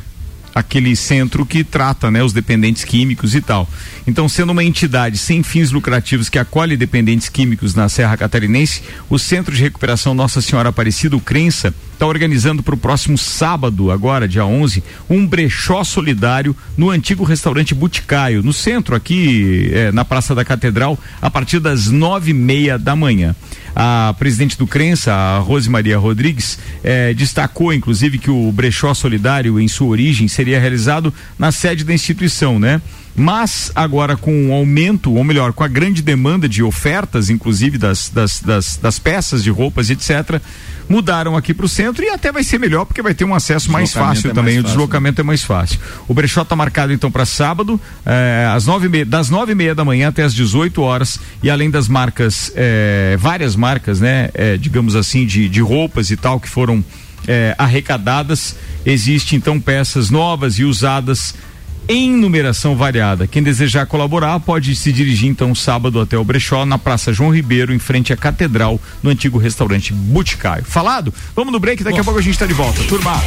aquele 0.53 0.95
centro 0.95 1.45
que 1.45 1.63
trata 1.63 2.11
né, 2.11 2.23
os 2.23 2.33
dependentes 2.33 2.83
químicos 2.83 3.33
e 3.35 3.41
tal. 3.41 3.67
Então, 4.05 4.29
sendo 4.29 4.51
uma 4.51 4.63
entidade 4.63 5.17
sem 5.17 5.41
fins 5.41 5.71
lucrativos 5.71 6.29
que 6.29 6.37
acolhe 6.37 6.77
dependentes 6.77 7.29
químicos 7.29 7.73
na 7.73 7.89
Serra 7.89 8.17
Catarinense, 8.17 8.81
o 9.09 9.17
Centro 9.17 9.55
de 9.55 9.61
Recuperação 9.61 10.13
Nossa 10.13 10.41
Senhora 10.41 10.69
Aparecida, 10.69 11.15
o 11.15 11.21
Crença, 11.21 11.73
está 11.93 12.05
organizando 12.05 12.61
para 12.61 12.75
o 12.75 12.77
próximo 12.77 13.17
sábado, 13.17 13.89
agora, 13.89 14.27
dia 14.27 14.45
11, 14.45 14.83
um 15.09 15.25
brechó 15.25 15.83
solidário 15.83 16.55
no 16.75 16.89
antigo 16.89 17.23
restaurante 17.23 17.73
Buticaio, 17.73 18.43
no 18.43 18.51
centro, 18.51 18.95
aqui 18.95 19.69
é, 19.71 19.91
na 19.91 20.03
Praça 20.03 20.35
da 20.35 20.43
Catedral, 20.43 20.99
a 21.21 21.29
partir 21.29 21.59
das 21.59 21.87
nove 21.87 22.31
e 22.31 22.33
meia 22.33 22.77
da 22.77 22.95
manhã. 22.95 23.35
A 23.75 24.13
presidente 24.19 24.57
do 24.57 24.67
Crença, 24.67 25.12
a 25.13 25.39
Rose 25.39 25.69
Maria 25.69 25.97
Rodrigues, 25.97 26.59
eh, 26.83 27.13
destacou, 27.13 27.73
inclusive, 27.73 28.19
que 28.19 28.29
o 28.29 28.51
brechó 28.51 28.93
solidário, 28.93 29.59
em 29.59 29.67
sua 29.67 29.88
origem, 29.88 30.27
seria 30.27 30.59
realizado 30.59 31.13
na 31.39 31.51
sede 31.51 31.83
da 31.83 31.93
instituição, 31.93 32.59
né? 32.59 32.81
Mas 33.15 33.71
agora 33.76 34.17
com 34.17 34.49
o 34.49 34.54
aumento, 34.54 35.13
ou 35.13 35.23
melhor, 35.23 35.54
com 35.54 35.63
a 35.63 35.67
grande 35.67 36.02
demanda 36.02 36.49
de 36.49 36.63
ofertas, 36.63 37.30
inclusive 37.30 37.78
das, 37.78 38.10
das, 38.10 38.39
das, 38.39 38.78
das 38.78 38.97
peças 38.97 39.43
de 39.43 39.52
roupas, 39.52 39.89
etc., 39.89 40.41
mudaram 40.89 41.38
aqui 41.38 41.54
para 41.54 41.65
o 41.65 41.69
centro 41.69 42.04
e 42.04 42.10
até 42.10 42.32
vai 42.32 42.43
ser 42.43 42.60
melhor 42.60 42.86
porque 42.86 43.02
vai 43.02 43.13
ter 43.13 43.23
um 43.23 43.34
acesso 43.34 43.71
mais 43.71 43.93
fácil 43.93 44.32
é 44.32 44.34
também. 44.34 44.56
mais 44.56 44.65
o 44.65 44.67
deslocamento 44.67 45.21
é 45.21 45.23
mais 45.23 45.43
fácil. 45.43 45.80
O 46.08 46.13
brechó 46.13 46.41
está 46.41 46.56
marcado 46.56 46.91
então 46.91 47.12
para 47.12 47.26
sábado, 47.26 47.80
eh, 48.06 48.49
às 48.54 48.65
nove 48.65 48.88
e 48.88 48.89
meia, 48.89 49.06
das 49.06 49.30
nove 49.30 49.54
e 49.54 49.56
meia 49.56 49.76
da 49.76 49.86
manhã 49.86 50.10
até 50.10 50.23
as 50.23 50.34
18 50.34 50.82
horas 50.82 51.19
e 51.41 51.49
além 51.49 51.69
das 51.69 51.88
marcas, 51.88 52.52
eh, 52.56 53.15
várias 53.19 53.56
marcas, 53.56 53.99
né, 53.99 54.30
eh, 54.34 54.58
digamos 54.58 54.95
assim, 54.95 55.26
de, 55.26 55.47
de 55.47 55.62
roupas 55.62 56.10
e 56.10 56.17
tal 56.17 56.39
que 56.39 56.49
foram 56.49 56.84
arrecadadas, 57.58 58.54
existe 58.86 59.38
então 59.38 59.58
peças 59.58 60.10
novas 60.10 60.60
e 60.60 60.65
usadas 60.65 61.34
em 61.88 62.12
numeração 62.12 62.76
variada. 62.76 63.28
Quem 63.28 63.43
desejar 63.43 63.86
colaborar 63.86 64.39
pode 64.39 64.76
se 64.76 64.91
dirigir 64.91 65.30
então 65.30 65.54
sábado 65.54 66.00
até 66.00 66.17
o 66.17 66.24
Brechó 66.24 66.65
na 66.65 66.78
Praça 66.78 67.13
João 67.13 67.34
Ribeiro, 67.34 67.74
em 67.74 67.80
frente 67.80 68.13
à 68.13 68.17
Catedral, 68.17 68.80
no 69.02 69.10
antigo 69.10 69.38
restaurante 69.38 69.93
Boticário. 69.93 70.65
Falado? 70.65 71.13
Vamos 71.36 71.52
no 71.52 71.60
break, 71.60 71.84
daqui 71.84 72.00
a 72.00 72.04
pouco 72.04 72.19
a 72.19 72.22
gente 72.22 72.34
está 72.34 72.46
de 72.46 72.54
volta. 72.54 72.82
Turma. 72.84 73.22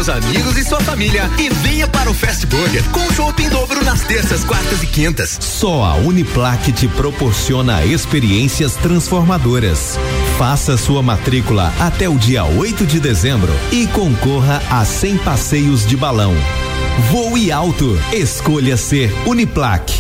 Seus 0.06 0.24
amigos 0.24 0.56
e 0.56 0.64
sua 0.64 0.80
família 0.82 1.28
e 1.40 1.50
venha 1.50 1.88
para 1.88 2.12
o 2.12 2.14
Fast 2.14 2.46
Burger 2.46 2.84
com 2.92 3.12
chopp 3.12 3.42
em 3.42 3.50
dobro 3.50 3.84
nas 3.84 4.04
terças, 4.04 4.44
quartas 4.44 4.84
e 4.84 4.86
quintas. 4.86 5.36
Só 5.42 5.84
a 5.84 5.96
Uniplaque 5.96 6.72
te 6.72 6.88
proporciona 6.88 7.84
experiências 7.84 8.76
transformadoras. 8.76 9.98
Faça 10.38 10.78
sua 10.78 11.02
matrícula 11.02 11.74
até 11.80 12.08
o 12.08 12.20
dia 12.20 12.46
8 12.46 12.86
de 12.86 13.00
dezembro 13.00 13.52
e 13.72 13.88
concorra 13.88 14.62
a 14.70 14.86
100 14.86 15.18
passeios 15.18 15.88
de 15.88 15.98
balão. 15.98 16.36
Voe 17.10 17.52
alto. 17.52 18.00
Escolha 18.14 18.78
ser 18.78 19.12
Uniplaque. 19.26 20.00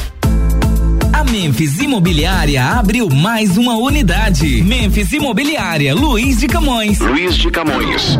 A 1.11 1.23
Memphis 1.23 1.79
Imobiliária 1.79 2.63
abriu 2.63 3.09
mais 3.09 3.57
uma 3.57 3.75
unidade. 3.75 4.61
Memphis 4.61 5.11
Imobiliária, 5.13 5.95
Luiz 5.95 6.37
de 6.37 6.47
Camões. 6.47 6.99
Luiz 6.99 7.35
de 7.35 7.49
Camões. 7.49 8.19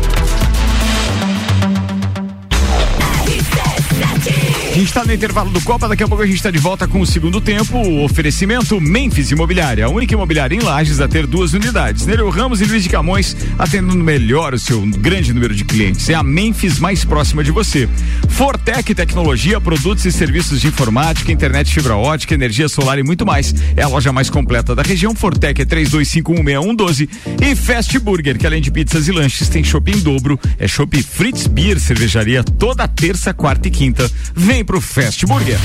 Gente 4.81 4.89
está 4.89 5.05
no 5.05 5.13
intervalo 5.13 5.51
do 5.51 5.61
Copa, 5.61 5.87
daqui 5.87 6.01
a 6.01 6.07
pouco 6.07 6.23
a 6.23 6.25
gente 6.25 6.37
está 6.37 6.49
de 6.49 6.57
volta 6.57 6.87
com 6.87 6.99
o 7.01 7.05
segundo 7.05 7.39
tempo. 7.39 7.77
O 7.77 8.03
oferecimento 8.03 8.81
Memphis 8.81 9.29
Imobiliária, 9.29 9.85
a 9.85 9.89
única 9.89 10.15
imobiliária 10.15 10.55
em 10.55 10.59
Lages 10.59 10.99
a 10.99 11.07
ter 11.07 11.27
duas 11.27 11.53
unidades. 11.53 12.07
Nereu 12.07 12.27
Ramos 12.31 12.61
e 12.61 12.65
Luiz 12.65 12.81
de 12.81 12.89
Camões, 12.89 13.37
atendendo 13.59 14.03
melhor 14.03 14.55
o 14.55 14.59
seu 14.59 14.81
grande 14.97 15.33
número 15.33 15.53
de 15.53 15.63
clientes. 15.63 16.09
É 16.09 16.15
a 16.15 16.23
Memphis 16.23 16.79
mais 16.79 17.05
próxima 17.05 17.43
de 17.43 17.51
você. 17.51 17.87
Fortec 18.29 18.95
Tecnologia, 18.95 19.61
produtos 19.61 20.03
e 20.05 20.11
serviços 20.11 20.59
de 20.59 20.67
informática, 20.69 21.31
internet 21.31 21.71
fibra 21.71 21.95
ótica, 21.95 22.33
energia 22.33 22.67
solar 22.67 22.97
e 22.97 23.03
muito 23.03 23.23
mais. 23.23 23.53
É 23.77 23.83
a 23.83 23.87
loja 23.87 24.11
mais 24.11 24.31
completa 24.31 24.73
da 24.73 24.81
região. 24.81 25.13
Fortec 25.13 25.61
é 25.61 25.65
32516112 25.65 27.07
e 27.39 27.55
Fast 27.55 27.99
Burger, 27.99 28.35
que 28.35 28.47
além 28.47 28.63
de 28.63 28.71
pizzas 28.71 29.07
e 29.07 29.11
lanches 29.11 29.47
tem 29.47 29.63
shopping 29.63 29.99
dobro. 29.99 30.39
É 30.57 30.67
Shopping 30.67 31.03
Fritz 31.03 31.45
Beer, 31.45 31.79
cervejaria 31.79 32.43
toda 32.43 32.87
terça, 32.87 33.31
quarta 33.31 33.67
e 33.67 33.71
quinta. 33.71 34.09
Vem 34.33 34.65
pro 34.71 34.79
Fast 34.79 35.25
Burger. 35.25 35.59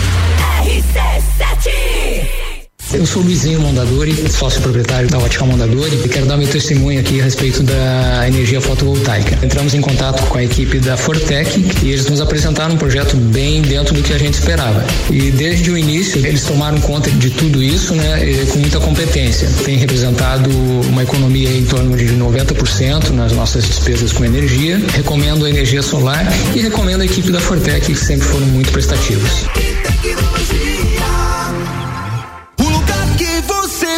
Eu 2.92 3.04
sou 3.04 3.20
o 3.20 3.24
Luizinho 3.24 3.60
Mondadori, 3.60 4.14
sócio 4.30 4.62
proprietário 4.62 5.08
da 5.08 5.18
Ótica 5.18 5.44
Mondadori 5.44 6.00
e 6.04 6.08
quero 6.08 6.24
dar 6.24 6.36
meu 6.36 6.46
testemunho 6.46 7.00
aqui 7.00 7.20
a 7.20 7.24
respeito 7.24 7.62
da 7.62 8.24
energia 8.26 8.60
fotovoltaica. 8.60 9.44
Entramos 9.44 9.74
em 9.74 9.80
contato 9.80 10.24
com 10.28 10.38
a 10.38 10.44
equipe 10.44 10.78
da 10.78 10.96
Fortec 10.96 11.66
e 11.82 11.90
eles 11.90 12.06
nos 12.06 12.20
apresentaram 12.20 12.74
um 12.74 12.78
projeto 12.78 13.16
bem 13.16 13.60
dentro 13.60 13.92
do 13.92 14.02
que 14.02 14.12
a 14.12 14.18
gente 14.18 14.34
esperava. 14.34 14.84
E 15.10 15.32
desde 15.32 15.70
o 15.70 15.76
início 15.76 16.24
eles 16.24 16.44
tomaram 16.44 16.80
conta 16.80 17.10
de 17.10 17.30
tudo 17.30 17.60
isso, 17.62 17.92
né, 17.94 18.46
com 18.52 18.60
muita 18.60 18.78
competência. 18.78 19.48
Tem 19.64 19.76
representado 19.76 20.48
uma 20.88 21.02
economia 21.02 21.50
em 21.50 21.64
torno 21.64 21.96
de 21.96 22.06
90% 22.06 23.10
nas 23.10 23.32
nossas 23.32 23.66
despesas 23.66 24.12
com 24.12 24.24
energia. 24.24 24.80
Recomendo 24.94 25.44
a 25.44 25.50
energia 25.50 25.82
solar 25.82 26.24
e 26.54 26.60
recomendo 26.60 27.00
a 27.00 27.04
equipe 27.04 27.32
da 27.32 27.40
Fortec 27.40 27.84
que 27.84 27.98
sempre 27.98 28.26
foram 28.26 28.46
muito 28.46 28.70
prestativos. 28.70 29.44
Lugar 29.44 29.92
que 30.02 31.45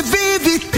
você 0.03 0.78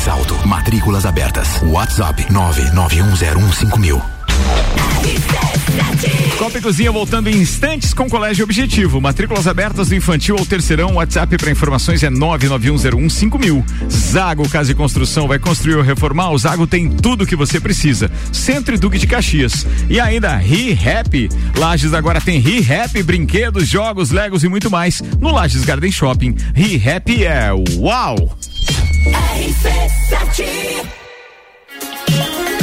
Mais 0.00 0.08
alto. 0.08 0.48
Matrículas 0.48 1.04
abertas. 1.04 1.60
WhatsApp 1.62 2.24
991015000. 2.30 4.00
Copa 6.38 6.58
e 6.58 6.62
Cozinha 6.62 6.90
voltando 6.90 7.28
em 7.28 7.36
instantes 7.36 7.92
com 7.92 8.08
Colégio 8.08 8.44
Objetivo. 8.44 8.98
Matrículas 8.98 9.46
abertas 9.46 9.90
do 9.90 9.94
infantil 9.94 10.36
ao 10.38 10.46
terceirão. 10.46 10.94
WhatsApp 10.94 11.36
para 11.36 11.50
informações 11.50 12.02
é 12.02 12.08
991015000. 12.08 13.62
Zago 13.90 14.48
Casa 14.48 14.72
e 14.72 14.74
Construção 14.74 15.28
vai 15.28 15.38
construir 15.38 15.74
ou 15.74 15.82
reformar. 15.82 16.30
O 16.30 16.38
Zago 16.38 16.66
tem 16.66 16.88
tudo 16.88 17.26
que 17.26 17.36
você 17.36 17.60
precisa. 17.60 18.10
Centro 18.32 18.74
e 18.74 18.78
Duque 18.78 18.98
de 18.98 19.06
Caxias. 19.06 19.66
E 19.90 20.00
ainda 20.00 20.34
Ri 20.36 20.72
Happy. 20.72 21.28
Lages 21.56 21.92
agora 21.92 22.22
tem 22.22 22.38
Ri 22.38 22.66
Happy, 22.72 23.02
brinquedos, 23.02 23.68
jogos, 23.68 24.10
legos 24.10 24.44
e 24.44 24.48
muito 24.48 24.70
mais. 24.70 25.02
No 25.20 25.30
Lages 25.30 25.64
Garden 25.64 25.92
Shopping. 25.92 26.36
Ri 26.54 26.82
Happy 26.88 27.24
é 27.24 27.50
uau! 27.76 28.38
RC7 29.06 31.09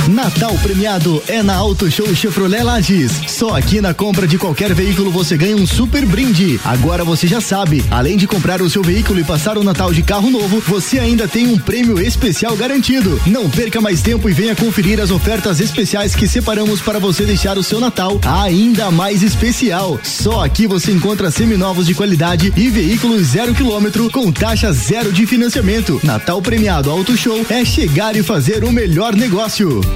Natal 0.08 0.58
premiado 0.64 1.22
é 1.28 1.44
na 1.44 1.56
Auto 1.56 1.92
Show 1.92 2.16
Chevrolet 2.16 2.64
Lages. 2.64 3.12
Só 3.28 3.58
aqui 3.58 3.82
na 3.82 3.94
compra 3.94 4.26
de 4.26 4.38
qualquer 4.38 4.74
veículo 4.74 5.12
você 5.12 5.36
ganha 5.36 5.56
um 5.56 5.68
super 5.68 6.06
brinde. 6.06 6.60
Agora 6.64 7.04
você 7.04 7.28
já 7.28 7.42
sabe, 7.42 7.84
além 7.92 8.16
de 8.16 8.26
comprar 8.26 8.62
o 8.62 8.70
seu 8.70 8.82
veículo 8.82 9.20
e 9.20 9.24
passar 9.26 9.58
o 9.58 9.64
Natal 9.64 9.94
de 9.94 10.02
carro 10.02 10.32
novo, 10.32 10.62
você 10.66 10.98
ainda 10.98 11.28
tem 11.28 11.48
um 11.48 11.58
prêmio 11.58 12.00
especial 12.00 12.56
garantido. 12.56 13.20
Não 13.28 13.50
perca 13.50 13.82
mais 13.82 14.02
tempo 14.02 14.30
e 14.30 14.34
venha 14.34 14.56
conferir 14.56 15.02
as 15.02 15.12
ofertas 15.12 15.60
especiais 15.60 16.16
que 16.16 16.28
separamos 16.28 16.80
para 16.80 17.00
você 17.00 17.26
deixar 17.26 17.58
o 17.58 17.64
seu 17.64 17.80
Natal 17.80 18.20
ainda 18.24 18.90
mais 18.90 19.22
especial. 19.22 20.00
Só 20.04 20.44
aqui 20.44 20.68
você 20.68 20.92
encontra 20.92 21.30
seminovos 21.30 21.86
de 21.86 21.94
qualidade 21.94 22.54
e 22.56 22.70
veículos 22.70 23.28
zero 23.28 23.54
quilômetro 23.54 24.10
com 24.10 24.32
taxa 24.32 24.72
zero 24.72 25.12
de 25.12 25.28
financiamento. 25.28 26.00
Natal 26.02 26.42
premiado 26.42 26.90
Auto 26.90 27.18
Show 27.18 27.46
é 27.50 27.66
chegar 27.66 28.16
e 28.16 28.24
fazer 28.24 28.64
o 28.64 28.72
melhor 28.72 29.14
negócio. 29.14 29.82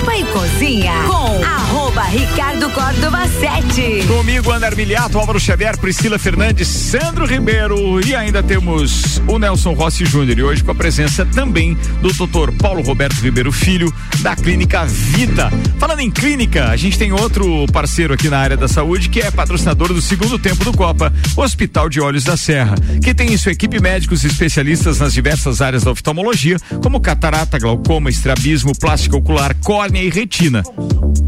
Copa 0.00 0.16
e 0.16 0.24
Cozinha 0.24 1.04
com 1.06 1.44
arroba 1.44 1.69
Ricardo 2.10 2.68
Córdova 2.70 3.24
7. 3.28 4.04
Comigo, 4.08 4.50
Ana 4.50 4.66
Armiliato, 4.66 5.16
Álvaro 5.16 5.38
Xavier, 5.38 5.78
Priscila 5.78 6.18
Fernandes, 6.18 6.66
Sandro 6.66 7.24
Ribeiro 7.24 8.04
e 8.04 8.16
ainda 8.16 8.42
temos 8.42 9.22
o 9.28 9.38
Nelson 9.38 9.74
Rossi 9.74 10.04
Júnior. 10.04 10.36
E 10.36 10.42
hoje 10.42 10.64
com 10.64 10.72
a 10.72 10.74
presença 10.74 11.24
também 11.24 11.78
do 12.02 12.12
doutor 12.12 12.50
Paulo 12.54 12.82
Roberto 12.82 13.20
Ribeiro 13.20 13.52
Filho, 13.52 13.94
da 14.22 14.34
Clínica 14.34 14.84
Vita. 14.86 15.52
Falando 15.78 16.00
em 16.00 16.10
clínica, 16.10 16.70
a 16.70 16.76
gente 16.76 16.98
tem 16.98 17.12
outro 17.12 17.64
parceiro 17.72 18.12
aqui 18.12 18.28
na 18.28 18.38
área 18.38 18.56
da 18.56 18.66
saúde 18.66 19.08
que 19.08 19.20
é 19.20 19.30
patrocinador 19.30 19.92
do 19.92 20.02
segundo 20.02 20.36
tempo 20.36 20.64
do 20.64 20.76
Copa, 20.76 21.12
Hospital 21.36 21.88
de 21.88 22.00
Olhos 22.00 22.24
da 22.24 22.36
Serra, 22.36 22.74
que 23.04 23.14
tem 23.14 23.32
em 23.32 23.36
sua 23.36 23.52
equipe 23.52 23.80
médicos 23.80 24.24
especialistas 24.24 24.98
nas 24.98 25.14
diversas 25.14 25.62
áreas 25.62 25.84
da 25.84 25.92
oftalmologia, 25.92 26.56
como 26.82 27.00
catarata, 27.00 27.56
glaucoma, 27.56 28.10
estrabismo, 28.10 28.76
plástica 28.76 29.16
ocular, 29.16 29.54
córnea 29.60 30.02
e 30.02 30.10
retina. 30.10 30.64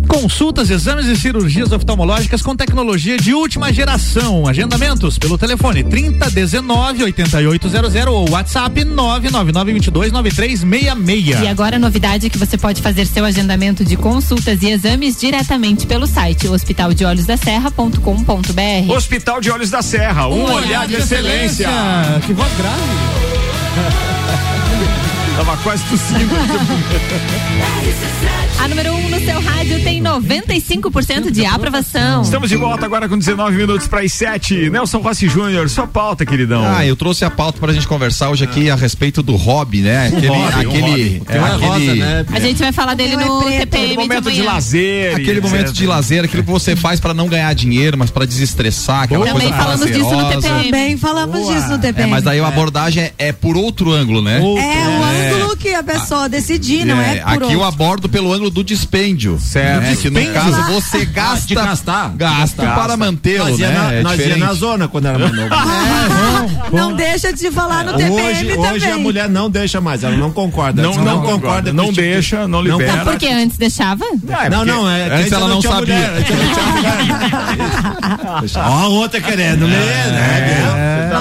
Consultas, 0.09 0.72
exames 0.73 1.07
e 1.07 1.17
cirurgias 1.17 1.71
oftalmológicas 1.71 2.43
com 2.43 2.57
tecnologia 2.57 3.17
de 3.17 3.33
última 3.35 3.73
geração. 3.73 4.49
Agendamentos 4.49 5.17
pelo 5.19 5.39
telefone 5.39 5.85
30 5.85 6.31
19 6.31 7.05
8800 7.05 8.07
ou 8.07 8.29
WhatsApp 8.31 8.85
999 8.85 9.73
22 9.75 10.11
9366. 10.13 11.43
E 11.43 11.49
agora 11.49 11.77
a 11.77 11.79
novidade 11.79 12.27
é 12.27 12.31
que 12.31 12.39
você 12.39 12.57
pode 12.57 12.81
fazer 12.81 13.07
seu 13.07 13.25
agendamento 13.25 13.85
de 13.85 13.97
consultas 13.97 14.63
e 14.63 14.71
exames 14.71 15.21
diretamente 15.21 15.87
pelo 15.87 16.07
site 16.07 16.49
hospitaldeolhosdaserra.com.br. 16.49 18.93
Hospital 18.93 19.41
de 19.41 19.51
Olhos 19.51 19.71
da 19.71 19.83
Serra, 19.83 20.29
um, 20.29 20.53
olhar, 20.53 20.87
de 20.89 20.95
excelência. 20.95 21.69
Que 22.27 22.33
voz 22.33 22.51
grave. 22.57 24.22
Tava 25.37 25.57
quase 25.59 25.83
tossindo. 25.85 26.35
A 28.63 28.69
número 28.69 28.93
1 28.93 28.97
um 28.97 29.09
no 29.09 29.21
seu 29.21 29.41
rádio 29.41 29.83
tem 29.83 30.01
95% 30.03 31.31
de 31.33 31.45
aprovação. 31.45 32.23
Estamos 32.23 32.49
de 32.49 32.57
volta 32.57 32.85
agora 32.87 33.09
com 33.09 33.19
19 33.19 33.57
minutos 33.57 33.89
para 33.89 34.03
as 34.03 34.13
7. 34.13 34.71
Nelson 34.71 34.99
Rossi 34.99 35.29
Júnior, 35.29 35.69
sua 35.69 35.87
pauta, 35.87 36.25
queridão. 36.25 36.63
Ah, 36.65 36.87
eu 36.87 36.95
trouxe 36.95 37.25
a 37.25 37.31
pauta 37.31 37.59
pra 37.59 37.73
gente 37.73 37.89
conversar 37.89 38.31
hoje 38.31 38.45
aqui 38.45 38.71
a 38.71 38.77
respeito 38.77 39.21
do 39.23 39.35
hobby, 39.35 39.81
né? 39.81 40.09
Aquele, 40.09 40.29
hobby, 40.29 40.43
um 40.43 40.47
aquele, 40.47 40.81
hobby. 40.81 41.23
é, 41.29 41.39
aquele, 41.39 41.95
né? 42.01 42.27
A 42.31 42.41
gente 42.41 42.59
vai 42.59 42.71
falar 42.73 42.95
dele 42.95 43.17
no 43.17 43.43
TPM 43.43 43.97
momento 43.97 44.31
de 44.31 44.37
de 44.37 44.43
lazer. 44.43 45.17
aquele 45.17 45.41
momento 45.41 45.73
de 45.73 45.87
lazer, 45.87 46.25
aquilo 46.25 46.45
que 46.45 46.51
você 46.51 46.77
faz 46.77 47.01
pra 47.01 47.13
não 47.13 47.27
ganhar 47.27 47.53
dinheiro, 47.55 47.99
mas 47.99 48.11
pra 48.11 48.25
desestressar, 48.25 49.03
aquela 49.05 49.27
Também 49.27 49.49
coisa 49.49 49.57
falamos 49.65 49.87
disso 49.87 49.99
no 49.99 50.09
prazerosa. 50.09 50.41
TPM. 50.49 50.65
Também 50.65 50.97
falamos 50.99 51.49
disso 51.49 51.69
no 51.69 51.75
É, 51.75 51.79
TPM. 51.79 52.11
mas 52.11 52.23
daí 52.23 52.39
a 52.39 52.47
abordagem 52.47 53.03
é, 53.05 53.13
é 53.19 53.33
por 53.33 53.57
outro 53.57 53.91
ângulo, 53.91 54.23
né? 54.23 54.39
É 54.39 54.41
o 54.41 54.57
ângulo 54.57 55.22
que 55.57 55.75
a 55.75 55.83
pessoa 55.83 56.29
decidir, 56.29 56.85
não 56.85 57.01
é, 57.01 57.19
É, 57.19 57.21
por 57.23 57.45
aqui 57.45 57.53
eu 57.53 57.63
abordo 57.65 58.09
pelo 58.09 58.33
ângulo 58.33 58.51
do 58.51 58.65
dispêndio. 58.65 59.39
Certo. 59.41 59.83
Né? 59.83 59.97
Que 60.01 60.11
no 60.11 60.33
caso 60.33 60.63
você 60.73 61.05
gasta, 61.05 61.47
de 61.47 61.55
gastar. 61.55 62.09
gasta 62.17 62.63
Gasta. 62.65 62.81
para 62.81 62.97
mantê-lo, 62.97 63.49
Nós 63.49 63.59
ia, 63.59 63.69
né? 63.69 63.79
na, 63.79 63.93
É 63.93 64.03
nós 64.03 64.13
ia 64.13 64.19
diferente. 64.19 64.41
na 64.47 64.55
zona 64.55 64.89
quando 64.89 65.07
ela 65.07 65.19
mandou. 65.19 65.49
Não 66.73 66.95
deixa 66.95 67.33
de 67.33 67.51
falar 67.51 67.85
no 67.85 67.93
TPM 67.93 68.21
hoje, 68.23 68.45
também. 68.57 68.73
hoje 68.73 68.91
a 68.91 68.99
mulher 68.99 69.29
não 69.29 69.51
deixa 69.51 69.81
mais, 69.81 70.03
ela 70.03 70.17
não 70.17 70.31
concorda. 70.33 70.83
Não- 70.83 70.93
Ela 70.93 71.05
não 71.05 71.23
concorda, 71.23 71.73
não 71.73 71.85
tipo 71.87 71.97
de- 71.97 72.01
deixa, 72.03 72.49
não 72.49 72.63
libera. 72.63 73.05
Porque 73.05 73.27
antes 73.27 73.57
deixava? 73.59 74.05
Não, 74.51 74.65
não, 74.65 74.91
é 74.91 75.09
que 75.09 75.15
Antes 75.17 75.33
ela 75.33 75.49
não 75.49 75.61
tinha 75.61 75.73
sabia. 75.73 75.95
mulher, 75.95 76.11
antes 76.19 76.37
não 76.37 76.55
tinha 76.55 76.67
mulher. 76.73 78.51
Ó, 78.57 78.61
a 78.85 78.89
outra 78.89 79.21
querendo, 79.21 79.67
né? 79.67 79.77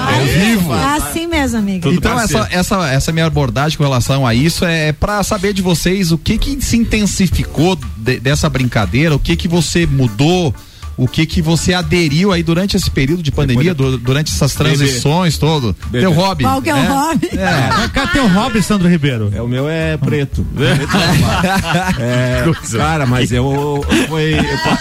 Né? 0.00 0.18
Ao 0.18 0.26
vivo. 0.26 0.74
É 0.74 0.96
assim 0.96 1.26
mesmo, 1.26 1.58
amiga. 1.58 1.88
Então 1.88 2.18
essa, 2.18 2.48
essa, 2.50 2.90
essa 2.90 3.12
minha 3.12 3.26
abordagem 3.26 3.76
com 3.76 3.84
relação 3.84 4.26
a 4.26 4.34
isso 4.34 4.64
é 4.64 4.92
para 4.92 5.22
saber 5.22 5.52
de 5.52 5.62
vocês 5.62 6.12
o 6.12 6.18
que 6.18 6.38
que 6.38 6.60
se 6.62 6.76
intensificou 6.76 7.78
de- 7.96 8.18
dessa 8.20 8.48
brincadeira, 8.48 9.14
o 9.14 9.18
que 9.18 9.36
que 9.36 9.48
você 9.48 9.86
mudou, 9.86 10.54
o 10.96 11.08
que 11.08 11.24
que 11.26 11.40
você 11.42 11.74
aderiu 11.74 12.32
aí 12.32 12.42
durante 12.42 12.76
esse 12.76 12.90
período 12.90 13.22
de 13.22 13.30
pandemia, 13.32 13.74
du- 13.74 13.98
durante 13.98 14.32
essas 14.32 14.54
transições 14.54 15.38
todo. 15.38 15.74
Bebê. 15.86 16.00
Teu 16.00 16.12
hobby. 16.12 16.44
Qual 16.44 16.60
que 16.62 16.70
é 16.70 16.74
o 16.74 16.82
hobby? 16.82 17.28
É. 17.32 17.88
Cadê 17.88 18.12
teu 18.12 18.28
hobby, 18.28 18.62
Sandro 18.62 18.88
Ribeiro? 18.88 19.30
É, 19.34 19.40
o 19.42 19.48
meu 19.48 19.68
é 19.68 19.96
preto. 19.96 20.46
É, 21.98 22.44
cara, 22.76 23.06
mas 23.06 23.32
eu. 23.32 23.44
eu, 23.52 24.06
foi- 24.08 24.34
eu, 24.34 24.36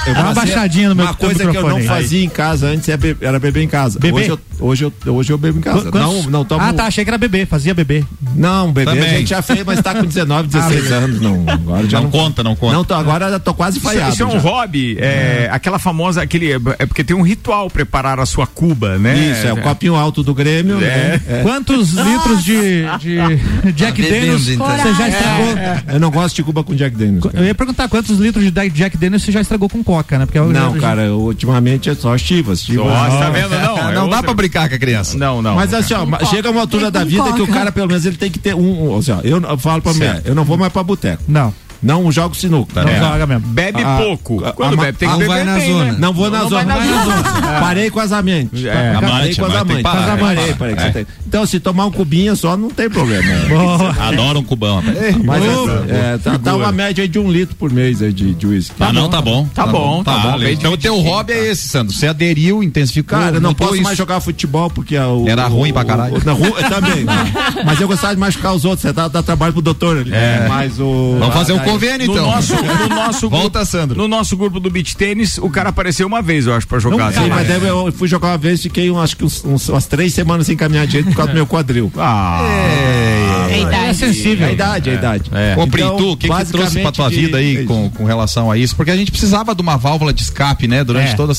eu 0.08 0.14
Dá 0.14 0.22
uma 0.24 0.34
baixadinha 0.34 0.90
no 0.90 0.96
meu- 0.96 1.06
Uma 1.06 1.14
coisa 1.14 1.46
que 1.50 1.58
eu 1.58 1.68
não 1.70 1.78
aí. 1.78 1.86
fazia 1.88 2.24
em 2.24 2.30
casa 2.30 2.68
antes 2.68 2.88
é 2.90 2.98
be- 2.98 3.18
era 3.22 3.40
beber 3.40 3.64
em 3.64 3.68
casa. 3.68 4.00
Beber? 4.00 4.22
Hoje 4.22 4.30
eu, 4.30 4.40
hoje, 4.60 4.84
eu, 5.06 5.16
hoje 5.16 5.32
eu 5.34 5.38
bebo 5.38 5.60
em 5.60 5.62
casa. 5.62 5.86
Qu- 5.86 5.92
quantos- 5.92 6.24
Não, 6.26 6.32
não 6.32 6.46
tomo. 6.46 6.62
Ah, 6.62 6.74
tá, 6.74 6.86
achei 6.86 7.04
que 7.04 7.10
era 7.10 7.18
bebê, 7.18 7.46
fazia 7.46 7.74
bebê. 7.74 8.04
Não, 8.36 8.72
bebê 8.72 8.92
Também. 8.92 9.10
a 9.10 9.18
gente 9.18 9.30
já 9.30 9.42
fez, 9.42 9.64
mas 9.66 9.82
tá 9.82 9.94
com 9.96 10.06
19, 10.06 10.48
16 10.48 10.92
anos. 10.92 11.22
Não, 11.22 11.44
agora 11.48 11.88
já 11.90 11.98
Não 11.98 12.04
não, 12.06 12.12
conta, 12.12 12.44
não 12.44 12.56
conta. 12.56 12.74
Não, 12.74 12.84
tô, 12.84 12.94
agora 12.94 13.28
eu 13.28 13.40
tô 13.40 13.54
quase 13.54 13.78
Isso, 13.78 13.88
falhado. 13.88 14.14
isso 14.14 14.24
é 14.24 14.26
um 14.26 14.32
já. 14.32 14.40
hobby, 14.40 14.98
é, 15.00 15.50
aquela 15.52 15.80
famosa, 15.80 16.01
aquele, 16.18 16.52
é 16.54 16.86
porque 16.86 17.04
tem 17.04 17.16
um 17.16 17.22
ritual 17.22 17.70
preparar 17.70 18.20
a 18.20 18.26
sua 18.26 18.48
cuba, 18.48 18.98
né? 18.98 19.18
Isso, 19.32 19.48
é 19.48 19.54
o 19.54 19.58
copinho 19.62 19.96
alto 19.96 20.24
do 20.24 20.34
Grêmio. 20.34 20.78
É. 20.78 20.80
né? 20.80 21.22
É. 21.28 21.42
Quantos 21.44 21.92
litros 21.94 22.44
de, 22.44 22.84
de 23.00 23.72
Jack 23.74 24.02
Daniels 24.02 24.48
então. 24.48 24.68
você 24.68 24.94
já 24.94 25.10
estragou? 25.10 25.54
Eu 25.94 26.00
não 26.00 26.12
gosto 26.12 26.36
de 26.36 26.44
Cuba 26.44 26.64
com 26.64 26.74
Jack 26.74 26.96
Daniels. 26.96 27.24
cara. 27.26 27.38
Eu 27.40 27.46
ia 27.46 27.56
perguntar 27.56 27.88
quantos 27.88 28.18
litros 28.20 28.44
de 28.44 28.52
Jack 28.52 28.98
Daniels 28.98 29.24
você 29.24 29.32
já 29.32 29.42
estragou 29.42 29.70
com 29.70 29.84
coca, 29.84 30.18
né? 30.18 30.26
Porque 30.26 30.40
eu 30.40 30.48
Não, 30.48 30.74
cara, 30.80 31.04
eu, 31.04 31.20
ultimamente 31.20 31.90
é 31.90 31.96
só 31.96 32.18
Chivas. 32.18 32.64
Chivas. 32.64 32.86
Nossa, 32.86 33.18
tá 33.18 33.30
vendo? 33.30 33.50
Não, 33.50 33.90
é 33.90 33.94
não 33.94 34.10
dá 34.10 34.24
pra 34.24 34.34
brincar 34.34 34.70
com 34.70 34.76
a 34.76 34.80
criança. 34.80 35.18
Não, 35.18 35.42
não. 35.42 35.56
Mas 35.56 35.74
assim, 35.74 35.94
ó, 35.94 36.06
Com 36.06 36.26
chega 36.26 36.50
uma 36.50 36.62
altura 36.62 36.92
da 36.92 37.04
vida 37.04 37.32
que 37.34 37.42
o 37.42 37.48
cara, 37.48 37.72
pelo 37.72 37.88
menos, 37.88 38.06
ele 38.06 38.18
tem 38.18 38.32
que 38.32 38.40
ter 38.40 38.56
um. 38.56 38.98
assim, 38.98 39.12
ó, 39.12 39.20
eu, 39.24 39.58
falo 39.58 39.82
pra 39.82 39.94
mulher, 39.94 40.22
eu 40.26 40.36
não 40.36 40.44
vou 40.44 40.58
mais 40.58 40.72
pra 40.72 40.84
boteco. 40.84 41.24
Não, 41.28 41.54
Não 41.82 42.12
jogo 42.12 42.36
sinuca. 42.36 42.84
não 42.84 42.92
É. 42.92 43.00
joga 43.00 43.26
mesmo. 43.26 43.48
Bebe 43.48 43.82
Ah, 43.84 43.98
pouco. 44.02 44.44
ah, 44.46 44.54
Quando 44.54 44.78
bebe, 44.78 44.98
tem 44.98 45.08
que 45.10 45.16
ah, 45.16 45.18
beber 45.18 45.28
vai 45.30 45.44
na 45.44 45.56
bem, 45.56 45.72
zona. 45.72 45.86
né? 45.92 45.96
Não 46.00 46.14
vou 46.14 46.30
na 46.30 46.40
Não 46.40 46.50
zona. 46.50 46.76
vai 46.76 46.88
na 46.88 47.04
zona. 47.04 47.24
Parei 47.60 47.90
com 47.90 48.00
as 48.00 48.12
amentes. 48.12 48.64
É. 48.66 48.94
Parei 49.02 49.36
com 49.36 49.46
as 49.46 49.56
amantes. 49.56 49.82
parar, 49.84 50.18
Parei, 50.18 50.54
parei, 50.54 50.76
tem- 50.92 51.08
Então, 51.28 51.46
se 51.46 51.60
tomar 51.60 51.86
um 51.86 51.92
cubinho 51.92 52.36
só, 52.36 52.56
não 52.56 52.70
tem 52.70 52.90
problema. 52.90 53.24
Adoro 54.00 54.40
um 54.40 54.44
cubão, 54.44 54.76
rapaz. 54.80 55.16
Mas 55.24 55.44
Boa. 55.44 55.86
é, 55.90 56.18
tá, 56.18 56.38
tá 56.38 56.56
uma 56.56 56.72
média 56.72 57.02
aí 57.02 57.08
de 57.08 57.18
um 57.20 57.32
litro 57.32 57.56
por 57.56 57.72
mês 57.72 58.02
aí 58.02 58.12
de, 58.14 58.46
uísque. 58.46 58.76
Ah, 58.80 58.94
não, 58.94 59.10
tá 59.10 59.22
bom. 59.22 59.48
Tá 59.54 59.66
bom, 59.66 60.04
tá 60.04 60.18
bom. 60.20 60.32
beleza. 60.34 60.52
Então 60.54 60.74
o 60.74 60.78
teu 60.78 61.00
hobby 61.00 61.34
é 61.34 61.52
esse, 61.52 61.68
Sandro. 61.68 61.94
Você 61.94 62.08
aderiu, 62.08 62.62
intensificou. 62.62 63.18
Cara, 63.18 63.38
eu 63.38 63.42
não 63.42 63.54
posso 63.54 63.82
mais 63.82 63.98
jogar 63.98 64.20
futebol 64.20 64.70
porque 64.70 64.96
é 64.96 65.06
o, 65.06 65.28
Era 65.28 65.48
o- 65.48 65.50
ruim 65.54 65.74
pra 65.74 65.84
caralho. 65.84 66.16
o- 66.16 66.22
também. 66.70 67.06
Mas 67.66 67.80
eu 67.82 67.88
gostava 67.88 68.14
de 68.14 68.20
machucar 68.20 68.54
os 68.54 68.66
outros. 68.66 68.82
Você 68.82 68.94
dá, 68.94 69.10
trabalho 69.24 69.54
pro 69.54 69.62
doutor 69.62 69.98
ali. 69.98 70.14
É. 70.14 70.46
Mas 70.48 70.80
o. 70.80 71.16
Vamos 71.20 71.34
fazer 71.34 71.54
um 71.54 71.58
daí- 71.58 71.66
convênio, 71.74 72.08
No 72.08 72.14
então. 72.14 72.26
nosso, 72.32 72.54
no 72.56 72.88
nosso 72.96 73.30
Volta, 73.30 73.60
grupo, 73.60 73.66
Sandro. 73.66 73.98
No 73.98 74.08
nosso 74.08 74.38
grupo 74.38 74.60
do 74.60 74.70
beach 74.70 74.96
tênis, 74.96 75.38
o 75.38 75.50
cara 75.50 75.70
apareceu 75.70 76.06
uma 76.08 76.22
vez, 76.22 76.46
eu 76.48 76.54
acho, 76.54 76.68
pra 76.68 76.80
jogar. 76.80 77.12
Sim, 77.14 77.22
Tá? 77.22 77.28
mas 77.28 77.48
daí 77.48 77.68
eu 77.68 77.92
fui 77.92 78.08
jogar 78.08 78.30
uma 78.30 78.38
vez, 78.38 78.62
fiquei 78.62 78.90
um, 78.92 79.00
acho 79.00 79.16
que 79.18 79.24
uns, 79.26 79.44
uns- 79.46 79.70
umas 79.70 79.86
três 79.86 80.14
semanas 80.14 80.48
sem 80.48 80.56
caminhar 80.58 80.86
direito 80.88 81.10
por 81.10 81.16
causa 81.16 81.32
do 81.32 81.36
meu 81.36 81.46
quadril. 81.48 81.92
Ah, 81.98 82.40
É 82.44 83.46
a 83.46 83.52
É 83.52 83.62
idade. 83.62 83.98
sensível. 83.98 84.46
É 84.48 84.50
a 84.50 84.54
idade, 84.54 84.90
é 84.90 84.94
a 84.94 84.96
idade. 84.96 85.32
Ô, 85.58 85.68
Pri, 85.68 85.82
Então, 85.82 85.98
tu, 85.98 86.12
o 86.12 86.18
que, 86.18 86.28
que 86.30 86.46
trouxe 86.46 86.80
pra 86.82 86.92
tua 86.92 87.10
de- 87.10 87.16
vida 87.16 87.38
aí 87.38 87.66
com, 87.66 87.90
com 87.90 88.06
relação 88.06 88.50
a 88.52 88.58
isso? 88.58 88.76
Porque 88.76 88.92
a 88.92 88.96
gente 88.96 89.12
precisava 89.12 89.54
de 89.56 89.62
uma 89.62 89.78
válvula 89.78 90.14
de 90.14 90.22
escape, 90.22 90.68
né? 90.68 90.84
Durante 90.84 91.12
É. 91.12 91.16
todo 91.16 91.32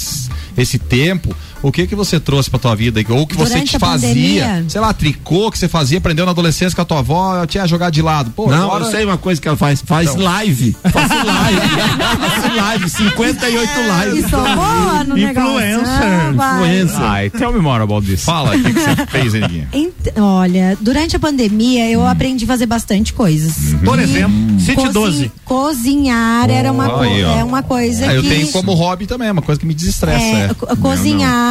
esse 0.57 0.79
tempo. 0.79 1.35
O 1.63 1.71
que 1.71 1.87
que 1.87 1.95
você 1.95 2.19
trouxe 2.19 2.51
pra 2.51 2.59
tua 2.59 2.75
vida? 2.75 3.01
Ou 3.11 3.27
que 3.27 3.37
você 3.37 3.55
Durante 3.55 3.77
a 3.77 3.79
fazia, 3.81 4.09
pandemia? 4.09 4.65
sei 4.69 4.81
lá, 4.81 4.93
tricô 4.93 5.51
que 5.51 5.59
você 5.59 5.69
fazia, 5.69 5.99
aprendeu 5.99 6.25
na 6.25 6.33
adolescência 6.33 6.75
com 6.75 6.83
a 6.83 6.85
tua 6.85 6.99
avó, 6.99 7.47
tinha 7.47 7.67
jogar 7.67 7.91
de 7.91 8.03
lado. 8.03 8.31
Pô, 8.33 8.49
Não, 8.51 8.65
agora... 8.67 8.85
eu 8.85 8.91
sei 8.91 9.05
uma 9.05 9.17
coisa 9.19 9.41
que 9.41 9.47
ela 9.49 9.57
faz. 9.57 9.83
Faz 9.85 10.15
live. 10.15 10.77
Faço 10.93 11.15
live. 11.27 11.61
Faço 12.43 12.57
live. 12.57 12.91
58 12.91 13.71
lives. 14.05 14.25
Isso, 14.27 14.37
boa 14.37 15.05
no 15.05 15.15
negócio. 15.15 15.51
Influencer. 15.51 16.35
Vai. 16.35 16.55
Influencer. 16.63 17.01
Ai, 17.03 17.31
tell 17.31 17.53
me 17.53 17.61
more 17.61 17.83
about 17.83 18.07
this. 18.07 18.25
Fala, 18.25 18.57
o 18.57 18.63
que, 18.63 18.73
que 18.73 18.81
você 18.81 19.07
fez? 19.07 19.35
Ent- 19.35 20.19
olha, 20.19 20.77
durante 20.81 21.17
a 21.17 21.19
pandemia 21.19 21.85
Hum. 21.85 21.89
eu 21.91 22.07
aprendi 22.07 22.45
a 22.45 22.49
fazer 22.49 22.67
bastante 22.67 23.13
coisas. 23.13 23.55
Por 23.85 23.99
E 23.99 24.03
exemplo, 24.03 24.61
City 24.61 24.75
cozi- 24.77 24.93
12. 24.93 25.33
Cozinhar 25.45 26.51
era 26.51 26.71
uma, 26.73 26.89
co- 26.89 27.01
Aí, 27.01 27.25
ó. 27.25 27.39
é 27.39 27.45
uma 27.45 27.63
coisa 27.63 28.07
Ah, 28.09 28.15
eu 28.15 28.23
que. 28.23 28.29
tenho 28.29 28.49
como 28.53 28.73
hobby 28.75 29.07
também, 29.07 29.29
é 29.29 29.33
uma 29.33 29.43
coisa 29.43 29.61
que 29.61 29.67
me 29.67 29.75
desestressa. 29.75 30.23
É, 30.25 30.45
é. 30.51 30.55
co- 30.55 30.67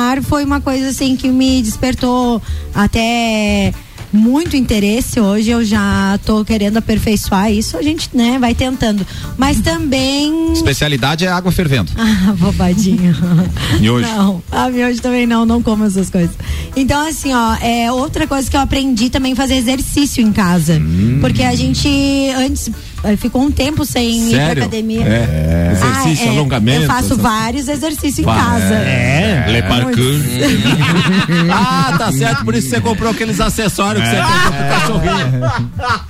cozinhar 0.02 0.24
foi 0.24 0.44
uma 0.44 0.60
coisa 0.60 0.90
assim 0.90 1.16
que 1.16 1.30
me 1.30 1.62
despertou 1.62 2.42
até 2.74 3.74
muito 4.12 4.58
interesse. 4.58 5.20
Hoje 5.20 5.52
eu 5.52 5.64
já 5.64 6.20
tô 6.26 6.44
querendo 6.44 6.78
aperfeiçoar 6.78 7.52
isso, 7.52 7.78
a 7.78 7.82
gente, 7.82 8.10
né, 8.14 8.38
vai 8.40 8.54
tentando. 8.54 9.06
Mas 9.38 9.62
também 9.62 10.52
Especialidade 10.52 11.26
é 11.26 11.30
água 11.30 11.52
fervendo. 11.52 11.92
ah, 11.98 12.34
bobadinho. 12.34 13.16
Miojo. 13.80 14.08
Não, 14.08 14.44
a 14.52 14.70
miojo 14.70 15.02
também 15.02 15.26
não, 15.26 15.46
não 15.46 15.62
como 15.62 15.86
essas 15.86 16.10
coisas. 16.10 16.36
Então, 16.76 17.08
assim, 17.08 17.34
ó, 17.34 17.56
é 17.62 17.92
outra 17.92 18.28
coisa 18.28 18.50
que 18.50 18.58
eu 18.58 18.62
aprendi 18.62 19.10
também 19.10 19.36
fazer 19.36 19.56
exercício 19.56 20.22
em 20.22 20.34
casa. 20.34 20.74
Hum. 20.74 21.20
Porque 21.22 21.44
a 21.44 21.56
gente 21.56 21.88
antes 22.36 22.70
ficou 23.18 23.42
um 23.42 23.50
tempo 23.52 23.84
sem 23.86 24.30
ir 24.30 24.36
pra 24.36 24.46
Sério? 24.46 24.64
academia. 24.64 25.02
É. 25.06 25.70
Exercício, 25.72 26.26
Ah, 26.26 26.28
é, 26.34 26.38
alongamento. 26.38 26.82
Eu 26.84 26.88
faço 26.88 27.06
essas- 27.06 27.18
vários 27.18 27.68
exercícios 27.68 28.20
em 28.20 28.24
casa. 28.24 28.74
É. 28.76 29.46
Le 29.50 29.62
parkour. 29.64 29.96
Ah, 31.52 31.96
tá 31.98 32.12
certo. 32.12 32.44
Por 32.46 32.54
isso 32.56 32.70
você 32.70 32.80
comprou 32.82 33.12
aqueles 33.12 33.40
acessórios 33.40 34.04
que 34.04 34.10
você 34.10 34.16
pegou 34.16 34.52
pro 34.52 34.68
cachorrinho. 34.70 35.42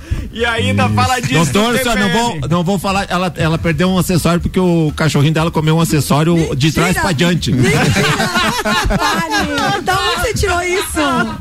E 0.34 0.46
ainda 0.46 0.88
fala 0.88 1.20
disso. 1.20 1.52
Doutor, 1.52 1.76
do 1.78 1.94
não 1.94 2.08
vou, 2.10 2.40
não 2.48 2.64
vou 2.64 2.78
falar. 2.78 3.04
Ela, 3.10 3.30
ela 3.36 3.58
perdeu 3.58 3.90
um 3.90 3.98
acessório 3.98 4.40
porque 4.40 4.58
o 4.58 4.90
cachorrinho 4.96 5.34
dela 5.34 5.50
comeu 5.50 5.76
um 5.76 5.80
acessório 5.80 6.56
de 6.56 6.72
trás 6.72 6.96
pra 6.96 7.12
diante. 7.12 7.52
Vale. 7.52 7.68
Da 9.82 9.98
onde 10.00 10.20
você 10.22 10.32
tirou 10.34 10.62
isso? 10.62 10.98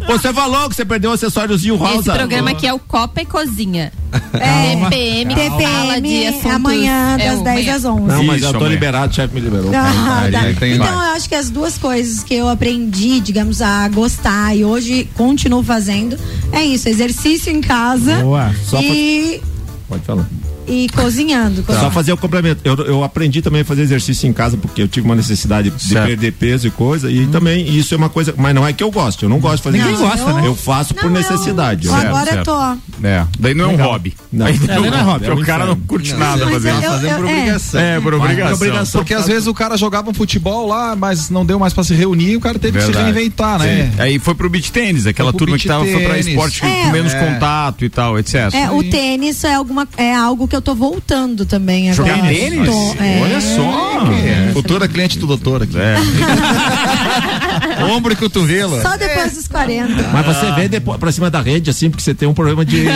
Você 0.08 0.34
falou 0.34 0.68
que 0.70 0.76
você 0.76 0.84
perdeu 0.84 1.12
o 1.12 1.14
acessóriozinho 1.14 1.78
rosa. 1.78 2.12
Esse 2.12 2.12
programa 2.12 2.52
aqui 2.52 2.68
é 2.68 2.74
o 2.74 2.80
Copa 2.80 3.22
e 3.22 3.26
Cozinha. 3.26 3.94
É. 4.34 4.76
TPM, 4.76 5.36
TPM 5.36 6.50
amanhã 6.52 7.18
é, 7.18 7.30
das 7.30 7.40
o 7.40 7.44
10 7.44 7.66
manhã. 7.66 7.76
às 7.76 7.86
11. 7.86 8.02
Não, 8.02 8.24
mas 8.24 8.38
Isso, 8.38 8.46
eu 8.46 8.52
tô 8.52 8.58
amanhã. 8.58 8.74
liberado, 8.74 9.12
o 9.12 9.16
chefe 9.16 9.34
me 9.34 9.42
liberou. 9.42 9.72
Ah, 9.74 10.28
tá. 10.32 10.68
então 10.68 10.88
eu 10.88 11.12
acho 11.16 11.30
que 11.30 11.36
as 11.36 11.50
duas 11.50 11.78
coisas 11.78 12.24
que 12.24 12.34
eu 12.34 12.50
aprendi, 12.50 13.20
digamos, 13.20 13.62
a 13.62 13.88
gostar 13.90 14.56
e 14.56 14.66
hoje 14.66 15.08
continuo 15.16 15.64
fazendo 15.64 16.18
é 16.52 16.64
isso, 16.64 16.90
exercício 16.90 17.52
em 17.52 17.62
casa 17.62 18.22
Boa. 18.22 18.54
Só 18.66 18.82
e, 18.82 19.42
Pode 19.88 20.04
falar. 20.04 20.28
E 20.72 20.88
cozinhando. 20.90 21.64
Só 21.68 21.92
fazer 21.92 22.14
o 22.14 22.18
complemento. 22.18 22.62
Eu, 22.64 22.76
eu 22.86 23.04
aprendi 23.04 23.42
também 23.42 23.62
a 23.62 23.66
fazer 23.66 23.82
exercício 23.82 24.28
em 24.28 24.34
casa 24.34 24.56
porque 24.58 24.82
eu 24.82 24.88
tive 24.88 25.06
uma 25.06 25.16
necessidade 25.16 25.70
de 25.70 25.84
Certo. 25.84 26.06
perder 26.08 26.32
peso 26.34 26.68
e 26.68 26.72
coisa. 26.72 27.12
E 27.12 27.28
também 27.28 27.68
isso 27.68 27.94
é 27.94 27.98
uma 27.98 28.10
coisa. 28.10 28.34
Mas 28.38 28.56
não 28.56 28.66
é 28.66 28.72
que 28.74 28.84
eu 28.84 28.90
gosto. 28.92 29.26
Eu 29.26 29.30
não 29.30 29.40
gosto 29.40 29.58
de 29.58 29.64
fazer 29.64 29.78
Ninguém 29.80 29.96
gosta, 29.98 30.34
né? 30.34 30.48
Eu 30.48 30.56
faço 30.56 30.94
por 30.94 31.10
Não, 31.10 31.12
eu- 31.12 31.22
necessidade. 31.22 31.88
eu 31.88 31.94
Certo, 31.94 32.08
agora 32.08 32.32
certo. 32.32 32.46
tô. 32.46 33.08
É, 33.08 33.26
daí 33.40 33.54
não 33.54 33.66
é 33.66 33.68
um 33.68 33.72
Legal. 33.72 33.92
hobby. 33.92 34.14
Não. 34.32 34.48
É, 34.48 34.54
daí 34.54 34.90
não 34.90 34.98
é 34.98 35.02
hobby, 35.02 35.26
é 35.28 35.34
um 35.34 35.40
o 35.42 35.46
cara 35.46 35.66
não 35.66 35.76
curte 35.76 36.12
Não, 36.14 36.20
nada 36.20 36.48
fazer. 36.48 36.70
eu- 36.70 36.82
Tá 36.82 36.90
fazendo 36.92 37.16
por 37.18 37.26
é. 37.28 37.34
obrigação. 37.34 37.82
É, 37.82 38.00
por 38.00 38.14
obrigação. 38.14 39.02
Porque 39.02 39.14
às 39.14 39.28
vezes 39.28 39.48
o 39.48 39.54
cara 39.54 39.76
jogava 39.78 40.10
um 40.10 40.14
futebol 40.14 40.68
lá, 40.68 40.96
mas 40.96 41.30
não 41.30 41.46
deu 41.46 41.60
mais 41.60 41.74
pra 41.74 41.84
se 41.84 41.94
reunir, 41.94 42.36
o 42.38 42.40
cara 42.40 42.58
teve 42.60 42.80
que 42.80 42.86
se 42.86 42.92
reinventar, 42.92 43.60
né? 43.60 43.92
Aí 43.98 44.20
foi 44.20 44.34
pro 44.36 44.50
beach 44.50 44.72
tênis, 44.72 45.06
aquela 45.06 45.34
turma 45.34 45.58
que 45.58 45.68
tava, 45.68 45.86
foi 45.86 46.04
pra 46.04 46.18
esporte 46.20 46.64
É. 46.66 46.84
com 46.86 46.92
menos 46.92 47.14
É. 47.14 47.20
contato 47.20 47.84
e 47.84 47.90
tal, 47.90 48.18
etc. 48.20 48.54
É, 48.54 48.70
o 48.72 48.84
tênis 48.84 49.44
é, 49.44 49.56
alguma, 49.56 49.88
é 49.98 50.14
algo 50.16 50.48
que 50.48 50.56
eu 50.56 50.61
tô 50.62 50.74
voltando 50.76 51.46
também 51.46 51.92
agora. 51.92 52.10
Jogar 52.10 52.28
tênis? 52.30 52.66
Tô, 52.70 52.96
é. 53.04 53.20
Olha 53.22 53.42
só. 53.42 54.02
É. 54.14 54.52
Futura 54.54 54.88
cliente 54.88 55.18
do 55.20 55.28
doutor 55.28 55.64
aqui. 55.64 55.78
É. 55.78 55.96
Ombro 57.92 58.14
e 58.14 58.16
cotovelo. 58.16 58.82
Só 58.82 58.96
depois 58.98 59.34
dos 59.36 59.48
40. 59.48 60.10
Mas 60.14 60.26
você 60.26 60.52
vê 60.54 60.68
depois 60.68 60.98
pra 61.00 61.12
cima 61.12 61.30
da 61.30 61.42
rede, 61.42 61.70
assim, 61.70 61.90
porque 61.90 62.04
você 62.04 62.14
tem 62.14 62.28
um 62.28 62.34
problema 62.34 62.64
de. 62.66 62.86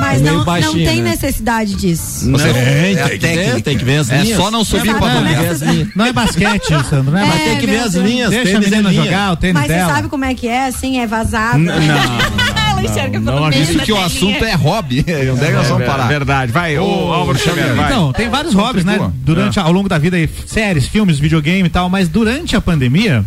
Mas 0.00 0.20
É 0.20 0.24
não, 0.24 0.38
não 0.38 0.44
baixinho, 0.44 0.88
tem 0.88 1.02
né? 1.02 1.10
necessidade 1.10 1.74
disso. 1.74 2.30
Você 2.30 2.46
Não, 2.46 2.54
tem, 2.54 2.62
é 2.96 3.02
a 3.02 3.08
tem 3.08 3.18
que 3.18 3.26
ver, 3.26 3.62
tem 3.62 3.78
que 3.78 3.84
ver 3.84 3.96
as 3.98 4.10
É 4.10 4.22
linhas. 4.22 4.36
só 4.38 4.50
não 4.50 4.64
subir 4.64 4.94
pra 4.94 5.10
que 5.22 5.34
ver 5.34 5.48
as 5.48 5.60
linhas. 5.60 5.88
Não 5.94 6.06
é 6.06 6.12
basquete, 6.12 6.68
Sandro, 6.88 7.12
né? 7.12 7.24
Mas 7.28 7.40
É, 7.40 7.44
tem 7.50 7.58
que 7.58 7.66
ver 7.66 7.80
as 7.80 7.94
linhas. 7.94 8.30
Deixa 8.30 8.48
a 8.48 8.56
é 8.56 8.58
menina 8.60 8.88
linha. 8.90 9.04
jogar 9.04 9.32
o 9.32 9.36
tênis 9.36 9.54
Mas 9.54 9.66
você 9.66 9.74
dela. 9.74 9.94
sabe 9.94 10.08
como 10.08 10.24
é 10.24 10.34
que 10.34 10.48
é, 10.48 10.66
assim, 10.66 10.98
é 10.98 11.06
vazado. 11.06 11.58
Não. 11.58 11.74
Ela 12.84 12.90
enxerga 12.90 13.20
pelo 13.20 13.40
Não, 13.40 13.48
meio 13.48 13.62
Isso 13.62 13.72
que 13.72 13.92
o 13.92 13.96
telinha. 13.96 14.04
assunto 14.06 14.44
é 14.44 14.54
hobby. 14.54 15.00
Onde 15.32 15.44
é 15.44 15.46
que 15.46 15.52
nós 15.52 15.68
vamos 15.68 15.86
parar? 15.86 16.08
Verdade. 16.08 16.52
Vai, 16.52 16.78
ô 16.78 17.12
Álvaro 17.12 17.38
Xavier, 17.38 17.74
vai. 17.74 17.86
Então, 17.86 18.12
tem 18.12 18.28
vários 18.28 18.54
hobbies, 18.54 18.84
né? 18.84 18.98
Durante, 19.16 19.58
ao 19.58 19.72
longo 19.72 19.88
da 19.88 19.98
vida, 19.98 20.16
aí, 20.16 20.28
séries, 20.46 20.86
filmes, 20.86 21.18
videogame 21.18 21.66
e 21.66 21.70
tal, 21.70 21.88
mas 21.88 22.08
durante 22.08 22.56
a 22.56 22.60
pandemia, 22.60 23.24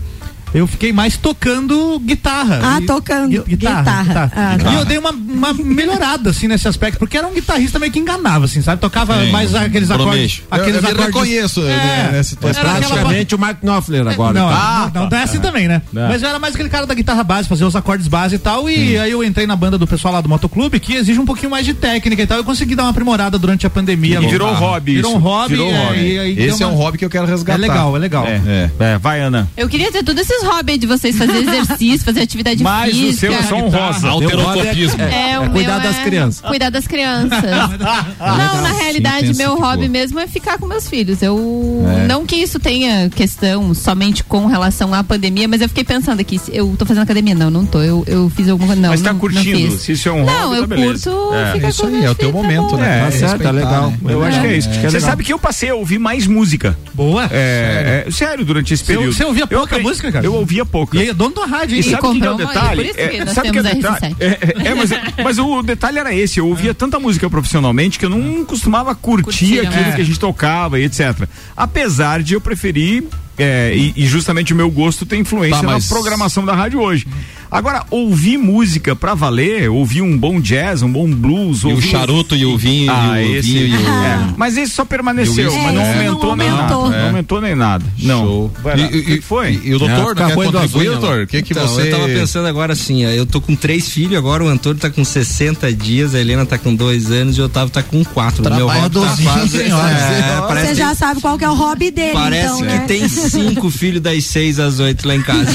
eu 0.55 0.65
fiquei 0.67 0.91
mais 0.93 1.17
tocando 1.17 1.99
guitarra. 1.99 2.59
Ah, 2.63 2.79
E- 2.81 2.85
tocando. 2.85 3.29
gui- 3.29 3.55
Guitarra. 3.55 4.03
Guitarra. 4.03 4.31
Ah, 4.35 4.71
E 4.71 4.75
eu 4.75 4.85
dei 4.85 4.97
uma, 4.97 5.11
uma 5.11 5.53
melhorada, 5.53 6.29
assim, 6.29 6.47
nesse 6.47 6.67
aspecto, 6.67 6.97
porque 6.97 7.17
era 7.17 7.27
um 7.27 7.33
guitarrista 7.33 7.77
meio 7.77 7.91
que 7.91 7.99
enganava, 7.99 8.45
assim, 8.45 8.61
sabe? 8.61 8.81
Tocava 8.81 9.23
Sim, 9.25 9.31
mais 9.31 9.53
aqueles 9.53 9.91
acordes. 9.91 10.39
Eu- 10.39 10.45
Aqueles 10.57 10.75
eu 10.77 10.81
me 10.81 10.87
acordes. 10.89 11.05
reconheço, 11.07 11.61
né, 11.61 12.09
era 12.09 12.19
aquela 12.21 12.63
Praticamente 12.63 13.35
o 13.35 13.39
Mark 13.39 13.61
Knopfler 13.61 14.07
agora. 14.07 14.39
não, 14.39 14.49
tá? 14.49 14.91
não, 14.93 15.09
não 15.09 15.17
é 15.17 15.23
assim 15.23 15.39
também, 15.39 15.67
né? 15.67 15.81
Mas 15.91 16.21
eu 16.21 16.29
era 16.29 16.39
mais 16.39 16.53
aquele 16.55 16.69
cara 16.69 16.85
da 16.85 16.93
guitarra 16.93 17.23
base, 17.23 17.47
fazer 17.47 17.65
os 17.65 17.75
acordes 17.75 18.07
base 18.07 18.35
e 18.35 18.39
tal. 18.39 18.69
E 18.69 18.97
aí 18.97 19.11
eu 19.11 19.23
entrei 19.23 19.45
na 19.45 19.55
banda 19.55 19.77
do 19.77 19.85
pessoal 19.85 20.13
lá 20.13 20.21
do 20.21 20.29
Motoclube, 20.29 20.79
que 20.79 20.93
exige 20.93 21.19
um 21.19 21.25
pouquinho 21.25 21.49
mais 21.51 21.65
de 21.65 21.73
técnica 21.73 22.21
e 22.21 22.27
tal. 22.27 22.37
Eu 22.37 22.43
consegui 22.43 22.75
dar 22.75 22.83
uma 22.83 22.89
aprimorada 22.91 23.37
durante 23.37 23.65
a 23.67 23.69
pandemia. 23.69 24.19
E 24.21 24.27
virou 24.27 24.53
hobby 24.53 24.95
Virou 24.95 25.15
um 25.15 25.19
hobby. 25.19 25.49
Virou 25.55 25.69
um 25.69 25.75
é, 25.75 25.85
hobby. 25.85 25.99
e 25.99 26.43
Esse 26.43 26.63
é 26.63 26.67
um 26.67 26.75
hobby 26.75 26.97
que 26.97 27.05
eu 27.05 27.09
quero 27.09 27.25
resgatar. 27.25 27.57
É 27.57 27.61
legal, 27.61 27.95
é 27.95 27.99
legal. 27.99 28.25
É. 28.25 28.69
É, 28.79 28.97
vai, 28.97 29.19
Ana. 29.19 29.47
Eu 29.57 29.67
queria 29.67 29.91
ter 29.91 30.03
todos 30.03 30.21
esses 30.21 30.43
hobbies 30.45 30.79
de 30.79 30.87
vocês 30.87 31.17
fazer 31.17 31.37
exercício, 31.37 32.05
fazer 32.05 32.21
atividade 32.21 32.63
Mas 32.63 32.93
o 32.93 32.97
física. 32.97 33.19
seu 33.19 33.33
é 33.33 33.43
só 33.43 33.55
um 33.57 33.69
rosa. 33.69 34.07
Alterocopismo. 34.07 35.01
É, 35.01 35.39
o 35.39 35.49
cuidar 35.49 35.79
meu 35.81 35.91
das 35.91 35.99
é 35.99 36.03
crianças. 36.03 36.41
Cuidar 36.41 36.69
das 36.69 36.87
crianças. 36.87 37.41
não, 38.19 38.61
na 38.61 38.71
realidade, 38.71 39.27
pensa 39.27 39.37
meu 39.43 39.57
hobby 39.59 39.83
for. 39.85 39.89
mesmo 39.91 40.19
é 40.19 40.27
ficar 40.27 40.57
com 40.57 40.65
meus 40.65 40.87
filhos. 40.87 41.21
Eu 41.21 41.85
É. 42.03 42.07
não 42.07 42.25
que 42.25 42.35
isso 42.35 42.59
tenha 42.59 43.09
questão 43.09 43.73
somente 43.73 44.23
com 44.23 44.45
relação 44.45 44.93
à 44.93 45.03
pandemia, 45.03 45.47
mas 45.47 45.61
eu 45.61 45.67
fiquei 45.69 45.83
pensando 45.83 46.19
aqui, 46.19 46.39
eu 46.51 46.75
tô 46.77 46.85
fazendo 46.85 47.03
academia, 47.03 47.35
não, 47.35 47.49
não 47.49 47.65
tô. 47.65 47.81
Eu, 47.81 48.03
eu 48.07 48.29
fiz 48.29 48.47
alguma 48.49 48.75
não, 48.75 48.89
Mas 48.89 49.01
tá 49.01 49.11
não, 49.13 49.19
curtindo. 49.19 49.59
Não, 49.59 49.71
fiz. 49.71 49.81
Se 49.81 49.91
isso 49.93 50.09
é 50.09 50.11
um 50.11 50.25
Não, 50.25 50.43
hobby, 50.49 50.55
eu 50.57 50.61
tá 50.67 50.75
beleza. 50.75 51.09
curto 51.09 51.33
É. 51.33 51.51
ficar 51.53 51.69
Isso 51.69 51.81
com 51.81 51.87
aí, 51.87 51.93
meus 51.93 52.05
é 52.05 52.09
o 52.09 52.15
teu 52.15 52.31
tá 52.31 52.37
momento, 52.37 52.77
né? 52.77 52.99
É, 52.99 53.05
tá 53.05 53.11
certo, 53.11 53.47
é 53.47 53.51
legal. 53.51 53.89
né? 54.01 54.13
Eu 54.13 54.23
acho 54.23 54.41
que 54.41 54.47
é 54.47 54.57
isso. 54.57 54.69
É 54.69 54.89
Você 54.89 54.99
sabe 54.99 55.23
que 55.23 55.33
eu 55.33 55.39
passei 55.39 55.69
a 55.69 55.75
ouvir 55.75 55.99
mais 55.99 56.27
música. 56.27 56.77
Boa. 56.93 57.25
É, 57.31 58.05
é, 58.07 58.11
sério, 58.11 58.45
durante 58.45 58.73
esse 58.73 58.83
período. 58.83 59.13
você 59.13 59.23
ouvia 59.23 59.45
pouca 59.47 59.77
música, 59.79 60.11
cara? 60.11 60.24
Eu 60.25 60.33
ouvia 60.33 60.65
pouca. 60.65 60.97
E 60.97 61.01
aí, 61.01 61.13
dono 61.13 61.35
da 61.35 61.45
rádio, 61.45 61.75
E 61.75 61.77
hein? 61.77 61.83
sabe 61.83 62.07
o 62.07 62.13
que 62.19 62.25
é 62.25 62.31
o 62.31 62.35
detalhe? 62.35 62.91
É, 62.95 63.25
nós 63.25 63.33
sabe 63.33 63.51
que 63.51 63.57
é 63.57 63.61
o 63.61 63.63
detalhe? 63.63 63.99
RC7. 63.99 64.15
É, 64.19 64.25
é, 64.25 64.67
é, 64.69 64.73
mas, 64.75 64.89
mas 65.23 65.39
o 65.39 65.61
detalhe 65.61 65.99
era 65.99 66.13
esse, 66.13 66.39
eu 66.39 66.47
ouvia 66.47 66.73
tanta 66.73 66.99
música 66.99 67.29
profissionalmente 67.29 67.99
que 67.99 68.05
eu 68.05 68.09
não 68.09 68.43
costumava 68.45 68.93
curtir 68.95 69.23
Curtia, 69.23 69.61
aquilo 69.63 69.83
né? 69.83 69.91
que 69.95 70.01
a 70.01 70.05
gente 70.05 70.19
tocava 70.19 70.79
e 70.79 70.83
etc. 70.85 71.27
Apesar 71.55 72.21
de 72.23 72.33
eu 72.33 72.41
preferir 72.41 73.03
é, 73.37 73.73
e, 73.75 73.93
e 73.95 74.05
justamente 74.05 74.53
o 74.53 74.55
meu 74.55 74.69
gosto 74.71 75.05
tem 75.05 75.21
influência 75.21 75.57
Tá, 75.61 75.63
mas- 75.63 75.89
na 75.89 75.93
programação 75.95 76.45
da 76.45 76.53
rádio 76.55 76.79
hoje. 76.79 77.05
Agora, 77.51 77.83
ouvir 77.89 78.37
música 78.37 78.95
pra 78.95 79.13
valer, 79.13 79.69
ouvir 79.69 80.01
um 80.01 80.17
bom 80.17 80.39
jazz, 80.41 80.81
um 80.81 80.91
bom 80.91 81.09
blues, 81.09 81.61
E 81.63 81.67
o 81.67 81.81
charuto 81.81 82.35
e 82.35 82.45
o 82.45 82.57
vinho, 82.57 82.91
ah, 82.91 83.21
e 83.21 83.27
o 83.31 83.35
esse, 83.37 83.51
vinho 83.51 83.67
e 83.79 83.83
o... 83.83 83.89
é. 83.89 84.19
Mas 84.35 84.57
esse 84.57 84.73
só 84.73 84.83
permaneceu, 84.83 85.51
mas 85.53 85.73
não 85.73 85.81
É, 85.81 85.91
esse 85.91 86.03
não 86.03 86.11
aumentou 86.13 86.35
nem 86.35 86.49
nada. 86.49 86.73
aumentou. 86.73 86.89
Não 86.99 87.05
aumentou 87.07 87.41
nem 87.41 87.55
nada. 87.55 87.85
Não. 87.99 88.51
E- 88.77 88.85
O 88.85 89.03
que 89.05 89.13
e- 89.15 89.21
foi? 89.21 89.51
E, 89.63 89.69
e 89.69 89.75
o 89.75 89.79
doutor, 89.79 90.11
É, 90.11 90.25
quer 90.27 90.35
contribuir, 90.35 90.85
doutor? 90.91 91.23
O 91.23 91.27
que 91.27 91.41
que 91.41 91.53
Então, 91.53 91.67
você... 91.67 91.81
eu 91.87 91.91
tava 91.91 92.07
pensando 92.07 92.47
agora 92.47 92.73
assim, 92.73 93.05
ó, 93.05 93.09
eu 93.09 93.25
tô 93.25 93.39
com 93.39 93.55
três 93.55 93.89
filhos 93.89 94.17
agora, 94.17 94.43
o 94.43 94.47
Antônio 94.47 94.79
tá 94.79 94.89
com 94.89 95.03
60 95.03 95.71
dias, 95.73 96.13
a 96.15 96.19
Helena 96.19 96.45
tá 96.45 96.57
com 96.57 96.73
dois 96.75 97.11
anos 97.11 97.37
e 97.37 97.41
o 97.41 97.45
Otávio 97.45 97.69
tá 97.69 97.81
com 97.83 98.03
quatro. 98.03 98.45
O 98.45 98.55
meu 98.55 98.67
hobby 98.67 98.89
tá 98.99 99.17
quase, 99.23 99.57
senhora. 99.63 99.89
é, 99.91 100.41
parece 100.47 100.67
Você 100.67 100.71
que- 100.73 100.79
já 100.79 100.95
sabe 100.95 101.21
qual 101.21 101.37
que 101.37 101.45
é 101.45 101.49
o 101.49 101.53
hobby 101.55 101.91
dele, 101.91 102.13
Parece 102.13 102.45
então, 102.45 102.57
que 102.57 102.63
né? 102.65 102.85
tem 102.87 103.07
cinco 103.07 103.69
filhos 103.71 104.01
das 104.01 104.23
seis 104.25 104.59
às 104.59 104.79
oito 104.79 105.07
lá 105.07 105.15
em 105.15 105.21
casa. 105.21 105.49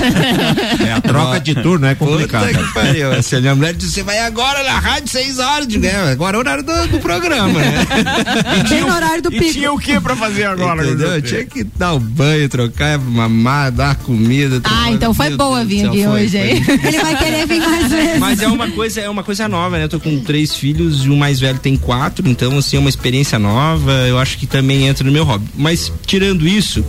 É, 0.87 0.93
a 0.93 1.01
troca 1.01 1.41
de 1.41 1.55
turno 1.55 1.80
é 1.89 1.95
complicado. 1.95 2.47
Puta 2.49 2.63
que 2.65 2.75
pariu. 2.75 3.13
Assim, 3.13 3.37
a 3.37 3.41
minha 3.41 3.55
mulher 3.55 3.75
disse: 3.75 3.93
você 3.93 4.03
vai 4.03 4.19
agora 4.21 4.63
na 4.63 4.79
rádio 4.79 5.09
seis 5.09 5.39
horas. 5.39 5.61
Eu 5.65 5.67
Digo, 5.67 5.87
é, 5.87 6.13
agora 6.13 6.37
é 6.37 6.39
o 6.39 6.41
horário 6.41 6.63
do, 6.63 6.89
do 6.89 7.01
programa, 7.01 7.59
né? 7.59 7.87
Bem 8.69 8.81
no 8.83 8.93
horário 8.95 9.23
do 9.23 9.33
E 9.33 9.39
pico. 9.39 9.53
tinha 9.53 9.73
o 9.73 9.79
que 9.79 10.01
pra 10.01 10.17
fazer 10.17 10.45
agora? 10.45 10.85
Entendeu? 10.87 11.15
Eu 11.15 11.23
tinha 11.23 11.45
que 11.45 11.65
dar 11.65 11.93
o 11.95 12.01
banho, 12.01 12.49
trocar, 12.49 12.99
mamar, 12.99 13.71
dar 13.73 13.97
comida. 13.97 14.61
Ah, 14.65 14.91
então 14.91 15.13
foi 15.15 15.29
Meu 15.29 15.39
boa 15.39 15.65
vir 15.65 15.87
aqui 15.87 16.07
hoje, 16.07 16.37
hein? 16.39 16.65
Ele 16.85 16.99
vai 17.01 17.17
querer 17.17 17.47
vir 17.47 17.61
mais 17.61 17.89
vezes. 17.93 18.19
Mas 18.19 18.41
é 18.43 18.49
uma 18.49 18.71
coisa, 18.71 19.01
é 19.01 19.09
uma 19.11 19.23
coisa 19.23 19.49
nova, 19.49 19.79
né? 19.79 19.85
Eu 19.85 19.89
tô 19.89 20.01
com 20.01 20.21
três 20.21 20.55
filhos 20.55 21.05
e 21.05 21.09
o 21.09 21.17
mais 21.17 21.41
velho 21.41 21.59
tem 21.59 21.77
quatro, 21.77 22.29
então 22.29 22.59
assim, 22.59 22.77
é 22.77 22.81
uma 22.81 22.89
experiência 22.89 23.39
nova, 23.39 23.93
eu 24.09 24.19
acho 24.19 24.39
que 24.39 24.47
também 24.47 24.87
entra 24.87 25.05
no 25.05 25.13
meu 25.13 25.25
hobby. 25.25 25.47
Mas 25.55 25.93
tirando 26.07 26.47
isso, 26.47 26.85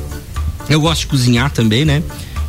eu 0.70 0.80
gosto 0.82 1.02
de 1.02 1.08
cozinhar 1.08 1.50
também, 1.52 1.86
né? 1.86 2.02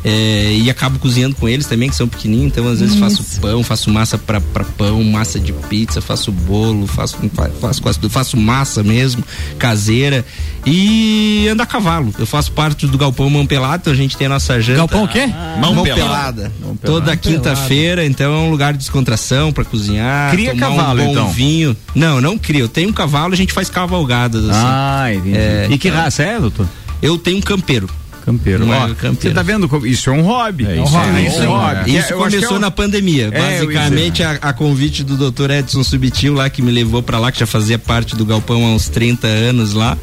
É, 0.05 0.57
e 0.61 0.69
acabo 0.69 0.99
cozinhando 0.99 1.33
com 1.35 1.47
eles 1.47 1.65
também, 1.65 1.89
que 1.89 1.95
são 1.95 2.09
pequenininhos, 2.09 2.51
então 2.51 2.67
às 2.67 2.81
vezes 2.81 2.95
faço 2.97 3.23
pão, 3.39 3.63
faço 3.63 3.89
massa 3.89 4.17
pra, 4.17 4.41
pra 4.41 4.65
pão, 4.65 5.01
massa 5.03 5.39
de 5.39 5.53
pizza, 5.53 6.01
faço 6.01 6.29
bolo, 6.29 6.85
faço, 6.87 7.15
fa- 7.33 7.49
faço 7.61 7.81
quase 7.81 7.99
tudo, 7.99 8.11
faço 8.11 8.35
massa 8.35 8.83
mesmo, 8.83 9.23
caseira 9.57 10.25
e 10.65 11.47
ando 11.49 11.63
a 11.63 11.65
cavalo. 11.65 12.13
Eu 12.19 12.25
faço 12.25 12.51
parte 12.51 12.85
do 12.87 12.97
Galpão 12.97 13.29
Mão 13.29 13.45
Pelado, 13.45 13.77
então 13.81 13.93
a 13.93 13.95
gente 13.95 14.17
tem 14.17 14.27
a 14.27 14.29
nossa 14.31 14.59
janta. 14.59 14.79
Galpão 14.79 15.03
o 15.03 15.07
quê? 15.07 15.25
Mão, 15.59 15.73
Mão 15.73 15.83
pelada. 15.85 16.51
Toda 16.83 17.15
quinta-feira, 17.15 18.05
então 18.05 18.33
é 18.33 18.37
um 18.39 18.49
lugar 18.49 18.73
de 18.73 18.79
descontração 18.79 19.51
pra 19.53 19.63
cozinhar. 19.63 20.31
Cria 20.31 20.51
tomar 20.53 20.67
cavalo, 20.69 21.01
um 21.01 21.05
bom 21.05 21.11
então? 21.11 21.29
vinho. 21.29 21.77
Não, 21.95 22.19
não 22.19 22.37
crio. 22.37 22.61
Eu 22.65 22.67
tenho 22.69 22.89
um 22.89 22.93
cavalo, 22.93 23.33
a 23.33 23.37
gente 23.37 23.53
faz 23.53 23.69
cavalgadas 23.69 24.49
assim. 24.49 24.59
Ah, 24.61 25.13
entendi. 25.13 25.37
É, 25.37 25.67
e 25.71 25.77
que 25.77 25.87
então- 25.87 26.01
raça 26.01 26.23
é, 26.23 26.39
doutor? 26.39 26.67
Eu 27.01 27.17
tenho 27.17 27.37
um 27.37 27.41
campeiro. 27.41 27.89
Campeiro. 28.25 28.71
É 28.71 28.77
Ó, 28.77 28.87
campeiro. 28.89 29.15
Você 29.21 29.31
tá 29.31 29.41
vendo? 29.43 29.69
Isso 29.85 30.09
é 30.09 30.13
um 30.13 30.21
hobby. 30.21 30.65
É, 30.65 30.77
É, 30.77 30.83
isso 30.83 30.97
é- 30.97 31.21
isso 31.27 31.41
é 31.41 31.49
um 31.49 31.51
hobby. 31.57 31.95
Isso 31.97 32.13
Eu 32.13 32.23
acho 32.23 32.29
que 32.29 32.35
começou 32.37 32.57
é 32.57 32.59
na 32.59 32.71
pandemia. 32.71 33.29
É, 33.31 33.59
Basicamente, 33.59 34.23
a, 34.23 34.31
a 34.41 34.53
convite 34.53 35.03
do 35.03 35.31
Dr. 35.31 35.51
Edson 35.51 35.83
Subtil 35.83 36.33
lá, 36.33 36.49
que 36.49 36.61
me 36.61 36.71
levou 36.71 37.03
pra 37.03 37.19
lá, 37.19 37.31
que 37.31 37.39
já 37.39 37.45
fazia 37.45 37.77
parte 37.77 38.15
do 38.15 38.25
galpão 38.25 38.65
há 38.65 38.69
uns 38.69 38.87
30 38.87 39.27
anos 39.27 39.73
lá. 39.73 39.97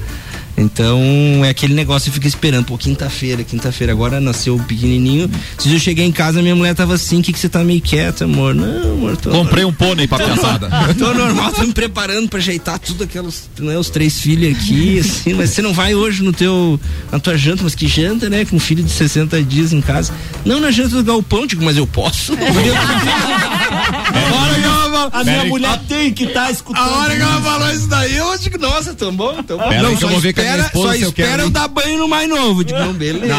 Então, 0.60 1.00
é 1.42 1.48
aquele 1.48 1.72
negócio, 1.72 2.12
fica 2.12 2.28
esperando, 2.28 2.66
pô, 2.66 2.76
quinta-feira, 2.76 3.42
quinta-feira, 3.42 3.92
agora 3.92 4.20
nasceu 4.20 4.56
o 4.56 4.62
pequenininho. 4.62 5.30
Se 5.56 5.72
eu 5.72 5.78
cheguei 5.78 6.04
em 6.04 6.12
casa, 6.12 6.42
minha 6.42 6.54
mulher 6.54 6.74
tava 6.74 6.94
assim, 6.94 7.20
o 7.20 7.22
que 7.22 7.32
que 7.32 7.38
você 7.38 7.48
tá 7.48 7.64
meio 7.64 7.80
quieto, 7.80 8.24
amor? 8.24 8.54
Não, 8.54 8.92
amor, 8.92 9.16
tô... 9.16 9.30
Comprei 9.30 9.64
um 9.64 9.72
pônei 9.72 10.06
pra 10.06 10.18
pensada. 10.18 10.68
Tô 10.98 11.14
normal, 11.14 11.52
tô 11.52 11.62
me 11.62 11.72
preparando 11.72 12.28
pra 12.28 12.38
ajeitar 12.38 12.78
tudo 12.78 13.04
aqueles, 13.04 13.48
né, 13.58 13.78
os 13.78 13.88
três 13.88 14.20
filhos 14.20 14.54
aqui, 14.54 14.98
assim, 14.98 15.32
mas 15.32 15.50
você 15.50 15.62
não 15.62 15.72
vai 15.72 15.94
hoje 15.94 16.22
no 16.22 16.32
teu, 16.32 16.78
na 17.10 17.18
tua 17.18 17.38
janta, 17.38 17.62
mas 17.62 17.74
que 17.74 17.86
janta, 17.86 18.28
né, 18.28 18.44
com 18.44 18.56
um 18.56 18.60
filho 18.60 18.82
de 18.82 18.90
60 18.90 19.42
dias 19.42 19.72
em 19.72 19.80
casa. 19.80 20.12
Não, 20.44 20.60
na 20.60 20.70
janta 20.70 20.96
do 20.96 21.04
galpão, 21.04 21.46
digo, 21.46 21.64
mas 21.64 21.76
eu 21.76 21.86
posso? 21.86 22.34
A 22.34 22.36
hora 24.36 24.54
que 24.54 24.64
ela 24.64 24.79
falou, 25.10 25.20
A 25.20 25.24
minha 25.24 25.44
mulher 25.44 25.80
tem 25.88 26.12
que 26.12 26.24
estar 26.24 26.50
escutando. 26.50 26.82
a 26.82 26.96
hora 26.98 27.16
que 27.16 27.22
ela 27.22 27.40
falou 27.40 27.70
isso 27.72 27.86
daí, 27.88 28.16
eu 28.16 28.36
digo, 28.38 28.58
nossa, 28.58 28.92
tão 28.94 29.14
bom, 29.14 29.42
tão 29.42 29.56
bom. 29.58 29.70
Não, 29.82 29.94
que 29.94 30.00
só 30.00 30.06
eu 30.06 30.10
vou 30.10 30.20
ver 30.20 30.32
com 30.32 30.40
a 30.40 30.44
minha 30.44 30.56
espera, 30.56 30.66
esposa 30.68 30.88
só 30.88 31.08
espera 31.08 31.28
quero 31.30 31.42
eu 31.44 31.50
dar 31.50 31.68
banho 31.68 31.98
no 31.98 32.08
mais 32.08 32.28
novo. 32.28 32.64
Digo, 32.64 32.78
não, 32.78 32.92
beleza. 32.92 33.34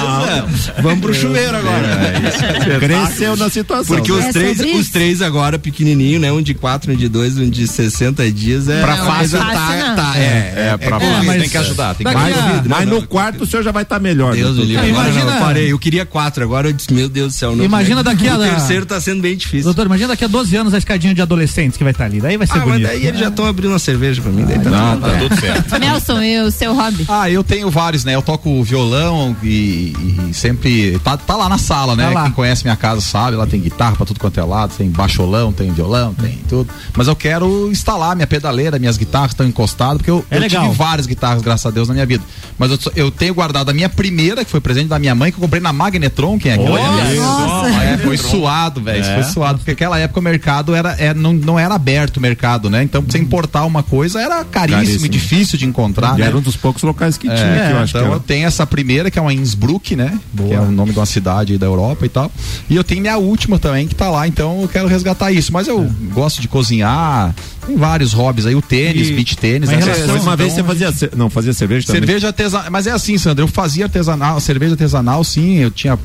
Vamos 0.81 0.99
pro 1.01 1.13
chuveiro 1.13 1.57
agora. 1.57 2.79
Cresceu 2.79 3.35
na 3.35 3.49
situação. 3.49 3.95
Porque 3.97 4.11
os 4.11 4.25
É 4.25 4.31
três, 4.31 4.59
os 4.59 4.89
três 4.89 5.21
agora 5.21 5.59
pequenininho, 5.59 6.19
né? 6.19 6.31
Um 6.31 6.41
de 6.41 6.53
quatro, 6.53 6.91
um 6.91 6.95
de 6.95 7.07
dois, 7.07 7.37
um 7.37 7.49
de 7.49 7.67
60 7.67 8.29
dias 8.31 8.67
é 8.69 8.81
Pra 8.81 8.97
fácil 8.97 9.39
tá, 9.39 9.45
não. 9.87 9.95
tá, 9.95 10.13
é, 10.17 10.53
É, 10.73 10.77
pra 10.77 10.99
fácil. 10.99 11.31
tem 11.39 11.49
que 11.49 11.57
ajudar, 11.57 11.95
tem 11.95 12.05
que 12.07 12.13
Daqui 12.13 12.67
Mas, 12.67 12.87
no 12.87 13.05
quarto 13.07 13.43
o 13.43 13.47
senhor 13.47 13.63
já 13.63 13.71
vai 13.71 13.83
estar 13.83 13.99
melhor. 13.99 14.33
Deus 14.33 14.55
do 14.55 14.63
Agora 14.63 14.87
imagina- 14.87 15.25
não, 15.25 15.33
eu 15.33 15.39
parei. 15.39 15.71
Eu 15.71 15.79
queria 15.79 16.05
quatro, 16.05 16.43
agora 16.43 16.69
eu 16.69 16.73
disse, 16.73 16.93
meu 16.93 17.09
Deus 17.09 17.33
do 17.33 17.37
céu. 17.37 17.55
Não, 17.55 17.63
Imagina 17.65 18.03
daqui 18.03 18.27
a- 18.27 18.37
O 18.37 18.41
terceiro 18.41 18.85
tá 18.85 18.99
sendo 18.99 19.21
bem 19.21 19.35
difícil. 19.35 19.63
Doutor, 19.65 19.85
imagina 19.85 20.09
daqui 20.09 20.23
a 20.25 20.27
12 20.27 20.55
anos 20.55 20.73
a 20.73 20.77
escadinha 20.77 21.13
de 21.13 21.21
adolescentes 21.51 21.77
que 21.77 21.83
vai 21.83 21.91
estar 21.91 22.05
ali. 22.05 22.21
Daí 22.21 22.37
vai 22.37 22.47
ser 22.47 22.53
ah, 22.53 22.57
mas 22.57 22.67
bonito. 22.69 22.87
daí 22.87 23.05
eles 23.05 23.19
já 23.19 23.27
estão 23.27 23.45
abrindo 23.45 23.71
uma 23.71 23.79
cerveja 23.79 24.21
pra 24.21 24.31
mim. 24.31 24.45
Daí 24.45 24.59
tá 24.59 24.69
Não, 24.69 24.91
tudo 24.93 25.01
tá 25.01 25.07
bem. 25.09 25.19
tudo 25.29 25.39
certo. 25.41 25.77
Nelson, 25.79 26.21
e 26.21 26.41
o 26.41 26.51
seu 26.51 26.73
hobby? 26.73 27.05
Ah, 27.07 27.29
eu 27.29 27.43
tenho 27.43 27.69
vários, 27.69 28.03
né? 28.03 28.15
Eu 28.15 28.21
toco 28.21 28.63
violão 28.63 29.35
e, 29.43 29.93
e 30.29 30.33
sempre. 30.33 30.99
Tá, 30.99 31.17
tá 31.17 31.35
lá 31.35 31.49
na 31.49 31.57
sala, 31.57 31.95
né? 31.95 32.07
Tá 32.07 32.13
lá. 32.13 32.23
Quem 32.23 32.31
conhece 32.31 32.63
minha 32.63 32.75
casa 32.75 33.01
sabe, 33.01 33.35
lá 33.35 33.45
tem 33.45 33.59
guitarra 33.59 33.95
pra 33.95 34.05
tudo 34.05 34.19
quanto 34.19 34.39
é 34.39 34.43
lado, 34.43 34.73
tem 34.75 34.89
baixolão, 34.89 35.51
tem 35.51 35.71
violão, 35.71 36.13
tem 36.13 36.39
tudo. 36.47 36.69
Mas 36.95 37.07
eu 37.07 37.15
quero 37.15 37.69
instalar 37.69 38.15
minha 38.15 38.27
pedaleira, 38.27 38.79
minhas 38.79 38.97
guitarras 38.97 39.31
estão 39.31 39.45
encostadas, 39.45 39.97
porque 39.97 40.11
eu, 40.11 40.25
É 40.31 40.37
eu 40.37 40.49
tive 40.49 40.69
várias 40.69 41.05
guitarras, 41.05 41.41
graças 41.41 41.65
a 41.65 41.71
Deus, 41.71 41.87
na 41.87 41.93
minha 41.93 42.05
vida. 42.05 42.23
Mas 42.57 42.71
eu, 42.71 42.77
eu 42.95 43.11
tenho 43.11 43.33
guardado 43.33 43.69
a 43.69 43.73
minha 43.73 43.89
primeira, 43.89 44.45
que 44.45 44.51
foi 44.51 44.61
presente 44.61 44.87
da 44.87 44.99
minha 44.99 45.15
mãe, 45.15 45.31
que 45.31 45.37
eu 45.37 45.41
comprei 45.41 45.61
na 45.61 45.73
Magnetron, 45.73 46.37
quem 46.37 46.51
é 46.51 46.57
que? 46.57 46.63
Nossa. 46.63 47.83
É, 47.83 47.97
foi 47.97 48.17
suado, 48.17 48.81
velho. 48.81 49.03
É. 49.03 49.15
Foi 49.15 49.23
suado. 49.23 49.59
Porque 49.59 49.71
aquela 49.71 49.97
época 49.99 50.19
o 50.19 50.23
mercado 50.23 50.75
era, 50.75 50.91
é, 50.93 51.13
não, 51.13 51.33
não 51.45 51.57
era 51.59 51.75
aberto 51.75 52.17
o 52.17 52.21
mercado, 52.21 52.69
né? 52.69 52.83
Então, 52.83 53.01
pra 53.03 53.11
você 53.11 53.17
importar 53.17 53.65
uma 53.65 53.83
coisa 53.83 54.19
era 54.21 54.43
caríssimo, 54.45 54.77
Caríssimo. 54.83 55.05
e 55.05 55.09
difícil 55.09 55.57
de 55.57 55.65
encontrar. 55.65 56.15
E 56.17 56.21
né? 56.21 56.27
era 56.27 56.37
um 56.37 56.41
dos 56.41 56.55
poucos 56.55 56.83
locais 56.83 57.17
que 57.17 57.27
É, 57.29 57.35
tinha, 57.35 57.65
que 57.67 57.71
eu 57.73 57.77
acho 57.79 57.89
então 57.91 58.01
que 58.03 58.07
eu 58.07 58.11
era. 58.13 58.19
tenho 58.19 58.47
essa 58.47 58.65
primeira, 58.67 59.09
que 59.11 59.19
é 59.19 59.21
uma 59.21 59.33
Innsbruck, 59.33 59.95
né? 59.95 60.17
Que 60.37 60.53
é 60.53 60.59
o 60.59 60.71
nome 60.71 60.91
de 60.93 60.99
uma 60.99 61.05
cidade 61.05 61.57
da 61.57 61.65
Europa 61.65 62.05
e 62.05 62.09
tal. 62.09 62.31
E 62.69 62.75
eu 62.75 62.83
tenho 62.83 63.01
minha 63.01 63.17
última 63.17 63.57
também, 63.59 63.87
que 63.87 63.95
tá 63.95 64.09
lá, 64.09 64.27
então 64.27 64.61
eu 64.61 64.67
quero 64.67 64.87
resgatar 64.87 65.31
isso. 65.31 65.51
Mas 65.51 65.67
eu 65.67 65.81
gosto 66.13 66.41
de 66.41 66.47
cozinhar, 66.47 67.33
tem 67.65 67.75
vários 67.75 68.13
hobbies 68.13 68.45
aí, 68.45 68.55
o 68.55 68.61
tênis, 68.61 69.09
E- 69.09 69.13
beach 69.13 69.35
tênis, 69.37 69.69
mas 69.69 69.79
relação- 69.79 70.05
coisas. 70.05 70.23
Uma 70.23 70.35
vez 70.35 70.53
você 70.53 70.61
então, 70.61 70.67
fazia. 70.73 70.91
ce- 70.91 71.09
Não, 71.15 71.29
fazia 71.29 71.53
cerveja 71.53 71.87
também. 71.87 72.01
Cerveja 72.01 72.27
artesanal, 72.27 72.71
mas 72.71 72.87
é 72.87 72.91
assim, 72.91 73.17
Sandra, 73.17 73.43
eu 73.43 73.47
fazia 73.47 73.85
artesanal, 73.85 74.39
cerveja 74.39 74.73
artesanal, 74.73 75.23
sim, 75.23 75.57
eu 75.57 75.71
tinha, 75.71 75.97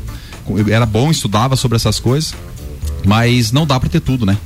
eu 0.48 0.72
era 0.74 0.86
bom, 0.86 1.10
estudava 1.10 1.56
sobre 1.56 1.76
essas 1.76 1.98
coisas, 2.00 2.34
mas 3.04 3.52
não 3.52 3.66
dá 3.66 3.78
pra 3.78 3.88
ter 3.88 4.00
tudo, 4.00 4.26
né? 4.26 4.36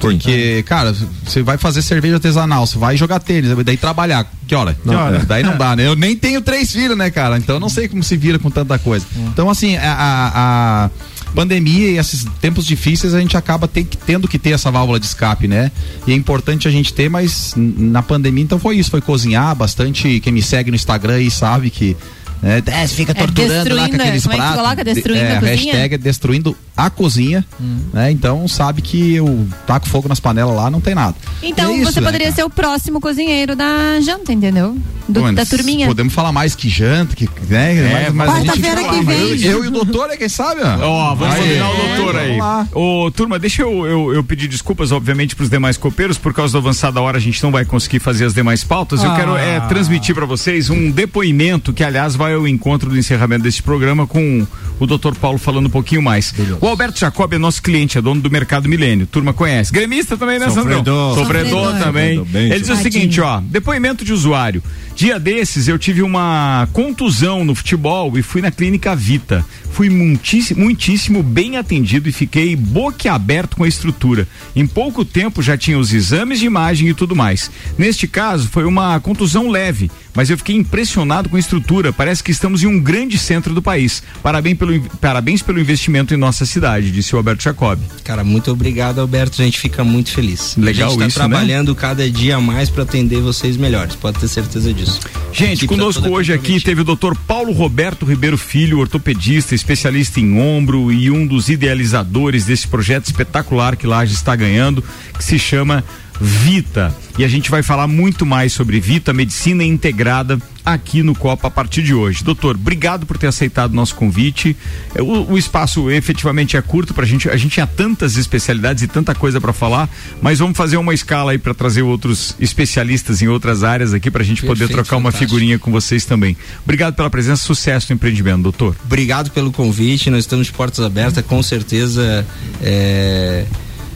Porque, 0.00 0.62
cara, 0.64 0.94
você 1.24 1.42
vai 1.42 1.58
fazer 1.58 1.82
cerveja 1.82 2.14
artesanal, 2.16 2.66
você 2.66 2.78
vai 2.78 2.96
jogar 2.96 3.20
tênis, 3.20 3.50
daí 3.64 3.76
trabalhar. 3.76 4.26
Que 4.46 4.54
hora? 4.54 4.76
Não, 4.84 4.94
Que 4.94 5.00
hora? 5.00 5.16
é. 5.18 5.24
Daí 5.24 5.42
não 5.42 5.56
dá, 5.56 5.76
né? 5.76 5.86
Eu 5.86 5.94
nem 5.94 6.16
tenho 6.16 6.40
três 6.40 6.72
filhos, 6.72 6.96
né, 6.96 7.10
cara? 7.10 7.36
Então 7.38 7.56
eu 7.56 7.60
não 7.60 7.68
sei 7.68 7.86
como 7.86 8.02
se 8.02 8.16
vira 8.16 8.38
com 8.38 8.50
tanta 8.50 8.78
coisa. 8.78 9.06
Então, 9.28 9.48
assim, 9.50 9.76
a, 9.76 9.92
a- 10.34 10.90
pandemia 11.32 11.92
e 11.92 11.96
esses 11.98 12.26
tempos 12.40 12.66
difíceis 12.66 13.14
a 13.14 13.20
gente 13.20 13.36
acaba 13.36 13.68
ter 13.68 13.84
tendo 14.04 14.26
que 14.26 14.36
ter 14.36 14.50
essa 14.50 14.68
válvula 14.68 14.98
de 14.98 15.06
escape, 15.06 15.46
né? 15.46 15.70
E 16.04 16.12
é 16.12 16.14
importante 16.16 16.66
a 16.66 16.70
gente 16.72 16.92
ter, 16.92 17.08
mas 17.08 17.54
na 17.56 18.02
pandemia 18.02 18.42
então 18.42 18.58
foi 18.58 18.76
isso, 18.78 18.90
foi 18.90 19.00
cozinhar 19.00 19.54
bastante. 19.54 20.18
Quem 20.18 20.32
me 20.32 20.42
segue 20.42 20.70
no 20.72 20.74
Instagram 20.74 21.14
aí 21.14 21.30
sabe 21.30 21.70
que 21.70 21.96
né, 22.42 22.62
é, 22.64 22.86
você 22.86 22.94
fica 22.94 23.12
É 23.12 23.14
torturando 23.14 23.74
lá 23.74 23.88
com 23.88 23.96
aqueles 23.96 24.22
como 24.22 24.34
é 24.34 24.38
pratos. 24.38 24.56
coloca? 24.56 24.84
Destruindo 24.84 25.24
é, 25.24 25.36
a 25.36 25.40
cozinha? 25.40 25.54
hashtag 25.56 25.94
é 25.94 25.98
destruindo 25.98 26.56
a 26.76 26.90
cozinha, 26.90 27.44
né? 27.92 28.10
Então 28.10 28.46
sabe 28.48 28.80
que 28.80 29.14
eu 29.14 29.46
taco 29.66 29.86
fogo 29.88 30.08
nas 30.08 30.20
panelas 30.20 30.56
lá, 30.56 30.70
não 30.70 30.80
tem 30.80 30.94
nada. 30.94 31.14
Então 31.42 31.70
É 31.70 31.76
isso, 31.76 31.92
você 31.92 32.00
né, 32.00 32.06
poderia 32.06 32.32
ser 32.32 32.42
o 32.44 32.50
próximo 32.50 33.00
cozinheiro 33.00 33.54
da 33.54 34.00
janta, 34.00 34.32
entendeu? 34.32 34.76
Do- 35.10 35.20
Pô, 35.20 35.32
da 35.32 35.44
turminha. 35.46 35.86
Podemos 35.86 36.12
falar 36.12 36.32
mais 36.32 36.54
que 36.54 36.68
janta, 36.68 37.14
que, 37.16 37.28
né? 37.48 38.04
É, 38.06 38.10
mas, 38.10 38.28
mas 38.28 38.44
Quarta-feira 38.46 38.84
que 38.84 39.04
vem. 39.04 39.20
Eu, 39.42 39.52
eu 39.52 39.64
e 39.64 39.68
o 39.68 39.70
doutor, 39.70 40.10
é 40.10 40.16
quem 40.16 40.28
sabe, 40.28 40.60
ó. 40.62 40.78
Ó, 40.86 41.14
vamos 41.14 41.34
Aí, 41.34 41.42
combinar 41.42 41.70
o 41.70 41.74
é, 41.74 41.96
doutor 41.96 42.16
aí. 42.16 42.38
Ô, 42.72 43.10
turma, 43.10 43.38
deixa 43.38 43.62
eu, 43.62 43.86
eu, 43.86 44.14
eu 44.14 44.24
pedir 44.24 44.48
desculpas, 44.48 44.92
obviamente, 44.92 45.34
pros 45.34 45.50
demais 45.50 45.76
copeiros, 45.76 46.16
por 46.18 46.32
causa 46.32 46.52
da 46.52 46.58
avançada 46.58 47.00
hora 47.00 47.18
a 47.18 47.20
gente 47.20 47.42
não 47.42 47.50
vai 47.50 47.64
conseguir 47.64 47.98
fazer 48.00 48.24
as 48.24 48.34
demais 48.34 48.62
pautas. 48.64 49.02
Eu 49.02 49.10
Ah. 49.10 49.16
quero 49.16 49.36
é, 49.36 49.60
transmitir 49.68 50.14
para 50.14 50.26
vocês 50.26 50.70
um 50.70 50.90
depoimento 50.90 51.72
que, 51.72 51.82
aliás, 51.82 52.14
vai 52.14 52.34
ao 52.34 52.46
encontro 52.46 52.88
do 52.90 52.96
encerramento 52.98 53.42
deste 53.42 53.62
programa 53.62 54.06
com 54.06 54.46
o 54.78 54.86
doutor 54.86 55.14
Paulo 55.14 55.38
falando 55.38 55.66
um 55.66 55.70
pouquinho 55.70 56.02
mais. 56.02 56.32
O 56.60 56.66
Alberto 56.66 56.98
Jacob 56.98 57.32
é 57.34 57.38
nosso 57.38 57.62
cliente, 57.62 57.98
é 57.98 58.00
dono 58.00 58.20
do 58.20 58.30
Mercado 58.30 58.68
Milênio. 58.68 59.06
Turma 59.06 59.32
conhece. 59.32 59.72
Gremista 59.72 60.16
também, 60.16 60.38
né, 60.38 60.46
Sandrão? 60.48 60.78
Sofredor. 60.78 61.14
Sofredor 61.16 61.50
Sofredor. 61.64 61.84
também. 61.84 62.16
Sofredor, 62.18 62.24
bem, 62.26 62.50
Ele 62.52 62.60
diz 62.60 62.70
o 62.70 62.76
seguinte, 62.76 63.20
ó, 63.20 63.40
depoimento 63.40 64.04
de 64.04 64.12
usuário. 64.12 64.62
Dia 65.00 65.18
desses 65.18 65.66
eu 65.66 65.78
tive 65.78 66.02
uma 66.02 66.68
contusão 66.74 67.42
no 67.42 67.54
futebol 67.54 68.18
e 68.18 68.22
fui 68.22 68.42
na 68.42 68.50
clínica 68.50 68.94
Vita. 68.94 69.42
Fui 69.72 69.88
muitíssimo, 69.88 70.60
muitíssimo 70.60 71.22
bem 71.22 71.56
atendido 71.56 72.06
e 72.06 72.12
fiquei 72.12 72.54
boquiaberto 72.54 73.56
com 73.56 73.64
a 73.64 73.68
estrutura. 73.68 74.28
Em 74.54 74.66
pouco 74.66 75.02
tempo 75.02 75.40
já 75.40 75.56
tinha 75.56 75.78
os 75.78 75.94
exames 75.94 76.38
de 76.38 76.44
imagem 76.44 76.86
e 76.86 76.92
tudo 76.92 77.16
mais. 77.16 77.50
Neste 77.78 78.06
caso 78.06 78.50
foi 78.50 78.66
uma 78.66 79.00
contusão 79.00 79.48
leve, 79.48 79.90
mas 80.14 80.30
eu 80.30 80.38
fiquei 80.38 80.56
impressionado 80.56 81.28
com 81.28 81.36
a 81.36 81.40
estrutura. 81.40 81.92
Parece 81.92 82.22
que 82.22 82.30
estamos 82.30 82.62
em 82.62 82.66
um 82.66 82.80
grande 82.80 83.18
centro 83.18 83.54
do 83.54 83.62
país. 83.62 84.02
Parabéns 84.22 84.58
pelo, 84.58 84.80
parabéns 85.00 85.42
pelo 85.42 85.60
investimento 85.60 86.14
em 86.14 86.16
nossa 86.16 86.44
cidade, 86.44 86.90
disse 86.90 87.14
o 87.14 87.18
Alberto 87.18 87.42
Jacob. 87.42 87.78
Cara, 88.04 88.24
muito 88.24 88.50
obrigado, 88.50 89.00
Alberto. 89.00 89.40
A 89.40 89.44
gente 89.44 89.58
fica 89.58 89.84
muito 89.84 90.10
feliz. 90.10 90.56
Legal 90.56 90.88
a 90.88 90.92
gente 90.92 91.00
tá 91.00 91.06
isso, 91.06 91.18
né? 91.18 91.28
trabalhando 91.28 91.74
cada 91.74 92.08
dia 92.10 92.36
a 92.36 92.40
mais 92.40 92.68
para 92.68 92.82
atender 92.82 93.20
vocês 93.20 93.56
melhores. 93.56 93.94
Pode 93.94 94.18
ter 94.18 94.28
certeza 94.28 94.72
disso. 94.72 95.00
Gente, 95.32 95.66
tá 95.66 95.68
conosco 95.68 96.08
hoje 96.08 96.32
aqui 96.32 96.60
teve 96.60 96.80
o 96.80 96.84
Dr. 96.84 97.14
Paulo 97.26 97.52
Roberto 97.52 98.04
Ribeiro 98.04 98.36
Filho, 98.36 98.78
ortopedista, 98.78 99.54
especialista 99.54 100.20
em 100.20 100.38
ombro 100.40 100.92
e 100.92 101.10
um 101.10 101.26
dos 101.26 101.48
idealizadores 101.48 102.44
desse 102.44 102.66
projeto 102.66 103.06
espetacular 103.06 103.76
que 103.76 103.86
Laje 103.86 104.14
está 104.14 104.34
ganhando, 104.34 104.82
que 105.16 105.24
se 105.24 105.38
chama 105.38 105.84
Vita. 106.20 106.94
E 107.18 107.24
a 107.24 107.28
gente 107.28 107.50
vai 107.50 107.62
falar 107.62 107.86
muito 107.86 108.24
mais 108.26 108.52
sobre 108.52 108.78
Vita, 108.80 109.12
medicina 109.12 109.64
integrada, 109.64 110.38
aqui 110.64 111.02
no 111.02 111.14
Copa 111.14 111.48
a 111.48 111.50
partir 111.50 111.82
de 111.82 111.92
hoje. 111.94 112.22
Doutor, 112.22 112.54
obrigado 112.54 113.06
por 113.06 113.16
ter 113.18 113.26
aceitado 113.26 113.72
o 113.72 113.74
nosso 113.74 113.94
convite. 113.94 114.56
É, 114.94 115.02
O, 115.02 115.32
o 115.32 115.38
espaço 115.38 115.90
efetivamente 115.90 116.56
é 116.56 116.62
curto 116.62 116.92
pra 116.94 117.04
gente. 117.06 117.28
A 117.28 117.36
gente 117.36 117.52
tinha 117.52 117.66
tantas 117.66 118.16
especialidades 118.16 118.82
e 118.82 118.86
tanta 118.88 119.14
coisa 119.14 119.40
para 119.40 119.52
falar, 119.52 119.88
mas 120.22 120.38
vamos 120.38 120.56
fazer 120.56 120.76
uma 120.76 120.92
escala 120.94 121.32
aí 121.32 121.38
para 121.38 121.54
trazer 121.54 121.82
outros 121.82 122.34
especialistas 122.38 123.22
em 123.22 123.28
outras 123.28 123.64
áreas 123.64 123.92
aqui 123.94 124.10
pra 124.10 124.22
gente 124.22 124.42
poder 124.42 124.66
Perfeito, 124.66 124.76
trocar 124.82 124.96
uma 124.96 125.10
fantástico. 125.10 125.30
figurinha 125.30 125.58
com 125.58 125.70
vocês 125.72 126.04
também. 126.04 126.36
Obrigado 126.64 126.94
pela 126.94 127.10
presença, 127.10 127.42
sucesso 127.42 127.86
no 127.90 127.94
empreendimento, 127.96 128.42
doutor. 128.42 128.76
Obrigado 128.84 129.30
pelo 129.30 129.50
convite, 129.50 130.10
nós 130.10 130.20
estamos 130.20 130.46
de 130.46 130.52
portas 130.52 130.84
abertas, 130.84 131.24
com 131.24 131.42
certeza 131.42 132.26
é, 132.62 133.44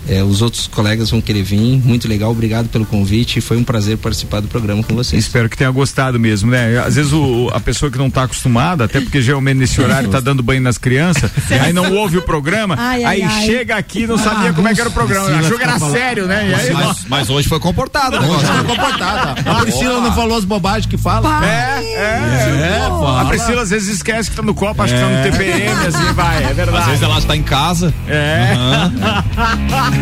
é, 0.09 0.23
os 0.23 0.43
outros 0.43 0.67
colegas 0.67 1.11
vão 1.11 1.21
querer 1.21 1.43
vir. 1.43 1.81
Muito 1.85 2.07
legal, 2.09 2.31
obrigado 2.31 2.69
pelo 2.69 2.85
convite. 2.87 3.41
Foi 3.41 3.57
um 3.57 3.65
prazer 3.65 3.97
participar 3.99 4.41
do 4.41 4.49
programa 4.49 4.83
com 4.83 4.95
vocês. 4.95 5.25
Espero 5.25 5.49
que 5.49 5.57
tenha 5.57 5.71
gostado 5.71 6.19
mesmo, 6.21 6.51
né? 6.51 6.79
Às 6.85 6.97
vezes 6.97 7.13
o- 7.13 7.51
a 7.53 7.61
pessoa 7.61 7.91
que 7.91 7.99
não 7.99 8.09
está 8.09 8.25
acostumada, 8.25 8.85
até 8.85 9.01
porque 9.01 9.21
geralmente 9.23 9.59
nesse 9.59 9.81
horário 9.81 10.09
tá 10.11 10.21
dando 10.21 10.43
banho 10.43 10.61
nas 10.61 10.79
crianças, 10.79 11.31
aí 11.63 11.73
não 11.73 11.93
ouve 11.95 12.19
o 12.19 12.23
programa, 12.23 12.75
Ai, 12.79 13.05
ai, 13.05 13.23
aí 13.23 13.29
ai. 13.31 13.47
chega 13.47 13.77
aqui 13.77 14.03
e 14.03 14.07
não 14.07 14.19
sabia 14.19 14.53
como 14.53 14.69
é 14.69 14.75
que 14.75 14.81
era 14.81 14.91
o 14.91 14.93
programa. 14.93 15.29
Achou 15.39 15.57
que 15.57 15.63
era 15.65 15.79
sério, 15.79 16.27
né? 16.27 16.49
E 16.51 16.55
aí, 16.55 16.73
Mas, 16.73 17.05
mas 17.09 17.31
hoje 17.31 17.49
foi 17.49 17.59
comportado, 17.61 18.21
né? 18.21 18.27
comportada. 18.67 19.35
A 19.51 19.55
Priscila 19.63 20.01
não 20.01 20.13
falou 20.13 20.37
as 20.39 20.45
bobagens 20.45 20.87
que 20.87 20.97
fala. 20.99 21.45
É, 21.45 21.83
é. 21.83 22.79
É, 22.81 22.87
a 22.87 22.89
fala. 22.91 23.25
Priscila 23.27 23.63
às 23.63 23.71
vezes 23.71 23.89
esquece 23.97 24.31
que 24.31 24.37
tá 24.37 24.43
no 24.43 24.55
copo, 24.55 24.83
acha 24.83 24.95
que 24.95 25.01
tá 25.01 25.09
no 25.09 25.23
TPM, 25.23 25.87
assim, 25.87 26.13
vai, 26.15 26.45
é 26.45 26.53
verdade. 26.55 26.79
Às 26.79 26.87
vezes 26.87 27.03
ela 27.03 27.19
está 27.19 27.37
em 27.37 27.43
casa. 27.43 27.93
É. 28.09 28.55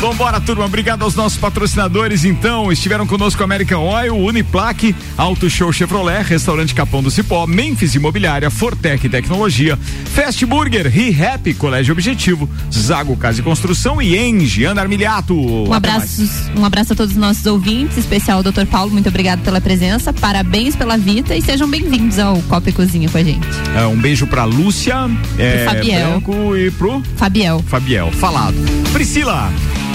Vambora, 0.00 0.40
turma. 0.40 0.66
Obrigado 0.66 1.02
aos 1.02 1.14
nossos 1.14 1.38
patrocinadores. 1.38 2.24
Então, 2.24 2.70
estiveram 2.70 3.06
conosco 3.06 3.42
American 3.42 3.82
Oil, 3.82 4.14
Uniplaque, 4.14 4.94
Auto 5.16 5.48
Show 5.48 5.72
Chevrolet, 5.72 6.22
Restaurante 6.22 6.74
Capão 6.74 7.02
do 7.02 7.10
Cipó, 7.10 7.46
Memphis 7.46 7.94
Imobiliária, 7.94 8.50
Fortec 8.50 9.08
Tecnologia, 9.08 9.78
Fast 10.14 10.44
Burger, 10.46 10.86
ReHap, 10.86 11.52
Colégio 11.54 11.92
Objetivo, 11.92 12.48
Zago 12.72 13.16
Casa 13.16 13.40
e 13.40 13.42
Construção 13.42 14.00
e 14.00 14.16
Engie, 14.16 14.64
Ana 14.64 14.82
Armiliato. 14.82 15.34
Um 15.34 15.72
abraço, 15.72 16.22
um 16.56 16.64
abraço 16.64 16.92
a 16.92 16.96
todos 16.96 17.12
os 17.12 17.18
nossos 17.18 17.44
ouvintes, 17.46 17.96
especial 17.96 18.38
ao 18.38 18.44
Dr. 18.44 18.66
Paulo, 18.66 18.92
muito 18.92 19.08
obrigado 19.08 19.42
pela 19.42 19.60
presença, 19.60 20.12
parabéns 20.12 20.76
pela 20.76 20.96
vida 20.96 21.34
e 21.34 21.42
sejam 21.42 21.68
bem-vindos 21.68 22.18
ao 22.18 22.40
Copa 22.42 22.70
e 22.70 22.72
Cozinha 22.72 23.08
com 23.08 23.18
a 23.18 23.24
gente. 23.24 23.46
É, 23.76 23.84
um 23.86 23.96
beijo 23.96 24.26
pra 24.26 24.44
Lúcia, 24.44 25.10
é, 25.38 25.64
Fabiel. 25.64 26.10
Branco 26.10 26.56
e 26.56 26.70
pro 26.70 27.02
Fabiel. 27.16 27.64
Fabiel. 27.66 28.12
Falado. 28.12 28.56
Priscila. 28.92 29.35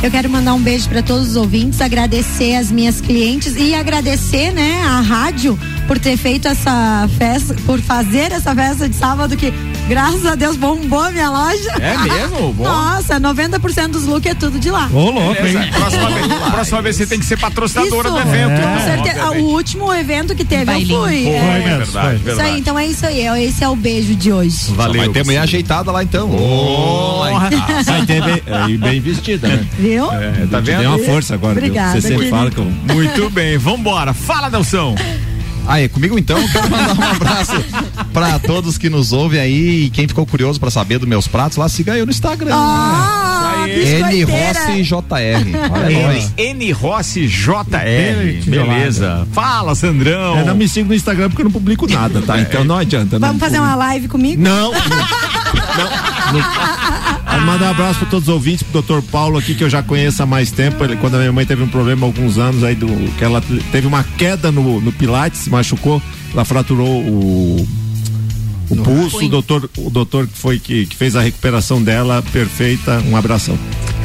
Eu 0.04 0.10
quero 0.10 0.30
mandar 0.30 0.54
um 0.56 0.62
beijo 0.62 0.89
para 0.89 1.04
todos 1.04 1.30
os 1.30 1.36
ouvintes, 1.36 1.80
agradecer 1.80 2.56
as 2.56 2.72
minhas 2.72 3.00
clientes 3.00 3.56
e 3.56 3.76
agradecer, 3.76 4.52
né, 4.52 4.82
a 4.84 5.00
rádio 5.00 5.58
por 5.88 6.00
ter 6.00 6.18
feito 6.18 6.48
essa 6.48 7.08
festa, 7.18 7.54
por 7.66 7.80
fazer 7.80 8.32
essa 8.32 8.56
festa 8.56 8.89
de 8.89 8.96
sábado 8.96 9.38
que, 9.38 9.54
graças 9.88 10.25
a 10.25 10.36
Deus, 10.36 10.55
bombou 10.55 11.01
a 11.01 11.11
minha 11.11 11.29
loja. 11.29 11.71
É 11.79 11.97
mesmo? 11.97 12.53
Bom. 12.53 12.63
Nossa, 12.63 13.19
90% 13.19 13.88
dos 13.89 14.05
looks 14.05 14.32
é 14.32 14.36
tudo 14.36 14.59
de 14.59 14.69
lá. 14.71 14.89
Ô, 14.93 15.09
louco, 15.11 15.34
Beleza. 15.41 15.63
hein? 15.63 15.71
Próxima 15.73 16.09
vez, 16.09 16.27
próxima 16.51 16.82
vez 16.82 16.95
você 16.95 17.05
tem 17.05 17.19
que 17.19 17.25
ser 17.25 17.38
patrocinadora 17.39 18.09
Isso, 18.09 18.17
do 18.17 18.21
evento. 18.29 18.61
com 18.61 18.67
né? 18.67 18.84
certeza. 18.86 19.21
Ah, 19.21 19.25
Obviamente. 19.27 19.51
O 19.51 19.55
último 19.55 19.93
evento 19.93 20.36
que 20.36 20.45
teve, 20.45 20.65
Bailinho. 20.65 20.95
eu 20.97 21.03
fui. 21.03 21.23
Foi, 21.23 21.32
É. 21.32 21.38
é 21.38 21.77
verdade. 21.77 22.21
Isso 22.29 22.41
aí, 22.41 22.59
então 22.59 22.79
é 22.79 22.86
isso 22.88 23.05
aí. 23.05 23.43
Esse 23.45 23.63
é 23.63 23.69
o 23.69 23.75
beijo 23.75 24.15
de 24.15 24.32
hoje. 24.32 24.71
Valeu. 24.71 25.01
Vai 25.01 25.09
ter 25.09 25.25
mulher 25.25 25.39
ajeitada 25.39 25.91
lá 25.91 26.03
então. 26.03 26.29
Oh. 26.32 27.21
Vai 27.86 28.05
ter 28.05 28.21
bem, 28.23 28.41
é, 28.45 28.69
e 28.69 28.77
bem 28.77 28.99
vestida, 29.01 29.47
né? 29.47 29.67
Viu? 29.77 30.11
É, 30.11 30.47
tá 30.49 30.59
vendo? 30.59 30.77
dei 30.79 30.88
uma 30.88 30.99
força 30.99 31.34
agora. 31.34 31.53
Obrigada, 31.53 31.93
Você 31.93 32.01
sempre 32.01 32.17
querido. 32.25 32.36
fala 32.38 32.51
que 32.51 32.57
eu. 32.57 32.65
Muito 32.65 33.29
bem, 33.29 33.57
vambora. 33.57 34.13
Fala, 34.13 34.49
Delção. 34.49 34.95
Ah, 35.72 35.80
é 35.80 35.88
comigo 35.88 36.19
então? 36.19 36.38
Eu 36.38 36.49
Quero 36.49 36.69
mandar 36.69 36.99
um 36.99 37.03
abraço 37.11 37.53
pra 38.11 38.38
todos 38.39 38.78
que 38.78 38.89
nos 38.89 39.13
ouvem 39.13 39.39
aí 39.39 39.86
e 39.86 39.89
quem 39.89 40.05
ficou 40.05 40.26
curioso 40.26 40.59
pra 40.59 40.69
saber 40.69 40.99
dos 40.99 41.07
meus 41.07 41.30
pratos, 41.30 41.57
lá 41.57 41.69
siga 41.69 41.97
eu 41.97 42.05
no 42.05 42.11
Instagram. 42.11 42.51
Ah, 42.53 43.63
N 43.65 43.74
biscoiteira. 43.74 44.59
Rossi 44.59 44.84
JR. 44.84 45.72
Olha 45.72 46.07
nós. 46.07 46.34
N 46.38 46.72
Rossi 46.74 47.26
JR. 47.26 48.43
Beleza. 48.45 49.26
Fala, 49.32 49.74
Sandrão. 49.74 50.39
É, 50.39 50.43
não 50.43 50.55
me 50.55 50.67
siga 50.67 50.89
no 50.89 50.93
Instagram 50.93 51.30
porque 51.30 51.41
eu 51.41 51.45
não 51.45 51.51
publico 51.53 51.89
nada, 51.89 52.22
tá? 52.22 52.38
Então 52.38 52.65
não 52.65 52.76
adianta. 52.76 53.17
Vamos 53.17 53.36
não 53.36 53.39
fazer 53.39 53.59
uma 53.59 53.76
live 53.76 54.09
comigo? 54.09 54.41
Não. 54.41 54.74
Aí 57.32 57.39
Mandar 57.45 57.67
um 57.67 57.71
abraço 57.71 57.99
para 57.99 58.09
todos 58.09 58.27
os 58.27 58.34
ouvintes, 58.34 58.61
pro 58.61 58.73
doutor 58.73 59.01
Paulo 59.01 59.38
aqui, 59.38 59.55
que 59.55 59.63
eu 59.63 59.69
já 59.69 59.82
conheço 59.82 60.21
há 60.21 60.25
mais 60.25 60.51
tempo. 60.51 60.84
Ele, 60.84 60.97
quando 60.97 61.15
a 61.15 61.19
minha 61.19 61.32
mãe 61.32 61.45
teve 61.45 61.63
um 61.63 61.67
problema 61.67 62.05
há 62.05 62.09
alguns 62.09 62.38
anos 62.38 62.61
aí, 62.61 62.75
do, 62.75 62.88
que 63.17 63.23
ela 63.23 63.41
teve 63.71 63.88
uma 63.88 64.03
queda 64.03 64.51
no, 64.51 64.82
no 64.82 64.91
Pilates, 64.91 65.39
se 65.39 65.49
machucou, 65.49 66.01
ela 66.34 66.43
fraturou 66.43 67.01
o, 67.01 67.67
o 68.69 68.75
pulso. 68.75 69.25
O 69.25 69.29
doutor, 69.29 69.69
o 69.77 69.89
doutor 69.89 70.27
que 70.27 70.38
foi 70.38 70.59
que, 70.59 70.86
que 70.86 70.95
fez 70.95 71.15
a 71.15 71.21
recuperação 71.21 71.82
dela, 71.82 72.21
perfeita. 72.34 73.01
Um 73.09 73.15
abração. 73.15 73.57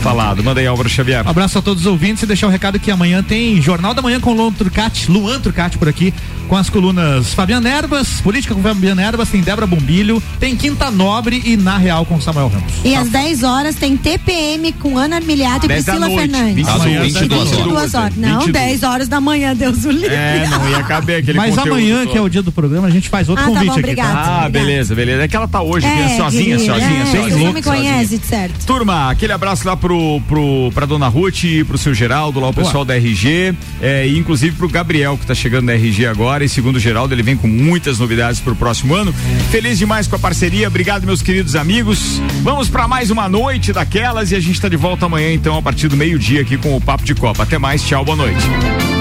Falado. 0.06 0.44
Manda 0.44 0.60
aí, 0.60 0.66
Álvaro 0.68 0.88
Xavier. 0.88 1.26
Abraço 1.26 1.58
a 1.58 1.62
todos 1.62 1.82
os 1.84 1.86
ouvintes 1.90 2.22
e 2.22 2.26
deixar 2.26 2.46
o 2.46 2.50
recado 2.50 2.78
que 2.78 2.92
amanhã 2.92 3.24
tem 3.24 3.60
Jornal 3.60 3.92
da 3.92 4.00
Manhã 4.00 4.20
com 4.20 4.32
Luan 4.32 4.52
Turcati, 4.52 5.10
Luan 5.10 5.40
Turcati 5.40 5.76
por 5.78 5.88
aqui, 5.88 6.14
com 6.48 6.56
as 6.56 6.70
colunas 6.70 7.34
Fabiana 7.34 7.68
Erbas, 7.68 8.20
Política 8.20 8.54
com 8.54 8.62
Fabiana 8.62 9.02
Erbas, 9.02 9.28
tem 9.30 9.40
Débora 9.40 9.66
Bombilho, 9.66 10.22
tem 10.38 10.54
Quinta 10.54 10.92
Nobre 10.92 11.42
e 11.44 11.56
Na 11.56 11.76
Real 11.76 12.06
com 12.06 12.20
Samuel 12.20 12.46
Ramos. 12.48 12.72
E 12.84 12.94
às 12.94 13.08
10 13.08 13.42
horas 13.42 13.74
tem 13.74 13.96
TPM 13.96 14.70
com 14.74 14.96
Ana 14.96 15.16
Armiliato 15.16 15.66
e 15.66 15.68
10 15.68 15.84
da 15.84 15.92
Priscila 15.94 16.08
noite, 16.14 16.30
Fernandes. 16.30 16.54
20 16.54 16.68
Às 16.68 16.74
Amanhã, 16.76 17.02
22 17.02 17.32
horas. 17.32 17.56
22 17.56 17.94
horas. 17.94 18.16
Não, 18.16 18.38
22. 18.40 18.52
10 18.52 18.82
horas 18.84 19.08
da 19.08 19.20
manhã, 19.20 19.56
Deus 19.56 19.84
o 19.84 19.90
livre. 19.90 20.14
É, 20.14 20.46
não 20.48 20.68
ia 20.70 20.84
caber 20.84 21.18
aquele 21.20 21.36
Mas 21.38 21.50
conteúdo 21.56 21.72
amanhã, 21.78 21.98
todo. 22.04 22.12
que 22.12 22.18
é 22.18 22.20
o 22.20 22.28
dia 22.28 22.42
do 22.42 22.52
programa, 22.52 22.86
a 22.86 22.90
gente 22.90 23.08
faz 23.08 23.28
outro 23.28 23.42
Ah, 23.42 23.48
tá 23.48 23.52
convite 23.52 23.66
bom, 23.66 23.72
aqui. 23.72 23.80
obrigado. 23.80 24.12
Tá? 24.12 24.20
Ah, 24.20 24.46
Obrigada. 24.46 24.50
beleza, 24.50 24.94
beleza. 24.94 25.22
É 25.24 25.28
que 25.28 25.34
ela 25.36 25.48
tá 25.48 25.60
hoje, 25.62 25.84
aqui, 25.84 26.16
sozinha, 26.16 26.56
querido, 26.56 26.64
sozinha, 26.64 27.02
é, 27.02 27.06
sem 27.06 27.22
Você 27.24 27.30
look, 27.34 27.54
me 27.54 27.62
sozinha. 27.62 27.62
conhece, 27.92 28.18
de 28.18 28.26
certo. 28.26 28.64
Turma, 28.64 29.10
aquele 29.10 29.32
abraço 29.32 29.66
lá 29.66 29.76
pro 29.76 29.95
pro, 29.96 30.20
pro, 30.28 30.70
pra 30.72 30.86
dona 30.86 31.08
Ruth 31.08 31.44
e 31.44 31.64
pro 31.64 31.78
seu 31.78 31.94
Geraldo, 31.94 32.38
lá 32.38 32.48
o 32.48 32.52
Boa. 32.52 32.64
pessoal 32.64 32.84
da 32.84 32.94
RG, 32.96 33.54
é, 33.80 34.06
e 34.06 34.18
inclusive 34.18 34.56
pro 34.56 34.68
Gabriel, 34.68 35.16
que 35.16 35.26
tá 35.26 35.34
chegando 35.34 35.66
na 35.66 35.72
RG 35.72 36.06
agora, 36.06 36.44
e 36.44 36.48
segundo 36.48 36.76
o 36.76 36.80
Geraldo, 36.80 37.14
ele 37.14 37.22
vem 37.22 37.36
com 37.36 37.48
muitas 37.48 37.98
novidades 37.98 38.40
pro 38.40 38.54
próximo 38.54 38.94
ano. 38.94 39.12
Feliz 39.50 39.78
demais 39.78 40.06
com 40.06 40.16
a 40.16 40.18
parceria, 40.18 40.68
obrigado, 40.68 41.06
meus 41.06 41.22
queridos 41.22 41.56
amigos. 41.56 42.20
Vamos 42.42 42.68
pra 42.68 42.86
mais 42.86 43.10
uma 43.10 43.28
noite 43.28 43.72
daquelas 43.72 44.30
e 44.32 44.36
a 44.36 44.40
gente 44.40 44.60
tá 44.60 44.68
de 44.68 44.76
volta 44.76 45.06
amanhã, 45.06 45.32
então, 45.32 45.56
a 45.56 45.62
partir 45.62 45.88
do 45.88 45.96
meio-dia 45.96 46.42
aqui 46.42 46.56
com 46.56 46.76
o 46.76 46.80
Papo 46.80 47.04
de 47.04 47.14
Copa. 47.14 47.42
Até 47.42 47.58
mais, 47.58 47.82
tchau, 47.82 48.04
boa 48.04 48.16
noite. 48.16 48.95